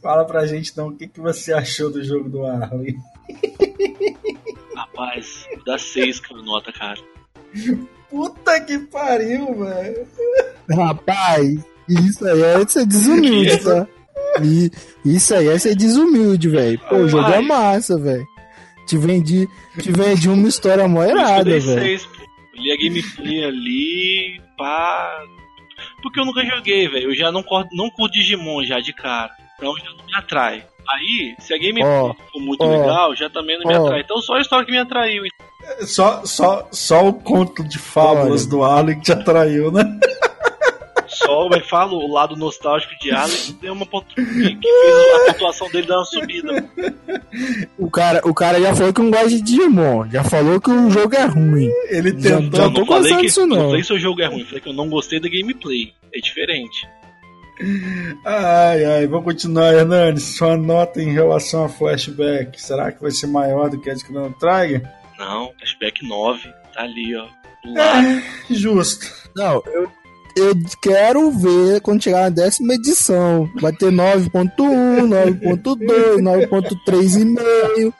Fala 0.02 0.26
pra 0.26 0.46
gente 0.46 0.72
então 0.72 0.90
o 0.90 0.96
que, 0.96 1.08
que 1.08 1.20
você 1.20 1.54
achou 1.54 1.92
do 1.92 2.04
jogo 2.04 2.30
do 2.30 2.46
Arley. 2.46 2.96
Rapaz, 4.76 5.46
dá 5.66 5.78
6 5.78 6.20
como 6.22 6.42
nota, 6.44 6.72
cara. 6.72 7.00
Puta 8.10 8.62
que 8.62 8.78
pariu, 8.80 9.54
velho. 9.56 10.08
Rapaz, 10.70 11.66
isso 11.88 12.26
aí 12.28 12.42
é 12.42 12.68
ser 12.68 12.86
desumilde, 12.86 13.58
tá? 13.64 13.88
Isso 15.04 15.34
aí 15.34 15.48
é 15.48 15.58
ser 15.58 15.76
desumilde, 15.76 16.50
velho. 16.50 16.80
Pô, 16.90 16.98
o 16.98 17.10
jogo 17.10 17.30
é 17.30 17.42
massa, 17.42 17.98
velho. 17.98 18.26
Te 18.86 18.98
vendi, 18.98 19.48
te 19.80 19.92
vendi 19.92 20.30
uma 20.30 20.48
história 20.48 20.88
mó 20.88 21.04
errada, 21.04 21.60
velho. 21.60 22.00
Li 22.54 22.72
a 22.72 22.78
gameplay 22.78 23.44
ali, 23.44 24.42
pá. 24.58 25.24
Porque 26.02 26.20
eu 26.20 26.26
nunca 26.26 26.46
joguei, 26.46 26.88
velho. 26.88 27.10
Eu 27.10 27.16
já 27.16 27.32
não 27.32 27.44
curto, 27.44 27.70
não 27.76 27.90
curto 27.90 28.14
Digimon 28.14 28.64
já 28.64 28.80
de 28.80 28.94
cara. 28.94 29.32
Então 29.58 29.76
já 29.78 29.92
não 29.92 30.06
me 30.06 30.16
atrai. 30.16 30.66
Aí, 30.90 31.36
se 31.40 31.54
a 31.54 31.58
game 31.58 31.84
oh, 31.84 32.16
for 32.32 32.40
muito 32.40 32.64
oh, 32.64 32.70
legal, 32.70 33.16
já 33.16 33.30
também 33.30 33.60
não 33.60 33.66
me 33.66 33.78
oh. 33.78 33.86
atrai. 33.86 34.02
Então 34.02 34.22
só 34.22 34.36
a 34.36 34.42
história 34.42 34.66
que 34.66 34.72
me 34.72 34.78
atraiu. 34.78 35.24
Só, 35.82 36.24
só, 36.26 36.68
só 36.72 37.08
o 37.08 37.14
conto 37.14 37.64
de 37.64 37.78
fábulas 37.78 38.44
Olha. 38.44 38.50
do 38.50 38.64
Alien 38.64 39.00
que 39.00 39.06
te 39.06 39.12
atraiu, 39.12 39.72
né? 39.72 39.84
Só, 41.08 41.50
eu 41.50 41.62
falo, 41.62 41.98
o 41.98 42.14
lado 42.14 42.36
nostálgico 42.36 42.94
de 43.02 43.12
Alien 43.12 43.58
deu 43.60 43.74
uma 43.74 43.86
pontu... 43.86 44.14
que 44.16 44.24
fez 44.24 44.56
a 44.56 45.34
pontuação 45.34 45.70
dele 45.70 45.88
dar 45.88 45.98
uma 45.98 46.06
subida. 46.06 46.70
O 47.78 47.90
cara, 47.90 48.22
o 48.24 48.34
cara 48.34 48.62
já 48.62 48.76
falou 48.76 48.94
que 48.94 49.02
não 49.02 49.12
gosta 49.12 49.30
de 49.30 49.42
Digimon, 49.42 50.08
já 50.10 50.24
falou 50.24 50.62
que 50.62 50.70
o 50.70 50.90
jogo 50.90 51.16
é 51.16 51.26
ruim. 51.26 51.70
Ele 51.90 52.14
tentou. 52.14 52.60
Já, 52.60 52.64
já 52.64 52.70
não 52.70 52.86
falei 52.86 53.16
que, 53.18 53.26
isso, 53.26 53.46
não. 53.46 53.58
não 53.58 53.66
falei 53.70 53.82
que 53.82 53.94
o 53.94 54.00
jogo 54.00 54.22
é 54.22 54.26
ruim, 54.28 54.46
falei 54.46 54.62
que 54.62 54.70
eu 54.70 54.74
não 54.74 54.90
gostei 54.90 55.20
da 55.20 55.28
gameplay. 55.28 55.94
É 56.14 56.20
diferente. 56.20 56.88
Ai, 58.24 58.86
ai, 58.86 59.08
vou 59.08 59.22
continuar, 59.24 59.74
Hernani. 59.74 60.20
Sua 60.20 60.56
nota 60.56 61.02
em 61.02 61.12
relação 61.12 61.66
a 61.66 61.70
flashback, 61.70 62.62
será 62.62 62.92
que 62.92 63.02
vai 63.02 63.12
ser 63.12 63.28
maior 63.28 63.70
do 63.70 63.80
que 63.80 63.90
a 63.90 63.94
de 63.94 64.02
Chrono 64.02 64.34
Trigger? 64.40 64.88
Não, 65.18 65.52
flashback 65.58 66.08
9, 66.08 66.54
tá 66.74 66.84
ali, 66.84 67.16
ó. 67.16 67.26
É, 67.66 68.54
justo. 68.54 69.12
Não, 69.36 69.64
eu, 69.66 69.92
eu 70.38 70.54
quero 70.82 71.32
ver 71.32 71.82
quando 71.82 72.04
chegar 72.04 72.22
na 72.22 72.30
décima 72.30 72.76
edição. 72.76 73.50
Vai 73.60 73.74
ter 73.74 73.92
9.1, 73.92 74.54
9.2, 74.56 76.22
9.3,5. 76.22 77.94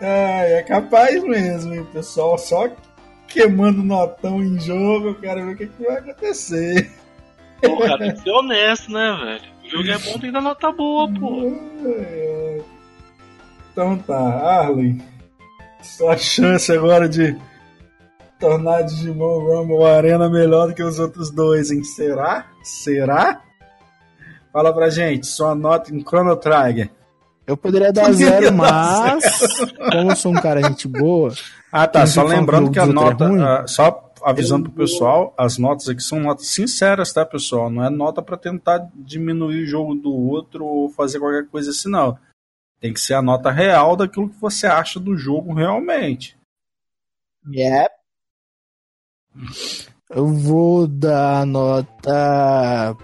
Ai, 0.00 0.52
é 0.52 0.62
capaz 0.62 1.22
mesmo, 1.24 1.74
hein, 1.74 1.86
pessoal? 1.92 2.36
Só 2.36 2.70
queimando 3.26 3.82
notão 3.82 4.42
em 4.42 4.60
jogo, 4.60 5.08
eu 5.08 5.14
quero 5.14 5.46
ver 5.46 5.52
o 5.52 5.56
que, 5.56 5.66
que 5.66 5.82
vai 5.82 5.98
acontecer. 5.98 6.90
Pô, 7.62 7.78
cara, 7.78 7.98
tem 7.98 8.14
que 8.14 8.20
ser 8.22 8.30
honesto, 8.30 8.92
né, 8.92 9.18
velho? 9.24 9.58
O 9.64 9.70
jogo 9.70 9.90
é 9.90 9.98
bom, 9.98 10.12
tem 10.12 10.20
que 10.20 10.30
dar 10.32 10.40
nota 10.40 10.72
boa, 10.72 11.08
pô. 11.12 11.52
Então 13.72 13.98
tá, 13.98 14.18
Arlen. 14.18 15.00
Sua 15.82 16.16
chance 16.16 16.72
agora 16.72 17.08
de 17.08 17.36
tornar 18.38 18.82
Digimon 18.82 19.38
Rumble 19.40 19.84
Arena 19.84 20.28
melhor 20.28 20.68
do 20.68 20.74
que 20.74 20.82
os 20.82 20.98
outros 20.98 21.30
dois, 21.30 21.70
hein? 21.70 21.84
Será? 21.84 22.46
Será? 22.62 23.40
Fala 24.52 24.72
pra 24.72 24.90
gente, 24.90 25.26
sua 25.26 25.54
nota 25.54 25.94
em 25.94 26.00
Chrono 26.00 26.36
Trigger. 26.36 26.90
Eu 27.46 27.56
poderia 27.56 27.92
dar 27.92 28.06
poderia 28.06 28.26
zero, 28.26 28.44
dar 28.44 28.52
mas 28.52 29.24
zero. 29.38 29.74
como 29.90 30.10
eu 30.10 30.16
sou 30.16 30.32
um 30.32 30.40
cara 30.40 30.62
gente 30.62 30.86
boa. 30.86 31.32
Ah 31.72 31.86
tá, 31.86 32.06
só 32.06 32.22
lembrando 32.22 32.70
que 32.70 32.78
a 32.78 32.86
nota. 32.86 33.24
É 33.24 33.62
uh, 33.62 33.68
só 33.68 34.07
avisando 34.28 34.68
pro 34.68 34.84
pessoal, 34.84 35.34
as 35.38 35.56
notas 35.56 35.88
aqui 35.88 36.02
são 36.02 36.20
notas 36.20 36.48
sinceras, 36.48 37.12
tá, 37.12 37.24
pessoal? 37.24 37.70
Não 37.70 37.82
é 37.82 37.88
nota 37.88 38.20
para 38.20 38.36
tentar 38.36 38.86
diminuir 38.94 39.62
o 39.62 39.66
jogo 39.66 39.94
do 39.94 40.14
outro 40.14 40.66
ou 40.66 40.90
fazer 40.90 41.18
qualquer 41.18 41.46
coisa 41.48 41.70
assim, 41.70 41.88
não. 41.88 42.18
Tem 42.78 42.92
que 42.92 43.00
ser 43.00 43.14
a 43.14 43.22
nota 43.22 43.50
real 43.50 43.96
daquilo 43.96 44.28
que 44.28 44.38
você 44.38 44.66
acha 44.66 45.00
do 45.00 45.16
jogo 45.16 45.54
realmente. 45.54 46.36
Yep. 47.50 47.90
Eu 50.10 50.26
vou 50.26 50.86
dar 50.86 51.46
nota. 51.46 52.96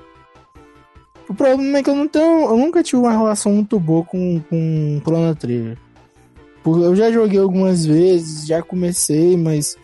O 1.26 1.34
problema 1.34 1.78
é 1.78 1.82
que 1.82 1.88
eu 1.88 1.96
não 1.96 2.06
tenho. 2.06 2.50
Eu 2.50 2.56
nunca 2.58 2.82
tive 2.82 3.00
uma 3.00 3.12
relação 3.12 3.50
muito 3.50 3.80
boa 3.80 4.04
com, 4.04 4.40
com 4.42 5.00
Chrono 5.02 5.34
Trigger. 5.34 5.78
Eu 6.66 6.94
já 6.94 7.10
joguei 7.10 7.38
algumas 7.38 7.86
vezes, 7.86 8.46
já 8.46 8.62
comecei, 8.62 9.36
mas 9.36 9.76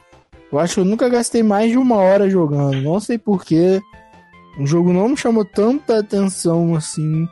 eu 0.52 0.58
acho 0.58 0.74
que 0.74 0.80
eu 0.80 0.84
nunca 0.84 1.08
gastei 1.08 1.42
mais 1.42 1.70
de 1.70 1.78
uma 1.78 1.96
hora 1.96 2.28
jogando. 2.28 2.80
Não 2.82 2.98
sei 2.98 3.18
porquê. 3.18 3.80
O 4.58 4.66
jogo 4.66 4.92
não 4.92 5.10
me 5.10 5.16
chamou 5.16 5.44
tanta 5.44 5.98
atenção 5.98 6.74
assim. 6.74 7.26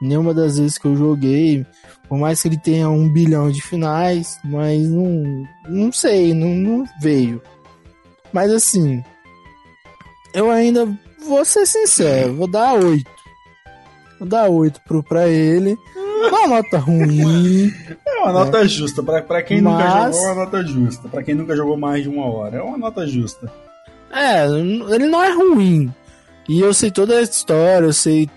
Nenhuma 0.00 0.34
das 0.34 0.58
vezes 0.58 0.76
que 0.76 0.86
eu 0.86 0.96
joguei. 0.96 1.64
Por 2.08 2.18
mais 2.18 2.42
que 2.42 2.48
ele 2.48 2.58
tenha 2.58 2.90
um 2.90 3.08
bilhão 3.08 3.50
de 3.50 3.62
finais. 3.62 4.38
Mas 4.44 4.88
não. 4.88 5.44
Não 5.68 5.92
sei, 5.92 6.34
não, 6.34 6.48
não 6.48 6.84
veio. 7.00 7.40
Mas 8.32 8.50
assim. 8.50 9.02
Eu 10.34 10.50
ainda 10.50 10.86
vou 11.26 11.44
ser 11.44 11.66
sincero, 11.66 12.34
vou 12.34 12.46
dar 12.46 12.74
8. 12.74 13.10
Vou 14.20 14.28
dar 14.28 14.48
8 14.48 14.80
pro, 14.86 15.02
pra 15.02 15.28
ele. 15.28 15.76
Uma 16.28 16.46
nota 16.46 16.78
ruim. 16.78 17.72
É 18.20 18.24
uma 18.24 18.32
nota 18.32 18.58
é. 18.58 18.68
justa. 18.68 19.02
Pra, 19.02 19.22
pra 19.22 19.42
quem 19.42 19.60
Mas... 19.60 19.72
nunca 19.72 19.88
jogou, 19.88 20.20
é 20.20 20.32
uma 20.32 20.44
nota 20.44 20.64
justa. 20.64 21.08
Pra 21.08 21.22
quem 21.22 21.34
nunca 21.34 21.56
jogou 21.56 21.76
mais 21.76 22.02
de 22.02 22.08
uma 22.08 22.26
hora, 22.26 22.58
é 22.58 22.62
uma 22.62 22.78
nota 22.78 23.06
justa. 23.06 23.50
É, 24.12 24.44
ele 24.46 25.06
não 25.06 25.22
é 25.22 25.32
ruim. 25.32 25.92
E 26.48 26.60
eu 26.60 26.74
sei 26.74 26.90
toda 26.90 27.16
a 27.16 27.22
história, 27.22 27.86
eu 27.86 27.92
sei, 27.92 28.28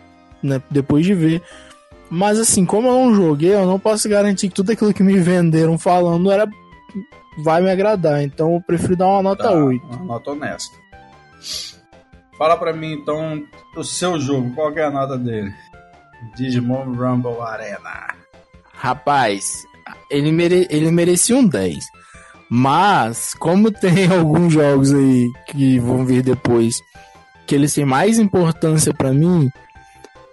né, 0.42 0.62
depois 0.70 1.06
de 1.06 1.14
ver. 1.14 1.42
Mas 2.10 2.40
assim, 2.40 2.64
como 2.64 2.88
eu 2.88 2.94
não 2.94 3.16
joguei, 3.16 3.54
eu 3.54 3.66
não 3.66 3.80
posso 3.80 4.08
garantir 4.08 4.50
que 4.50 4.56
tudo 4.56 4.72
aquilo 4.72 4.94
que 4.94 5.02
me 5.02 5.18
venderam 5.18 5.78
falando 5.80 6.32
era 6.32 6.48
vai 7.40 7.62
me 7.62 7.72
agradar. 7.72 8.22
Então 8.22 8.54
eu 8.54 8.62
prefiro 8.62 8.96
dar 8.96 9.08
uma 9.08 9.24
nota 9.24 9.44
tá, 9.44 9.52
8. 9.52 9.84
Uma 9.84 10.06
nota 10.06 10.32
honesta. 10.32 10.78
Fala 12.38 12.56
pra 12.58 12.74
mim 12.74 12.94
então 12.94 13.44
o 13.76 13.84
seu 13.84 14.20
jogo, 14.20 14.54
qual 14.54 14.72
é 14.78 14.84
a 14.84 14.92
nota 14.92 15.18
dele? 15.18 15.52
Digimon 16.36 16.94
Rumble 16.94 17.42
Arena. 17.42 18.16
Rapaz, 18.74 19.64
ele, 20.10 20.32
mere... 20.32 20.68
ele 20.70 20.92
merecia 20.92 21.36
um 21.36 21.48
10. 21.48 21.84
Mas, 22.50 23.34
como 23.34 23.72
tem 23.74 24.08
alguns 24.12 24.54
jogos 24.54 24.94
aí 24.94 25.32
que 25.48 25.80
vão 25.80 26.06
vir 26.06 26.22
depois 26.22 26.82
que 27.46 27.56
eles 27.56 27.74
têm 27.74 27.86
mais 27.86 28.20
importância 28.20 28.94
para 28.94 29.14
mim, 29.14 29.50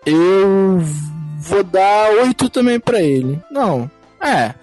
eu 0.06 0.80
vou 1.38 1.64
dar 1.64 2.10
8 2.22 2.48
também 2.50 2.78
para 2.78 3.00
ele. 3.00 3.40
Não, 3.50 3.90
é. 4.20 4.54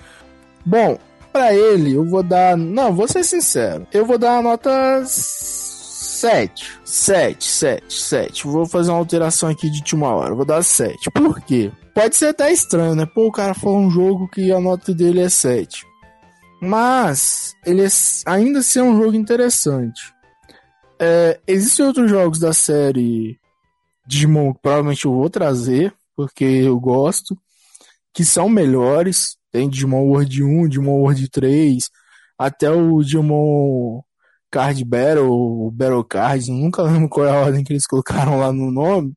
Bom, 0.66 0.98
para 1.32 1.54
ele 1.54 1.94
eu 1.94 2.06
vou 2.06 2.24
dar. 2.24 2.58
Não, 2.58 2.94
vou 2.94 3.08
ser 3.08 3.24
sincero. 3.24 3.88
Eu 3.92 4.06
vou 4.06 4.18
dar 4.18 4.34
uma 4.34 4.52
nota 4.52 5.04
7. 5.06 6.80
7, 6.84 7.46
7, 7.46 7.94
7. 7.94 8.48
Vou 8.48 8.66
fazer 8.66 8.92
uma 8.92 8.98
alteração 8.98 9.50
aqui 9.50 9.70
de 9.70 9.78
última 9.78 10.08
hora. 10.08 10.34
Vou 10.34 10.46
dar 10.46 10.64
7. 10.64 11.12
Por 11.12 11.40
quê? 11.42 11.72
Pode 11.98 12.16
ser 12.16 12.28
até 12.28 12.54
estranho, 12.54 12.93
né? 12.93 13.08
Pô, 13.08 13.26
o 13.26 13.32
cara 13.32 13.56
falou 13.56 13.80
um 13.80 13.89
jogo 13.89 14.28
que 14.28 14.52
a 14.52 14.60
nota 14.60 14.93
dele 14.93 15.20
é 15.20 15.30
7. 15.30 15.84
Mas 16.62 17.56
ele 17.66 17.84
é, 17.84 17.88
ainda 18.28 18.60
assim 18.60 18.78
é 18.78 18.84
um 18.84 19.02
jogo 19.02 19.16
interessante. 19.16 20.14
É, 21.00 21.39
existem 21.48 21.84
outros 21.84 22.08
jogos 22.08 22.38
da 22.38 22.54
série 22.54 23.39
Digimon 24.06 24.54
que 24.54 24.60
provavelmente 24.62 25.06
eu 25.06 25.12
vou 25.12 25.28
trazer, 25.28 25.91
porque 26.16 26.45
eu 26.45 26.80
gosto, 26.80 27.36
que 28.14 28.24
são 28.24 28.48
melhores. 28.48 29.36
Tem 29.52 29.68
Digimon 29.68 30.04
World 30.04 30.43
1, 30.43 30.68
Digimon 30.68 31.00
World 31.00 31.28
3, 31.32 31.89
até 32.38 32.70
o 32.70 33.02
Digimon 33.02 34.04
Card 34.52 34.86
Battle, 34.86 35.72
Battle 35.72 36.04
Cards, 36.04 36.48
nunca 36.48 36.84
lembro 36.84 37.10
qual 37.10 37.26
é 37.26 37.32
a 37.32 37.39
ordem 37.39 37.64
que 37.64 37.74
eles 37.74 37.88
colocaram 37.88 38.38
lá 38.38 38.54
no 38.54 38.70
nome, 38.70 39.16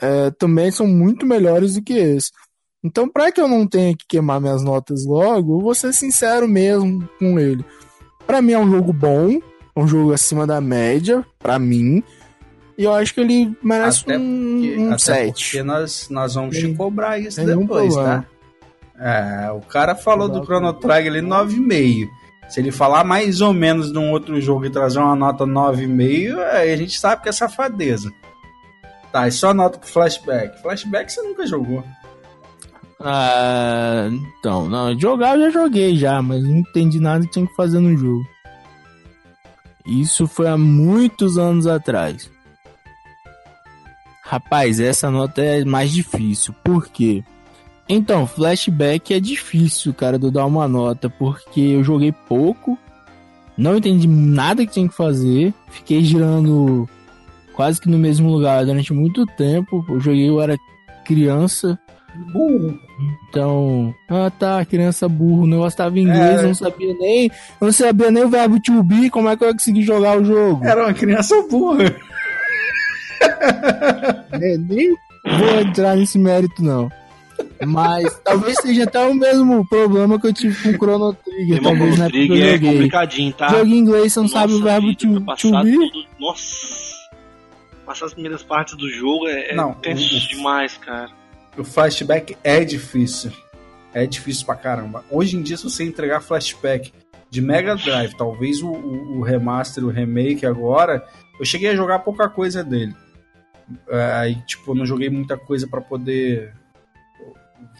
é, 0.00 0.30
também 0.30 0.70
são 0.70 0.86
muito 0.86 1.26
melhores 1.26 1.74
do 1.74 1.82
que 1.82 1.94
esse. 1.94 2.30
Então, 2.84 3.08
para 3.08 3.32
que 3.32 3.40
eu 3.40 3.48
não 3.48 3.66
tenha 3.66 3.96
que 3.96 4.06
queimar 4.08 4.40
minhas 4.40 4.62
notas 4.62 5.04
logo, 5.04 5.56
eu 5.56 5.60
vou 5.60 5.74
ser 5.74 5.92
sincero 5.92 6.46
mesmo 6.46 7.08
com 7.18 7.38
ele. 7.38 7.64
Para 8.26 8.40
mim 8.40 8.52
é 8.52 8.58
um 8.58 8.70
jogo 8.70 8.92
bom, 8.92 9.40
um 9.76 9.86
jogo 9.86 10.12
acima 10.12 10.46
da 10.46 10.60
média, 10.60 11.24
para 11.38 11.58
mim. 11.58 12.02
E 12.78 12.84
eu 12.84 12.92
acho 12.92 13.14
que 13.14 13.20
ele 13.20 13.56
merece 13.62 14.02
até 14.02 14.18
um, 14.18 14.58
porque, 14.60 14.76
um 14.78 14.88
até 14.88 14.98
7. 14.98 15.44
Porque 15.44 15.62
nós, 15.62 16.08
nós 16.10 16.34
vamos 16.34 16.56
te 16.56 16.74
cobrar 16.74 17.18
isso 17.18 17.44
depois, 17.44 17.94
tá? 17.94 18.24
É, 18.98 19.50
o 19.50 19.60
cara 19.60 19.94
falou 19.94 20.28
do 20.28 20.44
Chrono 20.44 20.72
Trigger 20.72 21.12
ali 21.12 21.20
9,5. 21.20 22.06
Se 22.48 22.60
ele 22.60 22.70
falar 22.70 23.02
mais 23.02 23.40
ou 23.40 23.52
menos 23.52 23.90
de 23.90 23.98
um 23.98 24.10
outro 24.12 24.40
jogo 24.40 24.64
e 24.66 24.70
trazer 24.70 24.98
uma 24.98 25.16
nota 25.16 25.44
9,5, 25.44 26.38
aí 26.52 26.72
a 26.72 26.76
gente 26.76 26.98
sabe 26.98 27.22
que 27.22 27.28
é 27.28 27.32
safadeza. 27.32 28.10
Tá, 29.16 29.26
e 29.26 29.32
só 29.32 29.54
nota 29.54 29.78
pro 29.78 29.88
flashback. 29.88 30.60
Flashback 30.60 31.10
você 31.10 31.22
nunca 31.22 31.46
jogou. 31.46 31.82
Ah, 33.00 34.10
então, 34.10 34.68
não, 34.68 35.00
jogar 35.00 35.38
eu 35.38 35.50
já 35.50 35.62
joguei 35.62 35.96
já, 35.96 36.20
mas 36.20 36.42
não 36.42 36.58
entendi 36.58 37.00
nada 37.00 37.24
que 37.24 37.32
tinha 37.32 37.46
que 37.46 37.56
fazer 37.56 37.80
no 37.80 37.96
jogo. 37.96 38.26
Isso 39.86 40.26
foi 40.26 40.46
há 40.48 40.58
muitos 40.58 41.38
anos 41.38 41.66
atrás. 41.66 42.30
Rapaz, 44.20 44.80
essa 44.80 45.10
nota 45.10 45.40
é 45.40 45.64
mais 45.64 45.90
difícil. 45.90 46.54
Por 46.62 46.86
quê? 46.88 47.24
Então, 47.88 48.26
flashback 48.26 49.14
é 49.14 49.18
difícil, 49.18 49.94
cara, 49.94 50.18
de 50.18 50.26
eu 50.26 50.30
dar 50.30 50.44
uma 50.44 50.68
nota, 50.68 51.08
porque 51.08 51.62
eu 51.62 51.82
joguei 51.82 52.12
pouco, 52.12 52.78
não 53.56 53.78
entendi 53.78 54.06
nada 54.06 54.66
que 54.66 54.74
tinha 54.74 54.86
que 54.86 54.94
fazer, 54.94 55.54
fiquei 55.70 56.04
girando 56.04 56.86
quase 57.56 57.80
que 57.80 57.88
no 57.88 57.98
mesmo 57.98 58.30
lugar 58.30 58.64
durante 58.64 58.92
muito 58.92 59.24
tempo. 59.26 59.84
Eu 59.88 59.98
joguei, 59.98 60.28
eu 60.28 60.40
era 60.40 60.56
criança. 61.04 61.78
Burro. 62.32 62.78
Então, 63.28 63.94
ah 64.08 64.30
tá, 64.30 64.64
criança 64.64 65.06
burro, 65.08 65.42
o 65.42 65.46
negócio 65.46 65.76
tava 65.76 65.98
em 65.98 66.02
inglês, 66.02 66.38
é... 66.38 66.42
eu 66.44 66.46
não 66.48 66.54
sabia 66.54 66.94
nem. 66.94 67.26
Eu 67.26 67.64
não 67.66 67.72
sabia 67.72 68.10
nem 68.10 68.24
o 68.24 68.28
verbo 68.28 68.60
to 68.60 68.82
be, 68.82 69.10
como 69.10 69.28
é 69.28 69.36
que 69.36 69.44
eu 69.44 69.48
ia 69.48 69.54
conseguir 69.54 69.82
jogar 69.82 70.18
o 70.18 70.24
jogo? 70.24 70.64
Era 70.64 70.84
uma 70.84 70.94
criança 70.94 71.34
burra. 71.50 71.94
É, 74.32 74.58
nem 74.58 74.94
vou 75.24 75.60
entrar 75.60 75.96
nesse 75.96 76.18
mérito, 76.18 76.62
não. 76.62 76.90
Mas 77.64 78.20
talvez 78.22 78.56
seja 78.60 78.84
até 78.84 79.00
o 79.00 79.14
mesmo 79.14 79.66
problema 79.66 80.20
que 80.20 80.26
eu 80.26 80.32
tive 80.32 80.62
com 80.62 80.68
o 80.68 80.72
Chrono 80.74 81.14
Trigger. 81.14 81.62
talvez 81.62 81.98
na 81.98 82.08
Trigger 82.08 82.54
é 82.54 82.58
complicadinho, 82.58 83.32
tá? 83.32 83.48
Jogo 83.48 83.66
em 83.66 83.78
inglês, 83.78 84.12
você 84.12 84.20
não 84.20 84.26
Nossa, 84.26 84.40
sabe 84.40 84.52
o 84.52 84.62
verbo 84.62 84.94
to, 84.94 85.06
to 85.36 85.62
be. 85.62 85.72
Tudo... 85.72 86.06
Nossa! 86.20 86.85
Passar 87.86 88.06
as 88.06 88.12
primeiras 88.12 88.42
partes 88.42 88.76
do 88.76 88.90
jogo 88.90 89.28
é, 89.28 89.52
é 89.52 89.54
não, 89.54 89.72
tenso 89.72 90.16
o, 90.16 90.28
demais, 90.28 90.76
cara. 90.76 91.08
O 91.56 91.62
flashback 91.62 92.36
é 92.42 92.64
difícil. 92.64 93.30
É 93.94 94.04
difícil 94.04 94.44
pra 94.44 94.56
caramba. 94.56 95.04
Hoje 95.08 95.36
em 95.36 95.42
dia, 95.42 95.56
se 95.56 95.62
você 95.62 95.84
entregar 95.84 96.20
flashback 96.20 96.92
de 97.30 97.40
Mega 97.40 97.76
Drive, 97.76 98.14
talvez 98.16 98.60
o, 98.60 98.68
o, 98.68 99.18
o 99.18 99.22
remaster, 99.22 99.84
o 99.84 99.88
remake 99.88 100.44
agora, 100.44 101.06
eu 101.38 101.46
cheguei 101.46 101.70
a 101.70 101.76
jogar 101.76 102.00
pouca 102.00 102.28
coisa 102.28 102.64
dele. 102.64 102.94
É, 103.88 104.12
aí, 104.14 104.34
tipo, 104.42 104.72
eu 104.72 104.74
não 104.74 104.84
joguei 104.84 105.08
muita 105.08 105.36
coisa 105.38 105.68
para 105.68 105.80
poder 105.80 106.52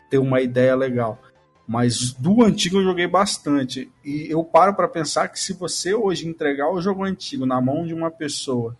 ter 0.08 0.18
uma 0.18 0.40
ideia 0.40 0.76
legal. 0.76 1.20
Mas 1.66 2.12
do 2.12 2.44
antigo 2.44 2.78
eu 2.78 2.84
joguei 2.84 3.08
bastante. 3.08 3.90
E 4.04 4.28
eu 4.30 4.44
paro 4.44 4.74
para 4.74 4.86
pensar 4.86 5.28
que 5.28 5.38
se 5.38 5.52
você 5.52 5.92
hoje 5.94 6.28
entregar 6.28 6.70
o 6.70 6.80
jogo 6.80 7.02
antigo 7.02 7.44
na 7.44 7.60
mão 7.60 7.84
de 7.84 7.92
uma 7.92 8.10
pessoa 8.10 8.76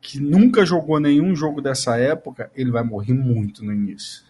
que 0.00 0.18
nunca 0.18 0.64
jogou 0.64 0.98
nenhum 0.98 1.34
jogo 1.34 1.60
dessa 1.60 1.96
época, 1.96 2.50
ele 2.54 2.70
vai 2.70 2.82
morrer 2.82 3.12
muito 3.12 3.64
no 3.64 3.72
início. 3.72 4.24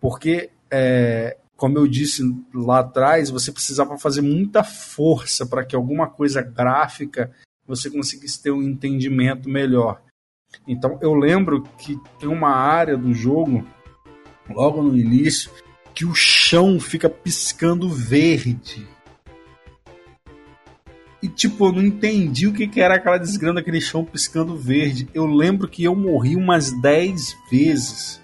Porque, 0.00 0.50
é, 0.70 1.36
como 1.56 1.76
eu 1.78 1.86
disse 1.86 2.22
lá 2.54 2.80
atrás, 2.80 3.30
você 3.30 3.50
precisava 3.50 3.98
fazer 3.98 4.22
muita 4.22 4.62
força 4.62 5.44
para 5.44 5.64
que 5.64 5.74
alguma 5.74 6.08
coisa 6.08 6.40
gráfica 6.40 7.32
você 7.66 7.90
conseguisse 7.90 8.42
ter 8.42 8.50
um 8.50 8.62
entendimento 8.62 9.48
melhor. 9.48 10.00
Então 10.66 10.98
eu 11.02 11.14
lembro 11.14 11.62
que 11.78 12.00
tem 12.18 12.28
uma 12.28 12.50
área 12.50 12.96
do 12.96 13.12
jogo 13.12 13.66
logo 14.48 14.82
no 14.82 14.96
início, 14.96 15.50
que 15.94 16.06
o 16.06 16.14
chão 16.14 16.80
fica 16.80 17.10
piscando 17.10 17.90
verde. 17.90 18.86
E 21.22 21.28
tipo, 21.28 21.66
eu 21.66 21.72
não 21.72 21.82
entendi 21.82 22.46
o 22.46 22.52
que, 22.52 22.68
que 22.68 22.80
era 22.80 22.94
aquela 22.94 23.18
desgrama 23.18 23.56
daquele 23.56 23.80
chão 23.80 24.04
piscando 24.04 24.56
verde. 24.56 25.08
Eu 25.12 25.26
lembro 25.26 25.68
que 25.68 25.82
eu 25.82 25.94
morri 25.94 26.36
umas 26.36 26.70
10 26.80 27.36
vezes. 27.50 28.20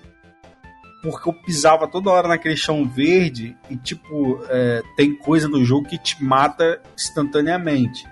Porque 1.02 1.28
eu 1.28 1.34
pisava 1.34 1.88
toda 1.88 2.10
hora 2.10 2.28
naquele 2.28 2.56
chão 2.56 2.88
verde 2.88 3.56
e, 3.68 3.76
tipo, 3.76 4.40
é, 4.48 4.82
tem 4.96 5.14
coisa 5.14 5.48
no 5.48 5.64
jogo 5.64 5.88
que 5.88 5.98
te 5.98 6.22
mata 6.22 6.80
instantaneamente. 6.96 8.06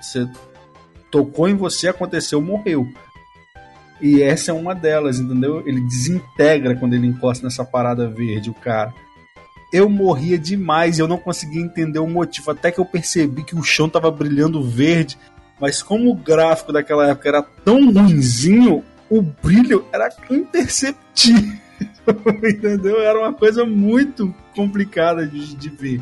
você 0.00 0.28
tocou 1.10 1.48
em 1.48 1.54
você, 1.54 1.88
aconteceu, 1.88 2.40
morreu. 2.40 2.88
E 4.00 4.20
essa 4.20 4.50
é 4.50 4.54
uma 4.54 4.74
delas, 4.74 5.20
entendeu? 5.20 5.62
Ele 5.66 5.80
desintegra 5.82 6.74
quando 6.74 6.94
ele 6.94 7.06
encosta 7.06 7.44
nessa 7.44 7.64
parada 7.64 8.08
verde, 8.08 8.50
o 8.50 8.54
cara. 8.54 8.92
Eu 9.74 9.88
morria 9.88 10.38
demais, 10.38 11.00
eu 11.00 11.08
não 11.08 11.18
conseguia 11.18 11.60
entender 11.60 11.98
o 11.98 12.06
motivo, 12.06 12.52
até 12.52 12.70
que 12.70 12.78
eu 12.78 12.84
percebi 12.84 13.42
que 13.42 13.56
o 13.56 13.62
chão 13.64 13.88
tava 13.88 14.08
brilhando 14.08 14.62
verde, 14.62 15.18
mas 15.60 15.82
como 15.82 16.12
o 16.12 16.14
gráfico 16.14 16.72
daquela 16.72 17.10
época 17.10 17.28
era 17.28 17.42
tão 17.42 17.90
ruinzinho, 17.90 18.84
o 19.10 19.20
brilho 19.20 19.84
era 19.92 20.08
imperceptível. 20.30 21.58
entendeu? 22.48 23.00
Era 23.00 23.18
uma 23.18 23.32
coisa 23.32 23.66
muito 23.66 24.32
complicada 24.54 25.26
de, 25.26 25.56
de 25.56 25.68
ver. 25.68 26.00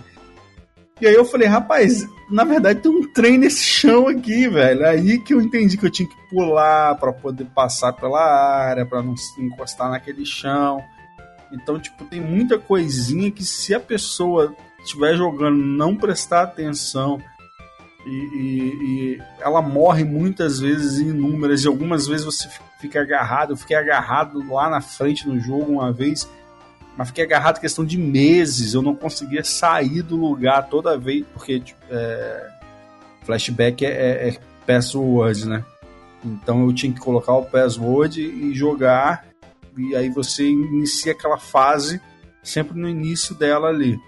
E 1.01 1.07
aí 1.07 1.15
eu 1.15 1.25
falei, 1.25 1.49
rapaz, 1.49 2.07
na 2.31 2.45
verdade 2.45 2.81
tem 2.81 2.93
um 2.93 3.11
trem 3.11 3.39
nesse 3.39 3.65
chão 3.65 4.07
aqui, 4.07 4.49
velho. 4.49 4.87
Aí 4.87 5.19
que 5.19 5.33
eu 5.33 5.41
entendi 5.41 5.79
que 5.79 5.87
eu 5.87 5.91
tinha 5.91 6.07
que 6.07 6.29
pular 6.29 6.95
para 6.97 7.11
poder 7.11 7.47
passar 7.55 7.95
pela 7.95 8.21
área, 8.21 8.85
para 8.85 9.03
não 9.03 9.15
encostar 9.39 9.89
naquele 9.89 10.27
chão. 10.27 10.79
Então, 11.53 11.79
tipo, 11.79 12.05
tem 12.05 12.21
muita 12.21 12.59
coisinha 12.59 13.31
que 13.31 13.45
se 13.45 13.75
a 13.75 13.81
pessoa 13.81 14.55
estiver 14.81 15.15
jogando 15.17 15.57
não 15.57 15.97
prestar 15.97 16.43
atenção 16.43 17.21
e, 18.05 18.11
e, 18.11 19.17
e, 19.17 19.23
ela 19.41 19.63
morre 19.63 20.03
muitas 20.03 20.59
vezes 20.59 20.99
inúmeras 20.99 21.63
e 21.63 21.69
algumas 21.69 22.07
vezes 22.07 22.25
você 22.25 22.49
fica 22.81 23.01
agarrado. 23.01 23.53
Eu 23.53 23.57
fiquei 23.57 23.77
agarrado 23.77 24.43
lá 24.51 24.69
na 24.69 24.81
frente 24.81 25.29
no 25.29 25.39
jogo 25.39 25.73
uma 25.73 25.93
vez 25.93 26.29
mas 26.97 27.09
fiquei 27.09 27.25
agarrado 27.25 27.61
questão 27.61 27.85
de 27.85 27.97
meses. 27.97 28.75
Eu 28.75 28.83
não 28.83 28.95
conseguia 28.95 29.45
sair 29.45 30.03
do 30.03 30.17
lugar 30.17 30.69
toda 30.69 30.99
vez, 30.99 31.25
porque 31.33 31.61
tipo, 31.61 31.81
é, 31.91 32.51
flashback 33.25 33.85
é, 33.85 33.89
é, 33.89 34.29
é 34.29 34.39
password, 34.67 35.49
né? 35.49 35.65
Então 36.25 36.65
eu 36.65 36.73
tinha 36.73 36.93
que 36.93 37.01
colocar 37.01 37.33
o 37.35 37.45
password 37.45 38.21
e 38.21 38.55
jogar, 38.55 39.27
e 39.77 39.97
aí 39.97 40.09
você 40.11 40.49
inicia 40.49 41.13
aquela 41.13 41.39
fase 41.39 42.01
sempre 42.43 42.79
no 42.79 42.89
início 42.89 43.35
dela 43.35 43.69
ali. 43.69 43.99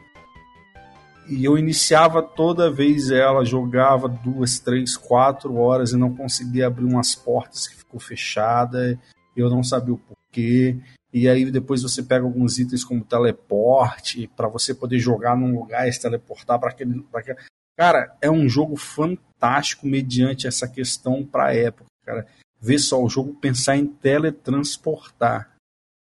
E 1.29 1.45
eu 1.45 1.57
iniciava 1.57 2.23
toda 2.23 2.71
vez 2.71 3.11
ela, 3.11 3.45
jogava 3.45 4.09
duas, 4.09 4.59
três, 4.59 4.97
quatro 4.97 5.57
horas 5.57 5.93
e 5.93 5.97
não 5.97 6.15
conseguia 6.15 6.67
abrir 6.67 6.85
umas 6.85 7.15
portas 7.15 7.67
que 7.67 7.77
ficou 7.77 7.99
fechada. 7.99 9.01
Eu 9.35 9.49
não 9.49 9.63
sabia 9.63 9.95
o 9.95 9.99
porquê 9.99 10.77
e 11.15 11.29
aí 11.29 11.49
depois 11.49 11.81
você 11.81 12.03
pega 12.03 12.25
alguns 12.25 12.59
itens 12.59 12.83
como 12.83 13.05
teleporte 13.05 14.29
para 14.37 14.49
você 14.49 14.75
poder 14.75 14.99
jogar 14.99 15.37
num 15.37 15.57
lugar 15.57 15.89
e 15.89 15.93
se 15.93 16.01
teleportar 16.01 16.59
para 16.59 16.71
aquele, 16.71 17.07
aquele. 17.15 17.39
Cara, 17.77 18.17
é 18.21 18.29
um 18.29 18.49
jogo 18.49 18.77
fantástico 18.77 19.87
mediante 19.87 20.49
essa 20.49 20.67
questão 20.67 21.25
para 21.25 21.55
época, 21.55 21.87
cara. 22.05 22.27
Vê 22.61 22.79
só 22.79 23.01
o 23.01 23.09
jogo 23.09 23.33
pensar 23.35 23.77
em 23.77 23.87
teletransportar. 23.87 25.54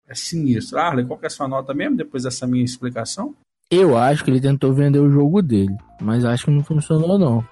É 0.09 0.15
sinistro. 0.15 0.79
Arley, 0.79 1.05
qual 1.05 1.19
que 1.19 1.25
é 1.25 1.27
a 1.27 1.29
sua 1.29 1.47
nota 1.47 1.73
mesmo 1.73 1.95
depois 1.95 2.23
dessa 2.23 2.47
minha 2.47 2.65
explicação? 2.65 3.35
Eu 3.69 3.95
acho 3.95 4.23
que 4.23 4.31
ele 4.31 4.41
tentou 4.41 4.73
vender 4.73 4.97
o 4.97 5.11
jogo 5.11 5.43
dele, 5.43 5.75
mas 6.01 6.25
acho 6.25 6.45
que 6.45 6.51
não 6.51 6.63
funcionou 6.63 7.19
não. 7.19 7.45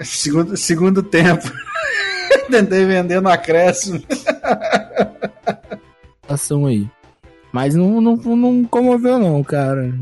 Segundo, 0.00 0.56
segundo 0.56 1.02
tempo. 1.02 1.42
Tentei 2.50 2.86
vender 2.86 3.20
no 3.20 3.28
acréscimo. 3.28 4.02
ação 6.26 6.64
aí. 6.64 6.88
Mas 7.52 7.74
não, 7.74 8.00
não, 8.00 8.16
não 8.16 8.64
comoveu 8.64 9.18
não, 9.18 9.44
cara. 9.44 9.94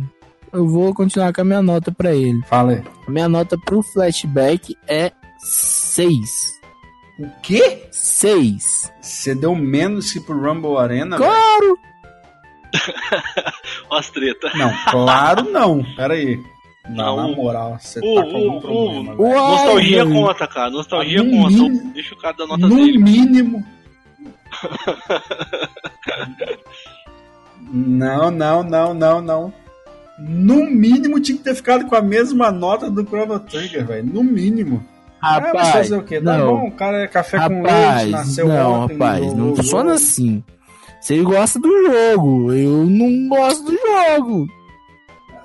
Eu 0.53 0.69
vou 0.69 0.95
continuar 0.95 1.33
com 1.33 1.41
a 1.41 1.45
minha 1.45 1.63
nota 1.63 1.91
para 1.91 2.15
ele. 2.15 2.41
Fala 2.47 2.73
aí. 2.73 2.83
A 3.07 3.11
minha 3.11 3.29
nota 3.29 3.59
pro 3.59 3.83
flashback 3.83 4.77
é 4.87 5.11
6. 5.39 6.60
O 7.21 7.29
quê? 7.43 7.87
6. 7.91 8.93
Você 9.01 9.35
deu 9.35 9.55
menos 9.55 10.11
que 10.11 10.21
pro 10.21 10.41
Rumble 10.41 10.79
Arena? 10.79 11.19
Claro! 11.19 11.79
As 13.93 14.09
treta. 14.09 14.51
Não, 14.55 14.73
claro 14.91 15.51
não. 15.51 15.85
Pera 15.97 16.15
aí. 16.15 16.41
Não, 16.89 17.17
na 17.17 17.29
moral, 17.29 17.79
você 17.79 17.99
uh, 17.99 18.15
tá 18.15 18.23
com 18.23 18.37
algum 18.37 18.57
uh, 18.57 18.61
problema. 18.61 19.15
Uh, 19.15 19.35
nostalgia 19.35 20.07
conta, 20.07 20.47
cara. 20.47 20.71
Nostalgia 20.71 21.23
no 21.23 21.31
conta. 21.31 21.51
Mínimo, 21.51 21.93
Deixa 21.93 22.15
o 22.15 22.19
cara 22.19 22.37
dar 22.39 22.47
nota 22.47 22.67
no 22.67 22.77
dele. 22.77 22.99
No 22.99 23.05
mínimo, 23.05 23.67
não, 27.71 28.31
não, 28.31 28.63
não, 28.63 28.95
não, 28.95 29.21
não. 29.21 29.53
No 30.19 30.65
mínimo 30.65 31.21
tinha 31.21 31.37
que 31.37 31.45
ter 31.45 31.55
ficado 31.55 31.87
com 31.87 31.95
a 31.95 32.03
mesma 32.03 32.51
nota 32.51 32.91
do 32.91 33.07
Chrono 33.07 33.39
Trigger, 33.41 33.87
velho. 33.87 34.07
No 34.07 34.25
mínimo. 34.25 34.83
Rapaz, 35.21 35.69
ah, 35.69 35.73
fazer 35.73 35.97
o 35.97 36.03
quê? 36.03 36.21
Tá 36.21 36.39
não. 36.39 36.57
bom, 36.57 36.69
o 36.69 36.73
cara 36.73 37.03
é 37.03 37.07
café 37.07 37.37
rapaz, 37.37 37.55
com 37.55 37.63
leite, 37.63 38.11
nasceu 38.11 38.49
Não, 38.49 38.73
ontem, 38.73 38.93
rapaz, 38.95 39.35
não 39.35 39.57
funciona 39.57 39.93
assim. 39.95 40.43
Você 41.01 41.23
gosta 41.23 41.59
do 41.59 41.69
jogo, 41.87 42.53
eu 42.53 42.85
não 42.87 43.29
gosto 43.29 43.65
do 43.65 43.73
jogo. 43.73 44.47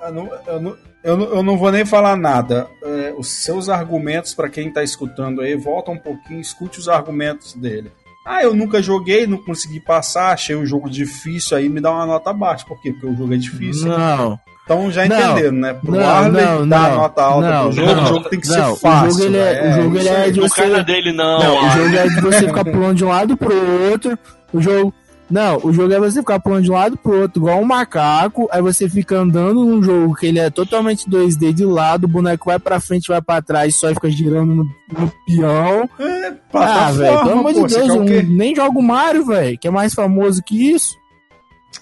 Eu 0.02 0.12
não, 0.12 0.30
eu 0.46 0.60
não, 0.60 0.76
eu 1.04 1.16
não, 1.16 1.26
eu 1.26 1.42
não 1.42 1.58
vou 1.58 1.70
nem 1.70 1.84
falar 1.84 2.16
nada. 2.16 2.68
É, 2.82 3.14
os 3.16 3.28
seus 3.28 3.68
argumentos, 3.68 4.34
para 4.34 4.48
quem 4.48 4.72
tá 4.72 4.82
escutando 4.82 5.40
aí, 5.40 5.54
volta 5.56 5.90
um 5.90 5.98
pouquinho, 5.98 6.40
escute 6.40 6.78
os 6.78 6.88
argumentos 6.88 7.54
dele. 7.54 7.92
Ah, 8.26 8.42
eu 8.42 8.54
nunca 8.54 8.82
joguei, 8.82 9.26
não 9.26 9.38
consegui 9.38 9.78
passar, 9.78 10.32
achei 10.32 10.56
o 10.56 10.66
jogo 10.66 10.90
difícil, 10.90 11.56
aí 11.56 11.68
me 11.68 11.80
dá 11.80 11.92
uma 11.92 12.06
nota 12.06 12.32
baixa. 12.32 12.66
Por 12.66 12.80
quê? 12.80 12.92
Porque 12.92 13.06
o 13.06 13.16
jogo 13.16 13.34
é 13.34 13.36
difícil. 13.36 13.86
Não. 13.86 14.38
Então 14.66 14.90
já 14.90 15.06
entenderam, 15.06 15.52
né? 15.52 15.74
Pro 15.74 15.92
não, 15.92 16.08
Arley 16.08 16.44
não, 16.44 16.68
dar 16.68 16.90
não, 16.90 16.96
nota 16.96 17.22
alta 17.22 17.50
não, 17.50 17.62
pro 17.62 17.72
jogo, 17.72 17.94
não, 17.94 18.02
o 18.02 18.06
jogo 18.06 18.28
tem 18.28 18.40
que 18.40 18.48
não, 18.48 18.74
ser 18.74 18.80
fácil. 18.80 19.06
O 19.06 19.12
jogo, 19.12 19.24
ele 19.24 19.38
é, 19.38 19.54
é, 19.54 19.70
o 19.70 19.82
jogo 19.82 19.98
ele 19.98 20.08
é 20.08 20.30
de 20.30 20.40
você. 20.40 20.82
Dele, 20.82 21.12
não. 21.12 21.38
não 21.38 21.66
o 21.66 21.70
jogo 21.70 21.96
é 21.96 22.08
de 22.08 22.20
você 22.20 22.46
ficar 22.48 22.64
pulando 22.64 22.94
de 22.96 23.04
um 23.04 23.08
lado 23.08 23.36
pro 23.36 23.90
outro. 23.92 24.18
O 24.52 24.60
jogo. 24.60 24.92
Não, 25.30 25.60
o 25.62 25.72
jogo 25.72 25.92
é 25.92 26.00
você 26.00 26.18
ficar 26.18 26.40
pulando 26.40 26.64
de 26.64 26.70
um 26.70 26.74
lado 26.74 26.96
pro 26.96 27.20
outro, 27.20 27.40
igual 27.40 27.60
um 27.60 27.64
macaco, 27.64 28.48
aí 28.52 28.62
você 28.62 28.88
fica 28.88 29.18
andando 29.18 29.64
num 29.64 29.82
jogo 29.82 30.14
que 30.14 30.26
ele 30.26 30.38
é 30.38 30.50
totalmente 30.50 31.08
2D 31.08 31.52
de 31.52 31.64
lado, 31.64 32.04
o 32.04 32.08
boneco 32.08 32.46
vai 32.46 32.60
pra 32.60 32.78
frente, 32.78 33.08
vai 33.08 33.20
pra 33.20 33.42
trás, 33.42 33.74
só 33.74 33.88
fica 33.88 34.08
girando 34.08 34.54
no, 34.54 34.64
no 34.64 35.12
peão. 35.26 35.90
É, 35.98 36.32
ah, 36.52 36.92
velho, 36.92 37.18
pelo 37.24 37.38
amor 37.40 37.52
de 37.54 37.66
Deus, 37.66 37.88
eu 37.88 38.04
nem 38.04 38.54
jogo 38.54 38.80
Mario, 38.80 39.26
velho, 39.26 39.58
que 39.58 39.66
é 39.66 39.70
mais 39.70 39.94
famoso 39.94 40.42
que 40.44 40.70
isso. 40.70 40.96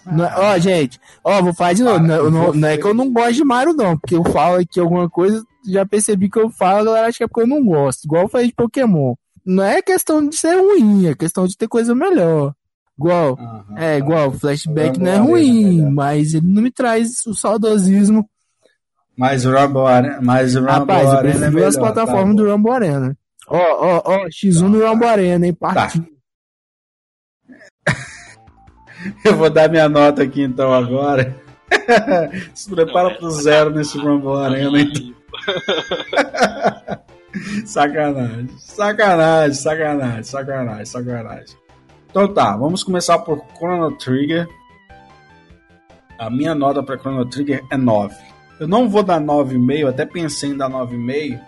Ah, 0.06 0.54
ó, 0.54 0.58
gente, 0.58 1.00
ó, 1.22 1.42
vou 1.42 1.54
falar 1.54 1.72
de 1.72 1.82
novo. 1.82 1.98
não, 1.98 2.30
não, 2.30 2.52
não, 2.52 2.68
é 2.68 2.76
que 2.76 2.84
eu 2.84 2.94
não 2.94 3.12
gosto 3.12 3.34
de 3.34 3.44
Mario, 3.44 3.74
não, 3.74 3.96
porque 3.96 4.14
eu 4.14 4.24
falo 4.24 4.56
aqui 4.56 4.78
alguma 4.78 5.08
coisa, 5.08 5.44
já 5.66 5.86
percebi 5.86 6.30
que 6.30 6.38
eu 6.38 6.50
falo, 6.50 6.80
a 6.80 6.84
galera 6.84 7.06
acha 7.08 7.18
que 7.18 7.24
é 7.24 7.28
porque 7.28 7.42
eu 7.42 7.46
não 7.46 7.64
gosto. 7.64 8.04
Igual 8.04 8.22
eu 8.22 8.28
falei 8.28 8.46
de 8.48 8.54
Pokémon. 8.54 9.14
Não 9.44 9.64
é 9.64 9.82
questão 9.82 10.26
de 10.26 10.36
ser 10.36 10.56
ruim, 10.56 11.06
é 11.06 11.14
questão 11.14 11.46
de 11.46 11.56
ter 11.56 11.68
coisa 11.68 11.94
melhor. 11.94 12.54
Igual, 12.98 13.36
uhum, 13.38 13.78
é 13.78 13.98
igual, 13.98 14.30
flashback 14.32 14.98
não 15.00 15.10
é 15.10 15.16
ruim, 15.16 15.84
é 15.84 15.90
mas 15.90 16.32
ele 16.32 16.46
não 16.46 16.62
me 16.62 16.70
traz 16.70 17.26
o 17.26 17.34
saudosismo. 17.34 18.28
Mas 19.16 19.44
o 19.44 19.50
Rumble 19.50 19.86
Arena, 19.86 20.18
mas 20.22 20.54
o 20.54 20.60
Rumble 20.60 20.72
Rapaz, 20.72 21.08
Arena 21.08 21.34
eu 21.34 21.40
prefiro 21.40 21.62
é 21.62 21.66
as 21.66 21.76
plataformas 21.76 22.36
tá 22.36 22.42
do 22.42 22.50
Rumble 22.50 22.72
Arena. 22.72 23.16
Ó, 23.48 23.58
ó, 23.58 24.02
ó, 24.04 24.26
X1 24.26 24.60
tá, 24.60 24.68
no 24.68 24.86
Rumble 24.86 25.08
Arena, 25.08 25.46
hein, 25.46 25.54
partiu. 25.54 26.02
Tá. 26.02 26.08
eu 29.24 29.36
vou 29.36 29.50
dar 29.50 29.68
minha 29.68 29.88
nota 29.88 30.22
aqui 30.22 30.42
então 30.42 30.72
agora. 30.72 31.36
Se 32.54 32.70
prepara 32.70 33.14
pro 33.14 33.30
zero 33.30 33.70
nesse 33.70 33.98
Rumble 33.98 34.44
Arena, 34.44 34.80
então. 34.80 35.14
sacanagem, 37.66 38.48
sacanagem, 38.58 39.54
sacanagem, 39.54 40.22
sacanagem, 40.22 40.84
sacanagem. 40.86 41.56
Então 42.10 42.32
tá, 42.32 42.56
vamos 42.56 42.84
começar 42.84 43.18
por 43.18 43.44
Chrono 43.56 43.96
Trigger. 43.96 44.48
A 46.18 46.30
minha 46.30 46.54
nota 46.54 46.82
para 46.82 46.96
Chrono 46.96 47.26
Trigger 47.26 47.64
é 47.70 47.76
9. 47.76 48.14
Eu 48.60 48.68
não 48.68 48.88
vou 48.88 49.02
dar 49.02 49.20
9,5, 49.20 49.88
até 49.88 50.06
pensei 50.06 50.50
em 50.50 50.56
dar 50.56 50.70
9,5, 50.70 51.40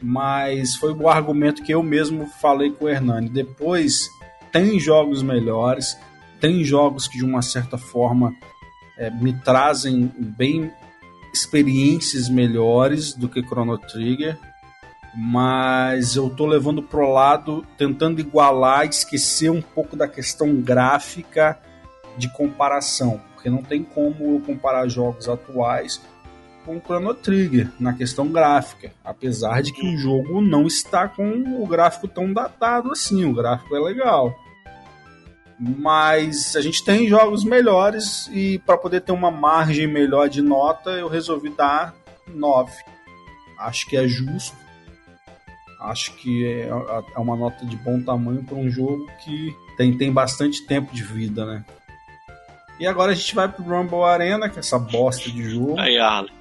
mas 0.00 0.76
foi 0.76 0.92
o 0.92 1.08
argumento 1.08 1.62
que 1.62 1.72
eu 1.72 1.82
mesmo 1.82 2.26
falei 2.40 2.70
com 2.70 2.86
o 2.86 2.88
Hernani. 2.88 3.28
Depois, 3.28 4.08
tem 4.50 4.80
jogos 4.80 5.22
melhores, 5.22 5.98
tem 6.44 6.62
jogos 6.62 7.08
que 7.08 7.16
de 7.16 7.24
uma 7.24 7.40
certa 7.40 7.78
forma 7.78 8.36
é, 8.98 9.08
me 9.08 9.32
trazem 9.32 10.12
bem 10.18 10.70
experiências 11.32 12.28
melhores 12.28 13.14
do 13.14 13.30
que 13.30 13.42
Chrono 13.42 13.78
Trigger 13.78 14.38
mas 15.16 16.16
eu 16.16 16.28
tô 16.28 16.44
levando 16.44 16.82
pro 16.82 17.10
lado, 17.10 17.64
tentando 17.78 18.20
igualar, 18.20 18.84
esquecer 18.84 19.48
um 19.48 19.62
pouco 19.62 19.96
da 19.96 20.06
questão 20.06 20.60
gráfica 20.60 21.58
de 22.18 22.28
comparação, 22.28 23.22
porque 23.32 23.48
não 23.48 23.62
tem 23.62 23.82
como 23.82 24.34
eu 24.34 24.40
comparar 24.40 24.86
jogos 24.86 25.30
atuais 25.30 25.98
com 26.66 26.76
o 26.76 26.80
Chrono 26.80 27.14
Trigger 27.14 27.70
na 27.80 27.94
questão 27.94 28.28
gráfica, 28.28 28.92
apesar 29.02 29.62
de 29.62 29.72
que 29.72 29.86
o 29.86 29.96
jogo 29.96 30.42
não 30.42 30.66
está 30.66 31.08
com 31.08 31.62
o 31.62 31.66
gráfico 31.66 32.06
tão 32.06 32.30
datado 32.30 32.90
assim, 32.90 33.24
o 33.24 33.32
gráfico 33.32 33.74
é 33.74 33.80
legal. 33.80 34.43
Mas 35.58 36.56
a 36.56 36.60
gente 36.60 36.84
tem 36.84 37.08
jogos 37.08 37.44
melhores 37.44 38.28
e 38.32 38.58
para 38.60 38.76
poder 38.76 39.00
ter 39.00 39.12
uma 39.12 39.30
margem 39.30 39.86
melhor 39.86 40.28
de 40.28 40.42
nota, 40.42 40.90
eu 40.90 41.08
resolvi 41.08 41.50
dar 41.50 41.94
9. 42.26 42.72
Acho 43.58 43.86
que 43.86 43.96
é 43.96 44.06
justo 44.08 44.64
Acho 45.84 46.14
que 46.14 46.46
é, 46.46 46.68
é 46.68 47.18
uma 47.18 47.36
nota 47.36 47.66
de 47.66 47.76
bom 47.76 48.00
tamanho 48.00 48.42
para 48.42 48.56
um 48.56 48.70
jogo 48.70 49.06
que 49.22 49.54
tem, 49.76 49.96
tem 49.96 50.10
bastante 50.10 50.66
tempo 50.66 50.94
de 50.94 51.02
vida, 51.02 51.44
né? 51.44 51.62
E 52.80 52.86
agora 52.86 53.12
a 53.12 53.14
gente 53.14 53.34
vai 53.34 53.48
pro 53.48 53.62
Rumble 53.62 54.02
Arena, 54.02 54.48
que 54.48 54.56
é 54.56 54.60
essa 54.60 54.78
bosta 54.78 55.30
de 55.30 55.50
jogo. 55.50 55.78
Aí, 55.78 55.98
Arlen. 55.98 56.32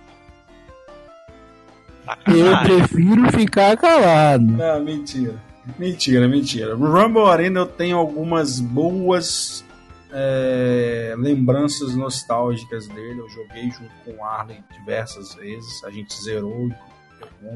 Eu 2.27 2.57
prefiro 2.59 3.31
ficar 3.31 3.75
calado. 3.77 4.45
Não, 4.45 4.83
mentira. 4.83 5.35
Mentira, 5.79 6.27
mentira. 6.27 6.75
No 6.75 6.91
Rumble 6.91 7.23
Arena 7.29 7.61
eu 7.61 7.65
tenho 7.65 7.97
algumas 7.97 8.59
boas 8.59 9.63
é, 10.11 11.15
lembranças 11.17 11.95
nostálgicas 11.95 12.87
dele. 12.87 13.19
Eu 13.19 13.29
joguei 13.29 13.71
junto 13.71 13.91
com 14.05 14.11
o 14.11 14.23
Arlen 14.23 14.63
diversas 14.79 15.33
vezes. 15.35 15.83
A 15.83 15.89
gente 15.89 16.13
zerou. 16.21 16.69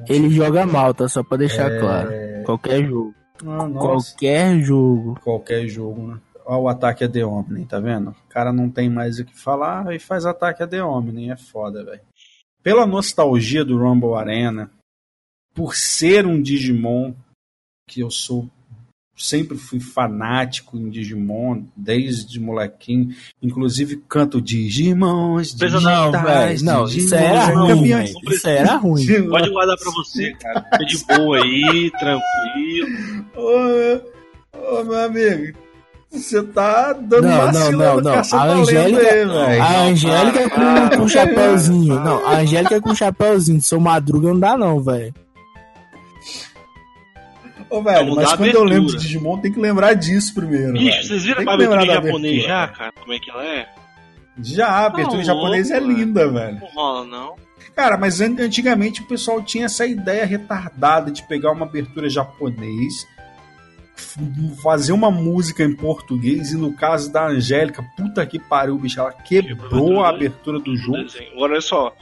Ele 0.07 0.29
joga 0.29 0.65
mal, 0.65 0.93
tá? 0.93 1.07
Só 1.07 1.23
pra 1.23 1.37
deixar 1.37 1.71
É. 1.71 1.79
claro. 1.79 2.09
Qualquer 2.45 2.85
jogo. 2.85 3.13
Ah. 3.45 3.69
Qualquer 3.69 4.59
jogo. 4.61 5.19
Qualquer 5.23 5.67
jogo, 5.67 6.07
né? 6.07 6.17
Olha 6.45 6.59
o 6.61 6.69
ataque 6.69 7.03
a 7.03 7.09
The 7.09 7.25
Omni, 7.25 7.65
tá 7.65 7.77
vendo? 7.79 8.11
O 8.11 8.29
cara 8.29 8.53
não 8.53 8.69
tem 8.69 8.89
mais 8.89 9.19
o 9.19 9.25
que 9.25 9.37
falar 9.37 9.93
e 9.93 9.99
faz 9.99 10.25
ataque 10.25 10.63
a 10.63 10.67
The 10.67 10.81
Omni. 10.81 11.29
É 11.29 11.35
foda, 11.35 11.83
velho. 11.83 11.99
Pela 12.63 12.85
nostalgia 12.85 13.65
do 13.65 13.77
Rumble 13.77 14.13
Arena, 14.15 14.71
por 15.53 15.75
ser 15.75 16.25
um 16.25 16.41
Digimon, 16.41 17.13
que 17.87 18.01
eu 18.01 18.11
sou. 18.11 18.47
Sempre 19.19 19.57
fui 19.57 19.79
fanático 19.79 20.77
em 20.77 20.91
Digimon, 20.91 21.63
desde 21.75 22.39
molequinho. 22.39 23.09
Inclusive 23.41 24.03
canto 24.07 24.39
Digimons, 24.39 25.55
Precisa 25.55 25.81
Não, 25.81 26.11
velho. 26.11 26.63
Não, 26.63 26.85
isso 26.85 27.15
era 27.15 27.45
ruim, 27.45 27.67
campeões. 27.69 28.13
velho. 28.13 28.29
Isso 28.35 28.47
era 28.47 28.75
ruim. 28.75 29.01
Digimons. 29.01 29.29
Pode 29.31 29.49
guardar 29.49 29.75
pra 29.77 29.91
você, 29.91 30.31
cara. 30.33 30.61
Fica 30.71 30.85
de 30.85 31.05
boa 31.17 31.37
aí, 31.43 31.91
tranquilo. 31.97 33.25
Ô, 33.35 34.79
ô, 34.79 34.83
meu 34.83 34.99
amigo, 35.05 35.57
você 36.11 36.43
tá 36.43 36.93
dando 36.93 37.23
Não, 37.23 37.29
não, 37.37 37.51
vacilo 37.53 37.77
não, 37.79 38.01
não. 38.01 38.13
A 38.13 38.43
Angélica- 38.53 39.47
aí. 39.47 39.59
A 39.59 39.81
Angélica 39.85 40.49
com, 40.51 40.61
Ah, 40.61 40.89
com 40.95 41.07
chapéuzinho. 41.07 41.99
Não, 42.01 42.23
a 42.27 42.37
Angélica 42.41 42.79
com 42.79 42.93
chapéuzinho. 42.93 43.61
Sou 43.63 43.79
madruga 43.79 44.27
não 44.29 44.39
dá, 44.39 44.55
não, 44.55 44.79
velho. 44.79 45.11
Ô, 47.69 47.81
velho, 47.83 48.15
mas 48.15 48.33
quando 48.33 48.53
eu 48.55 48.63
lembro 48.63 48.89
de 48.95 48.97
Digimon, 49.01 49.37
tem 49.39 49.51
que 49.51 49.59
lembrar 49.59 49.93
disso 49.93 50.33
primeiro. 50.33 50.73
Bicho, 50.73 50.85
velho. 50.85 51.03
vocês 51.07 51.23
viram 51.23 51.49
a 51.49 51.53
abertura 51.53 51.83
em 51.83 51.87
japonês 51.87 52.33
abertura, 52.43 52.47
já, 52.47 52.67
cara? 52.69 52.91
Como 52.99 53.13
é 53.13 53.19
que 53.19 53.29
ela 53.31 53.45
é? 53.45 53.69
Já, 54.41 54.67
a 54.67 54.85
abertura 54.85 55.17
Tá 55.17 55.21
em 55.21 55.25
japonês 55.25 55.71
é 55.71 55.79
linda, 55.79 56.29
velho. 56.31 56.59
Não 56.59 56.67
rola, 56.67 57.05
não. 57.05 57.35
Cara, 57.75 57.97
mas 57.97 58.21
an- 58.21 58.35
antigamente 58.39 59.01
o 59.01 59.05
pessoal 59.05 59.41
tinha 59.41 59.65
essa 59.65 59.85
ideia 59.85 60.25
retardada 60.25 61.11
de 61.11 61.23
pegar 61.23 61.51
uma 61.51 61.65
abertura 61.65 62.09
japonês, 62.09 63.05
fazer 64.61 64.91
uma 64.93 65.09
música 65.11 65.63
em 65.63 65.75
português, 65.75 66.51
e 66.51 66.57
no 66.57 66.73
caso 66.73 67.11
da 67.11 67.27
Angélica, 67.27 67.83
puta 67.95 68.25
que 68.25 68.39
pariu, 68.39 68.77
bicho, 68.77 68.99
ela 68.99 69.11
quebrou 69.11 70.03
a 70.03 70.09
abertura 70.09 70.59
do 70.59 70.75
jogo. 70.75 70.97
Agora, 71.33 71.53
olha 71.53 71.61
só. 71.61 71.95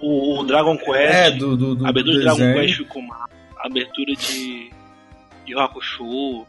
O, 0.00 0.40
o 0.40 0.44
Dragon 0.44 0.76
Quest. 0.76 0.88
É, 0.96 1.30
do, 1.32 1.56
do, 1.56 1.74
do, 1.74 1.86
a 1.86 1.88
abertura 1.88 2.14
do 2.14 2.18
de 2.20 2.24
Dragon. 2.38 2.60
Quest 2.60 2.76
ficou 2.76 3.02
massa. 3.02 3.28
A 3.58 3.66
abertura 3.66 4.12
de. 4.14 4.70
De 5.48 5.52
Yu 5.54 5.60
Hakusho, 5.60 6.46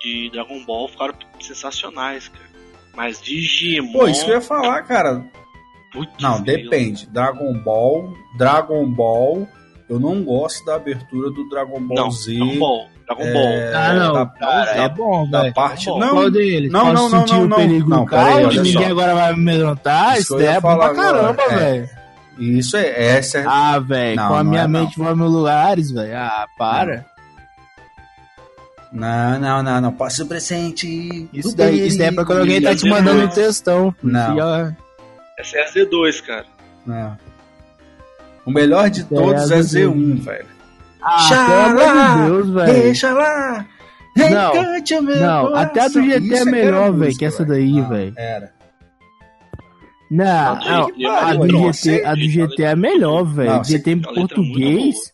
de 0.00 0.30
Dragon 0.30 0.64
Ball 0.64 0.88
ficaram 0.88 1.14
sensacionais, 1.40 2.28
cara. 2.28 2.44
Mas 2.96 3.20
Digimon. 3.20 3.92
Pô, 3.92 4.08
isso 4.08 4.24
que 4.24 4.30
eu 4.30 4.34
ia 4.36 4.40
falar, 4.40 4.82
cara. 4.82 5.24
putz, 5.92 6.12
Não, 6.20 6.40
depende. 6.42 7.06
Dragon 7.08 7.52
Ball, 7.62 8.12
Dragon 8.38 8.86
Ball, 8.90 9.46
eu 9.88 9.98
não 9.98 10.22
gosto 10.22 10.64
da 10.64 10.76
abertura 10.76 11.30
do 11.30 11.48
Dragon 11.48 11.80
Ball 11.80 11.96
Não, 11.96 12.10
Z. 12.10 12.34
Dragon 12.34 12.58
Ball. 12.58 12.86
Dragon 13.06 13.22
É, 13.24 13.32
Ball. 13.32 13.80
Ah, 13.80 13.92
não. 13.94 14.12
da- 14.14 14.26
Cara, 14.26 14.70
é 14.76 14.88
bom, 14.88 15.28
Da 15.30 15.52
parte. 15.52 15.86
Bom, 15.86 15.98
Não, 15.98 16.10
Qual 16.10 16.30
deles? 16.30 16.70
não, 16.72 16.92
não, 16.92 17.08
não, 17.08 17.26
não, 17.26 17.46
não. 17.48 17.56
perigo 17.56 17.90
Não, 17.90 18.06
peraí, 18.06 18.42
caos, 18.42 18.46
olha 18.54 18.62
ninguém 18.62 18.84
só. 18.84 18.90
agora 18.90 19.14
vai 19.14 19.34
me 19.34 19.40
amedrontar. 19.40 20.12
Isso 20.18 20.36
Isso 20.36 20.40
é 20.40 20.54
bom 20.60 20.68
falar 20.68 20.90
pra 20.90 21.02
caramba, 21.02 21.42
é. 21.42 21.48
velho. 21.56 21.88
Isso 22.38 22.76
é. 22.76 23.16
Essa 23.16 23.38
é 23.38 23.44
Ah, 23.46 23.78
velho, 23.80 24.16
Não, 24.16 24.28
com 24.28 24.34
a 24.34 24.42
não 24.44 24.50
minha 24.50 24.62
é, 24.62 24.66
não. 24.68 24.80
mente 24.80 24.98
vai 24.98 25.14
meus 25.14 25.32
lugares, 25.32 25.90
velho. 25.90 26.16
Ah, 26.16 26.46
para. 26.56 27.04
Não, 28.92 29.38
não, 29.38 29.62
não, 29.62 29.80
não. 29.80 29.92
Posso 29.92 30.26
presente. 30.26 31.28
Isso 31.32 31.56
daí, 31.56 31.86
isso 31.86 31.98
daí 31.98 32.08
é 32.08 32.12
pra 32.12 32.24
quando 32.24 32.40
alguém 32.40 32.60
tá 32.60 32.74
te 32.74 32.88
mandando 32.88 33.22
um 33.24 33.28
textão. 33.28 33.94
Não. 34.02 34.36
Já- 34.36 34.76
Essa 35.38 35.58
é 35.58 35.62
a 35.64 35.70
Z2, 35.72 36.20
cara. 36.26 36.46
Não. 36.84 37.16
O 38.44 38.50
melhor 38.50 38.90
de 38.90 39.04
todos 39.04 39.50
É, 39.50 39.54
é, 39.54 39.58
é 39.58 39.62
Z1, 39.62 40.20
velho. 40.22 40.46
Ah, 41.02 41.18
Xalá, 41.20 41.64
pelo 41.68 41.80
amor 41.90 42.16
de 42.16 42.24
Deus, 42.30 42.50
velho. 42.50 42.82
Deixa 42.82 43.12
lá. 43.12 43.66
Não, 44.16 44.52
o 44.52 45.02
não, 45.02 45.54
até 45.56 45.80
a 45.82 45.88
do. 45.88 46.02
GT 46.02 46.34
é 46.34 46.38
que 46.38 46.44
melhor, 46.50 46.92
velho, 46.92 47.16
que 47.16 47.24
essa 47.24 47.44
daí, 47.44 47.78
Ah, 47.80 47.88
velho. 47.88 48.12
Era. 48.16 48.52
Não, 50.10 50.26
A 50.26 50.54
não, 50.64 50.86
do 50.88 50.92
GT 50.96 51.04
é 51.06 51.08
a 51.08 51.32
do 51.32 51.38
melhor, 51.40 51.72
GT, 51.72 52.04
a 52.04 52.10
do 52.14 52.20
gente, 52.20 52.32
GT 52.32 52.62
é 52.64 52.76
melhor, 52.76 53.24
velho. 53.24 53.64
GT 53.64 53.90
em 53.90 53.92
a 53.94 53.96
é 53.96 53.96
muito 53.96 54.14
português. 54.34 55.12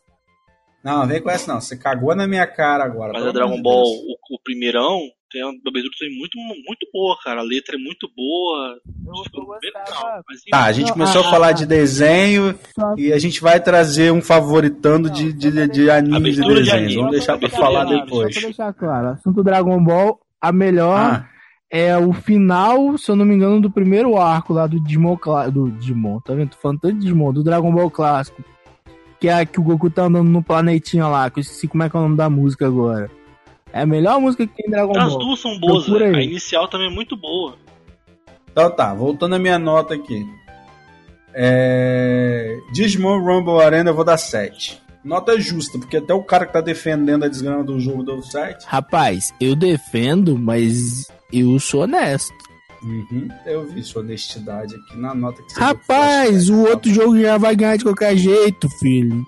Não, 0.86 1.06
vem 1.06 1.20
com 1.20 1.30
essa 1.30 1.52
não. 1.52 1.60
Você 1.60 1.76
cagou 1.76 2.14
na 2.14 2.26
minha 2.28 2.46
cara 2.46 2.84
agora. 2.84 3.12
Mas 3.12 3.26
a 3.26 3.32
Dragon 3.32 3.56
de 3.56 3.62
Ball, 3.62 3.82
o, 3.82 4.34
o 4.34 4.40
primeirão, 4.44 5.00
tem 5.32 5.42
uma 5.42 5.50
abertura 5.66 5.94
também 5.98 6.16
muito, 6.18 6.38
muito 6.38 6.86
boa, 6.92 7.16
cara. 7.24 7.40
A 7.40 7.44
letra 7.44 7.74
é 7.76 7.78
muito 7.78 8.08
boa. 8.16 8.78
Legal. 9.62 10.22
Mas, 10.28 10.40
Tá, 10.50 10.64
a 10.64 10.72
gente 10.72 10.86
Não, 10.88 10.92
começou 10.94 11.22
ah, 11.22 11.26
a 11.26 11.30
falar 11.30 11.48
ah, 11.48 11.52
de 11.52 11.66
desenho 11.66 12.56
Só- 12.74 12.94
e 12.96 13.12
a 13.12 13.18
gente 13.18 13.40
vai 13.40 13.60
trazer 13.60 14.12
um 14.12 14.22
favoritando 14.22 15.10
de, 15.10 15.32
de, 15.32 15.66
de 15.68 15.90
animes 15.90 16.36
e 16.38 16.40
Abertura 16.40 16.62
de 16.62 16.70
desenhos. 16.70 16.72
anime. 16.84 16.94
Vamos 16.96 17.10
deixar 17.10 17.38
pra 17.38 17.48
de 17.48 17.56
falar 17.56 17.80
anime, 17.82 18.02
depois. 18.02 18.34
Só 18.34 18.40
pra 18.40 18.48
deixar 18.48 18.72
claro, 18.74 19.08
assunto 19.08 19.42
Dragon 19.42 19.82
Ball, 19.82 20.20
a 20.40 20.52
melhor 20.52 20.98
Ah, 20.98 21.28
é 21.70 21.96
o 21.98 22.12
final, 22.12 22.96
se 22.96 23.10
eu 23.10 23.16
não 23.16 23.24
me 23.24 23.34
engano, 23.34 23.60
do 23.60 23.70
primeiro 23.70 24.16
arco 24.16 24.52
lá 24.52 24.66
do 24.68 24.80
Digimon, 24.80 25.16
do 25.52 25.70
Digimon, 25.72 26.20
tá 26.20 26.32
vendo? 26.34 26.50
Tô 26.50 26.58
falando 26.58 26.80
tanto 26.80 26.94
de 26.94 27.00
Digimon, 27.00 27.32
do 27.32 27.42
Dragon 27.42 27.72
Ball 27.72 27.90
clássico. 27.90 28.42
Que 29.20 29.28
é 29.28 29.34
a 29.34 29.46
que 29.46 29.58
o 29.58 29.62
Goku 29.62 29.88
tá 29.90 30.04
andando 30.04 30.28
no 30.28 30.42
planetinha 30.42 31.06
lá, 31.06 31.30
que 31.30 31.38
eu 31.38 31.42
esqueci 31.42 31.66
como 31.68 31.82
é 31.82 31.90
que 31.90 31.96
é 31.96 31.98
o 31.98 32.02
nome 32.02 32.16
da 32.16 32.28
música 32.28 32.66
agora. 32.66 33.10
É 33.72 33.82
a 33.82 33.86
melhor 33.86 34.20
música 34.20 34.46
que 34.46 34.54
tem 34.54 34.66
em 34.66 34.70
Dragon 34.70 34.98
As 34.98 35.12
Ball. 35.12 35.18
duas 35.18 35.40
são 35.40 35.58
boas. 35.58 35.88
A 35.90 36.22
inicial 36.22 36.68
também 36.68 36.88
é 36.88 36.90
muito 36.90 37.16
boa. 37.16 37.56
então 38.50 38.70
tá, 38.70 38.94
voltando 38.94 39.34
à 39.34 39.38
minha 39.38 39.58
nota 39.58 39.94
aqui. 39.94 40.26
É... 41.34 42.58
Digimon 42.72 43.18
Rumble 43.18 43.60
Arena 43.60 43.90
eu 43.90 43.94
vou 43.94 44.04
dar 44.04 44.16
7. 44.16 44.80
Nota 45.04 45.38
justa, 45.38 45.78
porque 45.78 45.98
até 45.98 46.12
o 46.12 46.22
cara 46.22 46.46
que 46.46 46.52
tá 46.52 46.60
defendendo 46.60 47.24
a 47.24 47.28
desgrama 47.28 47.62
do 47.62 47.78
jogo 47.78 48.02
deu 48.02 48.22
7. 48.22 48.64
Rapaz, 48.66 49.32
eu 49.40 49.54
defendo, 49.54 50.36
mas 50.38 51.06
eu 51.32 51.58
sou 51.60 51.82
honesto. 51.82 52.34
Uhum, 52.86 53.28
eu 53.44 53.66
vi 53.66 53.82
sua 53.82 54.00
honestidade 54.00 54.76
aqui 54.76 54.96
na 54.96 55.12
nota 55.12 55.42
que 55.42 55.52
você 55.52 55.58
Rapaz, 55.58 56.48
o 56.48 56.68
outro 56.68 56.88
jogo 56.94 57.20
já 57.20 57.36
vai 57.36 57.56
ganhar 57.56 57.76
de 57.76 57.82
qualquer 57.82 58.16
jeito, 58.16 58.68
filho. 58.78 59.26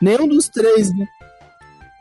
Nenhum 0.00 0.28
dos 0.28 0.46
três, 0.50 0.94
né? 0.94 1.08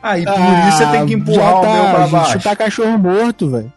Ah, 0.03 0.19
e 0.19 0.25
por 0.25 0.33
isso 0.33 0.77
você 0.77 0.91
tem 0.91 1.05
que 1.05 1.13
empurrar 1.13 1.51
já 1.51 1.59
o 1.59 1.73
meu 1.73 1.83
pra 1.83 1.99
tá, 1.99 2.07
baixo. 2.07 2.31
Chutar 2.33 2.55
cachorro 2.57 2.97
morto, 2.97 3.49
velho. 3.49 3.73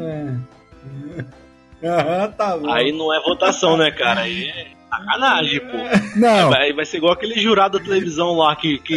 É. 0.00 1.86
Aham, 1.86 2.32
tá 2.32 2.56
bom. 2.56 2.72
Aí 2.72 2.90
não 2.90 3.14
é 3.14 3.22
votação, 3.22 3.76
né, 3.76 3.92
cara? 3.92 4.22
Aí 4.22 4.48
é 4.48 4.66
sacanagem, 4.90 5.60
pô. 5.60 5.76
Não, 6.18 6.50
Vai, 6.50 6.72
vai 6.72 6.84
ser 6.84 6.96
igual 6.96 7.12
aquele 7.12 7.40
jurado 7.40 7.78
da 7.78 7.84
televisão 7.84 8.36
lá 8.36 8.56
que, 8.56 8.78
que 8.78 8.96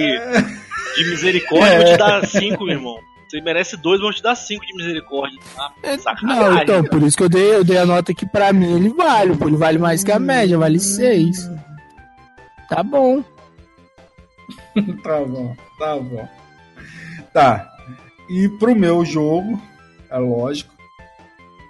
de 0.96 1.10
misericórdia 1.12 1.78
vou 1.78 1.86
te 1.86 1.98
dar 1.98 2.26
cinco, 2.26 2.66
meu 2.66 2.76
irmão. 2.76 2.98
Você 3.30 3.42
merece 3.42 3.78
dois, 3.78 4.02
vão 4.02 4.12
te 4.12 4.24
dar 4.24 4.34
cinco 4.34 4.66
de 4.66 4.76
misericórdia. 4.76 5.40
Tá? 5.56 5.72
Sacanagem. 6.00 6.44
não, 6.44 6.62
então, 6.64 6.84
cara. 6.84 6.90
por 6.90 7.04
isso 7.04 7.16
que 7.16 7.24
eu 7.24 7.30
dei, 7.30 7.56
eu 7.56 7.64
dei 7.64 7.78
a 7.78 7.86
nota 7.86 8.12
que 8.12 8.26
pra 8.26 8.52
mim 8.52 8.76
ele 8.76 8.90
vale, 8.90 9.38
pô. 9.38 9.48
Ele 9.48 9.56
vale 9.56 9.78
mais 9.78 10.04
que 10.04 10.12
a 10.12 10.18
média, 10.18 10.58
vale 10.58 10.80
seis. 10.80 11.50
Tá 12.68 12.82
bom. 12.84 13.24
Tá 15.04 15.20
bom, 15.26 15.56
tá 15.78 15.98
bom. 15.98 16.30
Tá. 17.34 17.70
E 18.30 18.48
pro 18.48 18.76
meu 18.76 19.04
jogo, 19.04 19.62
é 20.10 20.18
lógico, 20.18 20.74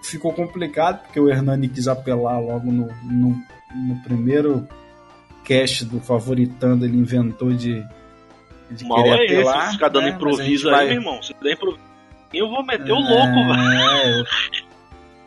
ficou 0.03 0.31
complicado, 0.31 1.01
porque 1.03 1.19
o 1.19 1.29
Hernani 1.29 1.69
quis 1.69 1.87
apelar 1.87 2.39
logo 2.39 2.71
no, 2.71 2.87
no, 3.03 3.35
no 3.75 4.03
primeiro 4.03 4.67
cast 5.43 5.85
do 5.85 5.99
Favoritando, 5.99 6.85
ele 6.85 6.97
inventou 6.97 7.51
de, 7.51 7.83
de 8.71 8.85
mal 8.85 8.99
é 9.05 9.25
esse, 9.25 9.33
apelar. 9.35 9.65
você 9.67 9.73
ficar 9.73 9.87
dando 9.89 10.03
né? 10.05 10.11
Mas 10.11 10.15
improviso 10.15 10.69
aí, 10.69 10.75
vai- 10.75 10.85
meu 10.87 10.95
irmão. 10.95 11.21
Se 11.23 11.33
der 11.41 11.53
improviso, 11.53 11.83
eu 12.33 12.49
vou 12.49 12.63
meter 12.65 12.91
o 12.91 12.95
louco, 12.99 13.33
velho. 13.33 14.25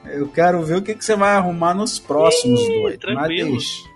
É, 0.05 0.15
eu, 0.15 0.21
eu 0.21 0.29
quero 0.29 0.63
ver 0.63 0.77
o 0.77 0.83
que, 0.83 0.95
que 0.95 1.05
você 1.05 1.17
vai 1.17 1.35
arrumar 1.37 1.75
nos 1.75 1.99
próximos 1.99 2.61
Ih, 2.61 2.67
dois. 2.69 2.83
Mas 2.83 2.99
tranquilo. 2.99 3.51
deixa. 3.53 3.93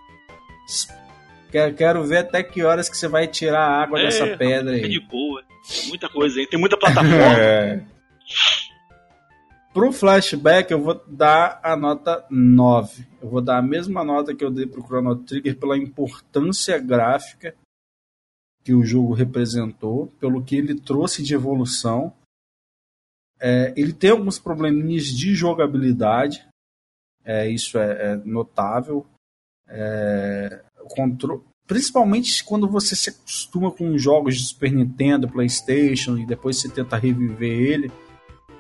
Quero, 1.51 1.74
quero 1.74 2.05
ver 2.05 2.18
até 2.18 2.42
que 2.42 2.62
horas 2.64 2.88
que 2.88 2.97
você 2.97 3.07
vai 3.09 3.26
tirar 3.28 3.61
a 3.61 3.82
água 3.82 4.01
É, 4.01 4.05
dessa 4.05 4.26
pedra 4.36 4.74
Fica 4.74 4.86
aí. 4.86 4.92
de 4.92 5.01
boa. 5.01 5.42
Muita 5.88 6.09
coisa 6.09 6.38
aí. 6.40 6.47
Tem 6.47 6.59
muita 6.59 6.76
plataforma. 6.76 7.16
É. 7.38 7.80
Pro 9.72 9.92
flashback, 9.92 10.70
eu 10.72 10.80
vou 10.80 11.03
dar 11.07 11.61
a 11.62 11.76
nota 11.76 12.24
9. 12.30 13.05
Eu 13.22 13.28
vou 13.28 13.42
dar 13.42 13.59
a 13.59 13.62
mesma 13.62 14.03
nota 14.03 14.34
que 14.34 14.42
eu 14.42 14.51
dei 14.51 14.66
pro 14.66 14.82
Chrono 14.82 15.14
Trigger 15.16 15.55
pela 15.59 15.76
importância 15.76 16.78
gráfica, 16.78 17.55
que 18.66 18.74
o 18.74 18.84
jogo 18.84 19.14
representou, 19.14 20.08
pelo 20.18 20.42
que 20.42 20.56
ele 20.56 20.74
trouxe 20.74 21.22
de 21.22 21.32
evolução. 21.32 22.12
É, 23.38 23.72
ele 23.76 23.92
tem 23.92 24.10
alguns 24.10 24.40
probleminhas 24.40 25.04
de 25.04 25.36
jogabilidade, 25.36 26.44
é, 27.24 27.48
isso 27.48 27.78
é, 27.78 28.14
é 28.14 28.16
notável. 28.16 29.06
É, 29.68 30.64
controle, 30.88 31.42
principalmente 31.64 32.42
quando 32.42 32.68
você 32.68 32.96
se 32.96 33.10
acostuma 33.10 33.70
com 33.70 33.96
jogos 33.96 34.36
de 34.36 34.46
Super 34.46 34.72
Nintendo, 34.72 35.28
PlayStation 35.28 36.16
e 36.16 36.26
depois 36.26 36.56
você 36.60 36.68
tenta 36.68 36.96
reviver 36.96 37.48
ele, 37.48 37.92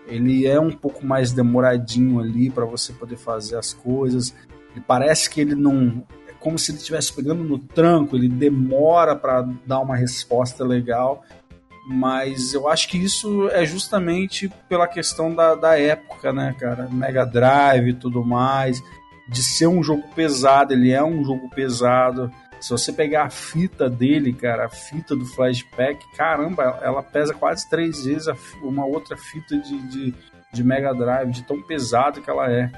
ele 0.06 0.46
é 0.46 0.60
um 0.60 0.70
pouco 0.70 1.04
mais 1.04 1.32
demoradinho 1.32 2.20
ali 2.20 2.48
para 2.48 2.64
você 2.64 2.92
poder 2.92 3.16
fazer 3.16 3.56
as 3.56 3.74
coisas. 3.74 4.32
E 4.76 4.80
parece 4.80 5.28
que 5.28 5.40
ele 5.40 5.56
não 5.56 6.06
como 6.46 6.60
se 6.60 6.70
ele 6.70 6.78
estivesse 6.78 7.12
pegando 7.12 7.42
no 7.42 7.58
tranco, 7.58 8.14
ele 8.14 8.28
demora 8.28 9.16
para 9.16 9.42
dar 9.66 9.80
uma 9.80 9.96
resposta 9.96 10.64
legal. 10.64 11.24
Mas 11.88 12.54
eu 12.54 12.68
acho 12.68 12.88
que 12.88 12.96
isso 12.96 13.48
é 13.48 13.66
justamente 13.66 14.48
pela 14.68 14.86
questão 14.86 15.34
da, 15.34 15.56
da 15.56 15.76
época, 15.76 16.32
né, 16.32 16.54
cara? 16.56 16.88
Mega 16.88 17.26
Drive 17.26 17.88
e 17.88 17.94
tudo 17.94 18.24
mais. 18.24 18.80
De 19.28 19.42
ser 19.42 19.66
um 19.66 19.82
jogo 19.82 20.04
pesado, 20.14 20.72
ele 20.72 20.92
é 20.92 21.02
um 21.02 21.24
jogo 21.24 21.50
pesado. 21.50 22.32
Se 22.60 22.70
você 22.70 22.92
pegar 22.92 23.24
a 23.24 23.30
fita 23.30 23.90
dele, 23.90 24.32
cara, 24.32 24.66
a 24.66 24.70
fita 24.70 25.16
do 25.16 25.26
flashback, 25.26 25.98
caramba, 26.16 26.78
ela 26.80 27.02
pesa 27.02 27.34
quase 27.34 27.68
três 27.68 28.04
vezes 28.04 28.28
uma 28.62 28.86
outra 28.86 29.16
fita 29.16 29.58
de, 29.58 29.78
de, 29.88 30.14
de 30.52 30.62
Mega 30.62 30.94
Drive, 30.94 31.32
de 31.32 31.42
tão 31.42 31.60
pesado 31.60 32.20
que 32.20 32.30
ela 32.30 32.48
é. 32.48 32.70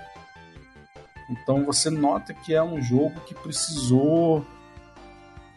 Então 1.29 1.65
você 1.65 1.91
nota 1.91 2.33
que 2.33 2.55
é 2.55 2.63
um 2.63 2.81
jogo 2.81 3.21
que 3.21 3.35
precisou. 3.35 4.45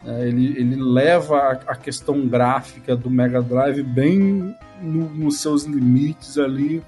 É, 0.04 0.28
ele, 0.28 0.58
ele 0.58 0.76
leva 0.76 1.38
a, 1.38 1.52
a, 1.52 1.76
questão 1.76 2.26
gráfica 2.26 2.96
do 2.96 3.08
Mega 3.08 3.40
Drive 3.40 3.82
bem 3.84 4.54
no, 4.80 5.08
nos 5.08 5.40
seus 5.40 5.62
limites 5.62 6.38
ali, 6.38 6.82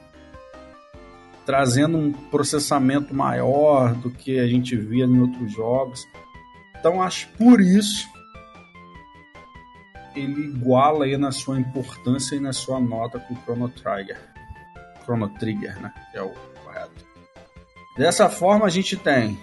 trazendo 1.47 1.97
um 1.97 2.13
processamento 2.13 3.15
maior 3.15 3.95
do 3.95 4.11
que 4.11 4.39
a 4.41 4.49
gente 4.49 4.77
via 4.77 5.05
em 5.05 5.21
outros 5.21 5.53
jogos. 5.53 6.05
Então 6.77 7.01
acho 7.01 7.29
por 7.39 7.61
isso 7.61 8.13
ele 10.15 10.47
iguala 10.47 11.05
aí 11.05 11.17
na 11.17 11.33
sua 11.33 11.59
importância 11.59 12.37
e 12.37 12.41
na 12.41 12.53
sua 12.53 12.81
nota 12.81 13.19
com 13.19 13.35
o 13.35 13.37
Chrono 13.43 13.69
Trigger. 13.69 14.19
Chrono 15.03 15.29
Trigger, 15.29 15.81
né? 15.81 15.93
Que 16.11 16.19
é 16.19 16.23
o 16.23 16.31
correto. 16.63 17.14
Dessa 17.97 18.29
forma 18.29 18.67
a 18.67 18.71
gente 18.71 18.97
tem 18.97 19.39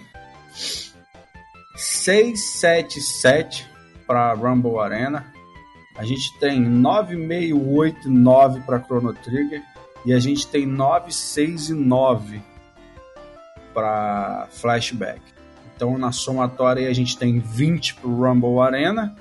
677 1.74 3.66
para 4.06 4.34
Rumble 4.34 4.78
Arena. 4.78 5.32
A 5.96 6.04
gente 6.04 6.38
tem 6.38 6.60
9689 6.60 8.60
para 8.60 8.82
Chrono 8.82 9.14
Trigger 9.14 9.62
e 10.04 10.12
a 10.12 10.18
gente 10.18 10.46
tem 10.46 10.66
969 10.66 12.42
para 13.72 14.46
Flashback. 14.50 15.22
Então, 15.74 15.96
na 15.98 16.12
somatória, 16.12 16.88
a 16.88 16.92
gente 16.92 17.16
tem 17.16 17.38
20 17.38 17.94
para 17.96 18.10
Rumble 18.10 18.60
Arena. 18.60 19.16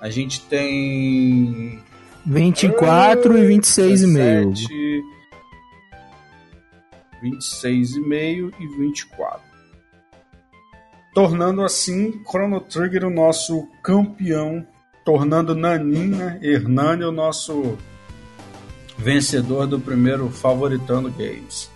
A 0.00 0.10
gente 0.10 0.40
tem. 0.42 1.80
24 2.24 3.32
uh, 3.32 3.38
e 3.38 3.56
26,5. 3.56 5.15
26,5 7.22 8.52
e 8.58 8.66
24. 8.78 9.40
Tornando 11.14 11.62
assim 11.62 12.22
Chrono 12.28 12.60
Trigger 12.60 13.04
o 13.04 13.10
nosso 13.10 13.66
campeão, 13.82 14.66
tornando 15.04 15.54
Nanin, 15.54 16.08
né, 16.08 16.38
Hernani 16.42 17.04
o 17.04 17.12
nosso 17.12 17.78
vencedor 18.98 19.66
do 19.66 19.78
primeiro 19.78 20.28
Favoritando 20.30 21.10
Games. 21.10 21.70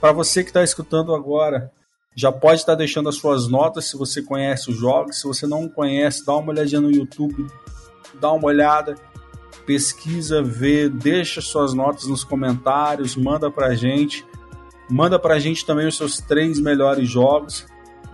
Para 0.00 0.12
você 0.12 0.42
que 0.42 0.50
está 0.50 0.64
escutando 0.64 1.14
agora 1.14 1.72
já 2.14 2.30
pode 2.30 2.60
estar 2.60 2.74
deixando 2.74 3.08
as 3.08 3.16
suas 3.16 3.48
notas 3.48 3.86
se 3.86 3.96
você 3.96 4.22
conhece 4.22 4.70
os 4.70 4.76
jogos. 4.76 5.20
Se 5.20 5.26
você 5.26 5.46
não 5.46 5.68
conhece, 5.68 6.26
dá 6.26 6.36
uma 6.36 6.52
olhadinha 6.52 6.80
no 6.80 6.90
YouTube, 6.90 7.46
dá 8.20 8.30
uma 8.32 8.46
olhada, 8.46 8.94
pesquisa, 9.64 10.42
vê, 10.42 10.88
deixa 10.88 11.40
suas 11.40 11.72
notas 11.72 12.06
nos 12.06 12.22
comentários, 12.22 13.16
manda 13.16 13.50
pra 13.50 13.74
gente. 13.74 14.26
Manda 14.92 15.18
pra 15.18 15.38
gente 15.38 15.64
também 15.64 15.88
os 15.88 15.96
seus 15.96 16.18
três 16.18 16.60
melhores 16.60 17.08
jogos, 17.08 17.64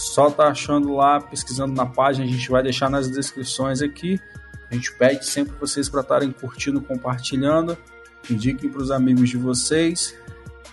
Só 0.00 0.30
tá 0.30 0.48
achando 0.48 0.94
lá, 0.94 1.20
pesquisando 1.20 1.74
na 1.74 1.84
página, 1.84 2.24
a 2.24 2.28
gente 2.28 2.50
vai 2.50 2.62
deixar 2.62 2.88
nas 2.88 3.10
descrições 3.10 3.82
aqui. 3.82 4.18
A 4.70 4.74
gente 4.74 4.90
pede 4.94 5.26
sempre 5.26 5.52
vocês 5.60 5.90
para 5.90 6.00
estarem 6.00 6.32
curtindo, 6.32 6.80
compartilhando, 6.80 7.76
indiquem 8.30 8.70
para 8.70 8.80
os 8.80 8.90
amigos 8.90 9.28
de 9.28 9.36
vocês. 9.36 10.14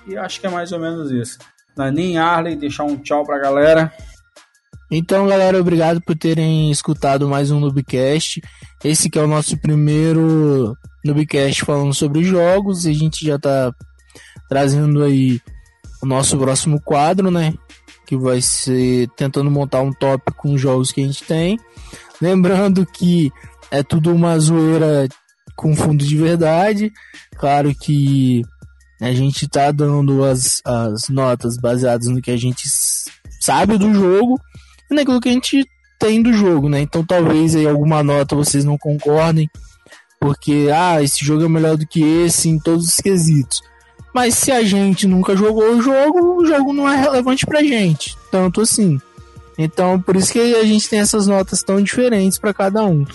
E 0.08 0.16
acho 0.16 0.40
que 0.40 0.48
é 0.48 0.50
mais 0.50 0.72
ou 0.72 0.80
menos 0.80 1.12
isso. 1.12 1.40
Nanin 1.76 2.16
Arley, 2.16 2.56
deixar 2.56 2.86
um 2.86 2.96
tchau 2.96 3.26
pra 3.26 3.38
galera. 3.38 3.92
Então, 4.90 5.28
galera, 5.28 5.60
obrigado 5.60 6.02
por 6.02 6.16
terem 6.16 6.72
escutado 6.72 7.28
mais 7.28 7.52
um 7.52 7.60
Nubcast. 7.60 8.42
Esse 8.82 9.10
que 9.10 9.20
é 9.20 9.22
o 9.22 9.28
nosso 9.28 9.58
primeiro 9.58 10.74
Nubcast 11.04 11.66
falando 11.66 11.94
sobre 11.94 12.24
jogos. 12.24 12.86
E 12.86 12.92
a 12.92 12.94
gente 12.94 13.26
já 13.26 13.38
tá 13.38 13.74
trazendo 14.48 15.04
aí 15.04 15.42
o 16.02 16.06
nosso 16.06 16.38
próximo 16.38 16.82
quadro, 16.82 17.30
né? 17.30 17.54
Que 18.08 18.18
vai 18.18 18.41
ser 18.41 19.08
tentando 19.10 19.51
montar 19.51 19.82
um 19.82 19.91
top 19.91 20.34
com 20.34 20.53
os 20.53 20.62
jogos 20.62 20.91
que 20.91 21.01
a 21.01 21.05
gente 21.05 21.24
tem. 21.26 21.60
Lembrando 22.22 22.86
que 22.86 23.32
é 23.70 23.84
tudo 23.84 24.14
uma 24.14 24.39
zoeira 24.39 25.08
com 25.55 25.76
fundo 25.76 26.03
de 26.05 26.18
verdade. 26.18 26.91
Claro 27.38 27.76
que 27.76 28.43
a 29.01 29.12
gente 29.12 29.47
tá 29.47 29.72
dando 29.72 30.24
as, 30.24 30.62
as 30.66 31.10
notas 31.10 31.58
baseadas 31.58 32.08
no 32.08 32.22
que 32.22 32.32
a 32.32 32.38
gente 32.38 32.68
sabe 33.39 33.78
do 33.78 33.93
jogo 33.93 34.39
e 34.89 34.95
naquilo 34.95 35.22
que 35.22 35.30
a 35.30 35.34
gente 35.34 35.66
tem 35.99 36.22
do 36.22 36.34
jogo, 36.34 36.70
né? 36.70 36.80
Então 36.82 37.05
talvez 37.05 37.55
aí 37.55 37.68
alguma 37.68 38.03
nota 38.03 38.36
vocês 38.36 38.64
não 38.64 38.78
concordem, 38.78 39.49
porque 40.20 40.70
ah, 40.74 41.01
esse 41.01 41.24
jogo 41.24 41.43
é 41.43 41.49
melhor 41.49 41.78
do 41.78 41.88
que 41.88 42.01
esse 42.01 42.49
em 42.49 42.60
todos 42.60 42.88
os 42.88 42.97
quesitos. 42.97 43.62
Mas 44.18 44.34
se 44.34 44.51
a 44.51 44.63
gente 44.63 45.05
nunca 45.05 45.38
jogou 45.38 45.76
o 45.76 45.80
jogo, 45.80 46.41
o 46.41 46.43
jogo 46.43 46.74
não 46.74 46.89
é 46.89 46.95
relevante 46.95 47.45
pra 47.45 47.61
gente, 47.61 48.18
tanto 48.32 48.61
assim. 48.61 48.99
Então, 49.55 50.01
por 50.01 50.15
isso 50.15 50.34
que 50.34 50.39
a 50.39 50.63
gente 50.63 50.89
tem 50.89 50.97
essas 50.97 51.28
notas 51.28 51.61
tão 51.61 51.80
diferentes 51.80 52.39
para 52.39 52.51
cada 52.51 52.84
um. 52.84 53.05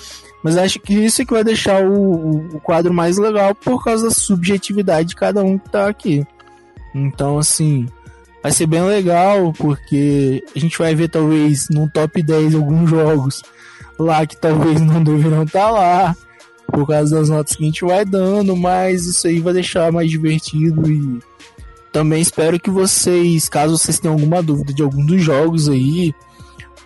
Mas 0.45 0.57
acho 0.57 0.79
que 0.79 0.95
isso 0.95 1.21
é 1.21 1.25
que 1.25 1.33
vai 1.33 1.43
deixar 1.43 1.85
o, 1.85 2.55
o, 2.55 2.61
quadro 2.61 2.95
mais 2.95 3.19
legal 3.19 3.53
por 3.53 3.83
causa 3.83 4.05
da 4.05 4.15
subjetividade 4.15 5.09
de 5.09 5.17
cada 5.17 5.43
um 5.43 5.59
que 5.59 5.71
tá 5.71 5.89
aqui. 5.89 6.25
Então, 6.95 7.37
assim, 7.37 7.89
vai 8.41 8.53
ser 8.53 8.67
bem 8.67 8.83
legal 8.83 9.53
porque 9.59 10.45
a 10.55 10.59
gente 10.61 10.79
vai 10.79 10.95
ver 10.95 11.09
talvez 11.09 11.69
num 11.69 11.89
top 11.89 12.23
10 12.23 12.55
alguns 12.55 12.89
jogos 12.89 13.43
lá 13.99 14.25
que 14.25 14.37
talvez 14.37 14.81
não 14.81 15.03
deverão 15.03 15.43
estar 15.43 15.67
tá 15.67 15.71
lá 15.73 16.17
por 16.67 16.87
causa 16.87 17.17
das 17.17 17.29
notas 17.29 17.57
que 17.57 17.63
a 17.63 17.67
gente 17.67 17.85
vai 17.85 18.05
dando, 18.05 18.57
mas 18.57 19.07
isso 19.07 19.27
aí 19.27 19.41
vai 19.41 19.53
deixar 19.53 19.93
mais 19.93 20.11
divertido 20.11 20.91
e 20.91 21.19
também 21.93 22.23
espero 22.23 22.59
que 22.59 22.71
vocês, 22.71 23.49
caso 23.49 23.77
vocês 23.77 23.99
tenham 23.99 24.15
alguma 24.15 24.43
dúvida 24.43 24.73
de 24.73 24.83
algum 24.83 25.05
dos 25.05 25.23
jogos 25.23 25.69
aí, 25.69 26.15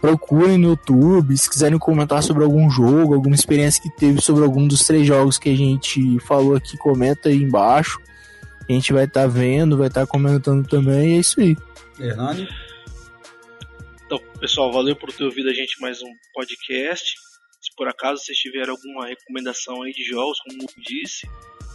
procurem 0.00 0.58
no 0.58 0.70
YouTube, 0.70 1.36
se 1.36 1.48
quiserem 1.48 1.78
comentar 1.78 2.22
sobre 2.22 2.42
algum 2.42 2.68
jogo, 2.68 3.14
alguma 3.14 3.34
experiência 3.34 3.82
que 3.82 3.90
teve 3.96 4.20
sobre 4.20 4.44
algum 4.44 4.66
dos 4.66 4.84
três 4.84 5.06
jogos 5.06 5.38
que 5.38 5.48
a 5.48 5.56
gente 5.56 6.18
falou 6.20 6.56
aqui, 6.56 6.76
comenta 6.76 7.28
aí 7.28 7.42
embaixo. 7.42 8.00
A 8.68 8.72
gente 8.72 8.92
vai 8.92 9.04
estar 9.04 9.22
tá 9.22 9.26
vendo, 9.28 9.78
vai 9.78 9.86
estar 9.86 10.00
tá 10.00 10.06
comentando 10.06 10.66
também, 10.66 11.14
e 11.14 11.16
é 11.16 11.20
isso 11.20 11.40
aí. 11.40 11.56
Hernani? 12.00 12.48
Então, 14.04 14.20
pessoal, 14.40 14.72
valeu 14.72 14.96
por 14.96 15.12
ter 15.12 15.24
ouvido 15.24 15.48
a 15.48 15.52
gente 15.52 15.80
mais 15.80 16.02
um 16.02 16.12
podcast. 16.34 17.14
Se 17.66 17.74
por 17.74 17.88
acaso 17.88 18.22
vocês 18.22 18.38
tiverem 18.38 18.70
alguma 18.70 19.08
recomendação 19.08 19.82
aí 19.82 19.92
de 19.92 20.04
jogos, 20.04 20.38
como 20.38 20.68
disse, 20.78 21.28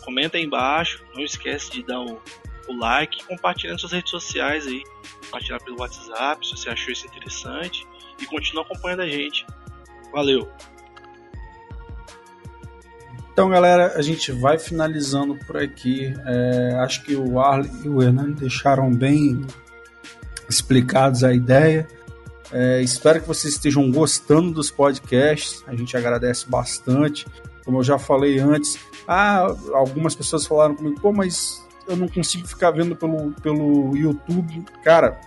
comenta 0.05 0.37
aí 0.37 0.43
embaixo. 0.45 1.03
Não 1.13 1.21
esquece 1.21 1.69
de 1.69 1.83
dar 1.83 1.99
o, 1.99 2.21
o 2.69 2.73
like 2.73 3.21
compartilhar 3.25 3.73
nas 3.73 3.81
suas 3.81 3.91
redes 3.91 4.09
sociais 4.09 4.65
aí. 4.67 4.81
Compartilhar 5.25 5.59
pelo 5.59 5.81
WhatsApp 5.81 6.47
se 6.47 6.55
você 6.55 6.69
achou 6.69 6.93
isso 6.93 7.05
interessante 7.07 7.85
e 8.21 8.25
continua 8.25 8.63
acompanhando 8.63 9.01
a 9.01 9.09
gente. 9.09 9.45
Valeu! 10.13 10.49
Então, 13.33 13.49
galera, 13.49 13.93
a 13.97 14.01
gente 14.01 14.31
vai 14.31 14.57
finalizando 14.57 15.35
por 15.45 15.57
aqui. 15.57 16.13
É, 16.25 16.75
acho 16.75 17.03
que 17.03 17.15
o 17.15 17.37
Arlen 17.37 17.69
e 17.83 17.89
o 17.89 18.01
Hernani 18.01 18.33
deixaram 18.33 18.89
bem 18.89 19.45
explicados 20.49 21.21
a 21.25 21.33
ideia. 21.33 21.85
É, 22.51 22.81
espero 22.81 23.21
que 23.21 23.27
vocês 23.27 23.53
estejam 23.53 23.89
gostando 23.91 24.51
dos 24.51 24.69
podcasts. 24.69 25.63
A 25.67 25.75
gente 25.75 25.95
agradece 25.95 26.49
bastante. 26.49 27.25
Como 27.63 27.79
eu 27.79 27.83
já 27.83 27.97
falei 27.97 28.39
antes, 28.39 28.77
ah, 29.07 29.55
algumas 29.73 30.15
pessoas 30.15 30.45
falaram 30.45 30.75
comigo, 30.75 30.99
pô, 30.99 31.13
mas 31.13 31.63
eu 31.87 31.95
não 31.95 32.07
consigo 32.07 32.47
ficar 32.47 32.71
vendo 32.71 32.95
pelo, 32.95 33.31
pelo 33.41 33.95
YouTube. 33.95 34.65
Cara, 34.83 35.19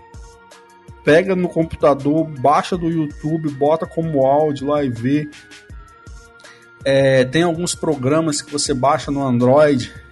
pega 1.04 1.36
no 1.36 1.48
computador, 1.48 2.24
baixa 2.24 2.76
do 2.76 2.88
YouTube, 2.88 3.50
bota 3.50 3.86
como 3.86 4.26
áudio 4.26 4.68
lá 4.68 4.82
e 4.82 4.90
vê. 4.90 5.28
É, 6.84 7.24
tem 7.24 7.42
alguns 7.42 7.74
programas 7.74 8.42
que 8.42 8.52
você 8.52 8.74
baixa 8.74 9.10
no 9.10 9.26
Android 9.26 10.03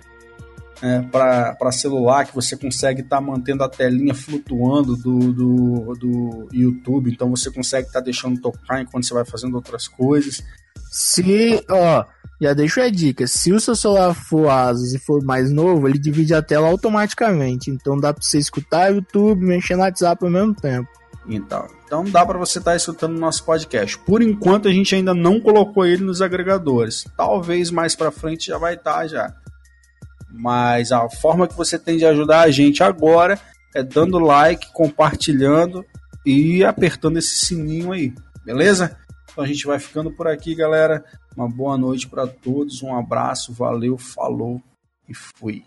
é, 0.82 1.00
para 1.00 1.70
celular 1.70 2.26
que 2.26 2.34
você 2.34 2.56
consegue 2.56 3.02
estar 3.02 3.16
tá 3.16 3.22
mantendo 3.22 3.62
a 3.62 3.68
telinha 3.68 4.14
flutuando 4.14 4.96
do, 4.96 5.32
do, 5.32 5.94
do 5.94 6.48
YouTube, 6.52 7.10
então 7.10 7.30
você 7.30 7.50
consegue 7.50 7.86
estar 7.86 8.00
tá 8.00 8.04
deixando 8.04 8.40
tocar 8.40 8.82
enquanto 8.82 9.06
você 9.06 9.14
vai 9.14 9.24
fazendo 9.24 9.54
outras 9.54 9.86
coisas. 9.86 10.42
Se, 10.90 11.64
ó, 11.70 12.04
já 12.40 12.52
deixo 12.52 12.80
a 12.80 12.90
dica, 12.90 13.26
se 13.28 13.52
o 13.52 13.60
seu 13.60 13.76
celular 13.76 14.12
for 14.12 14.48
Asus 14.48 14.92
e 14.92 14.98
for 14.98 15.22
mais 15.22 15.52
novo, 15.52 15.88
ele 15.88 15.98
divide 15.98 16.34
a 16.34 16.42
tela 16.42 16.68
automaticamente, 16.68 17.70
então 17.70 17.96
dá 17.96 18.12
para 18.12 18.22
você 18.22 18.38
escutar 18.38 18.90
o 18.90 18.96
YouTube 18.96 19.42
e 19.42 19.46
mexer 19.46 19.76
no 19.76 19.82
WhatsApp 19.82 20.24
ao 20.24 20.30
mesmo 20.30 20.54
tempo. 20.54 20.88
Então, 21.28 21.68
então 21.86 22.02
dá 22.04 22.26
para 22.26 22.36
você 22.38 22.58
estar 22.58 22.72
tá 22.72 22.76
escutando 22.76 23.16
o 23.16 23.20
nosso 23.20 23.44
podcast. 23.44 23.96
Por 24.00 24.20
enquanto 24.20 24.66
a 24.66 24.72
gente 24.72 24.94
ainda 24.96 25.14
não 25.14 25.40
colocou 25.40 25.86
ele 25.86 26.02
nos 26.02 26.20
agregadores. 26.20 27.06
Talvez 27.16 27.70
mais 27.70 27.94
para 27.94 28.10
frente 28.10 28.48
já 28.48 28.58
vai 28.58 28.74
estar 28.74 28.94
tá, 28.94 29.06
já. 29.06 29.34
Mas 30.32 30.92
a 30.92 31.08
forma 31.10 31.46
que 31.46 31.56
você 31.56 31.78
tem 31.78 31.98
de 31.98 32.06
ajudar 32.06 32.40
a 32.40 32.50
gente 32.50 32.82
agora 32.82 33.38
é 33.74 33.82
dando 33.82 34.18
like, 34.18 34.72
compartilhando 34.72 35.84
e 36.24 36.64
apertando 36.64 37.18
esse 37.18 37.46
sininho 37.46 37.92
aí, 37.92 38.14
beleza? 38.44 38.96
Então 39.30 39.44
a 39.44 39.46
gente 39.46 39.66
vai 39.66 39.78
ficando 39.78 40.10
por 40.10 40.26
aqui, 40.26 40.54
galera. 40.54 41.04
Uma 41.36 41.48
boa 41.48 41.78
noite 41.78 42.08
para 42.08 42.26
todos, 42.26 42.82
um 42.82 42.94
abraço, 42.94 43.52
valeu, 43.52 43.96
falou 43.96 44.60
e 45.08 45.14
fui. 45.14 45.64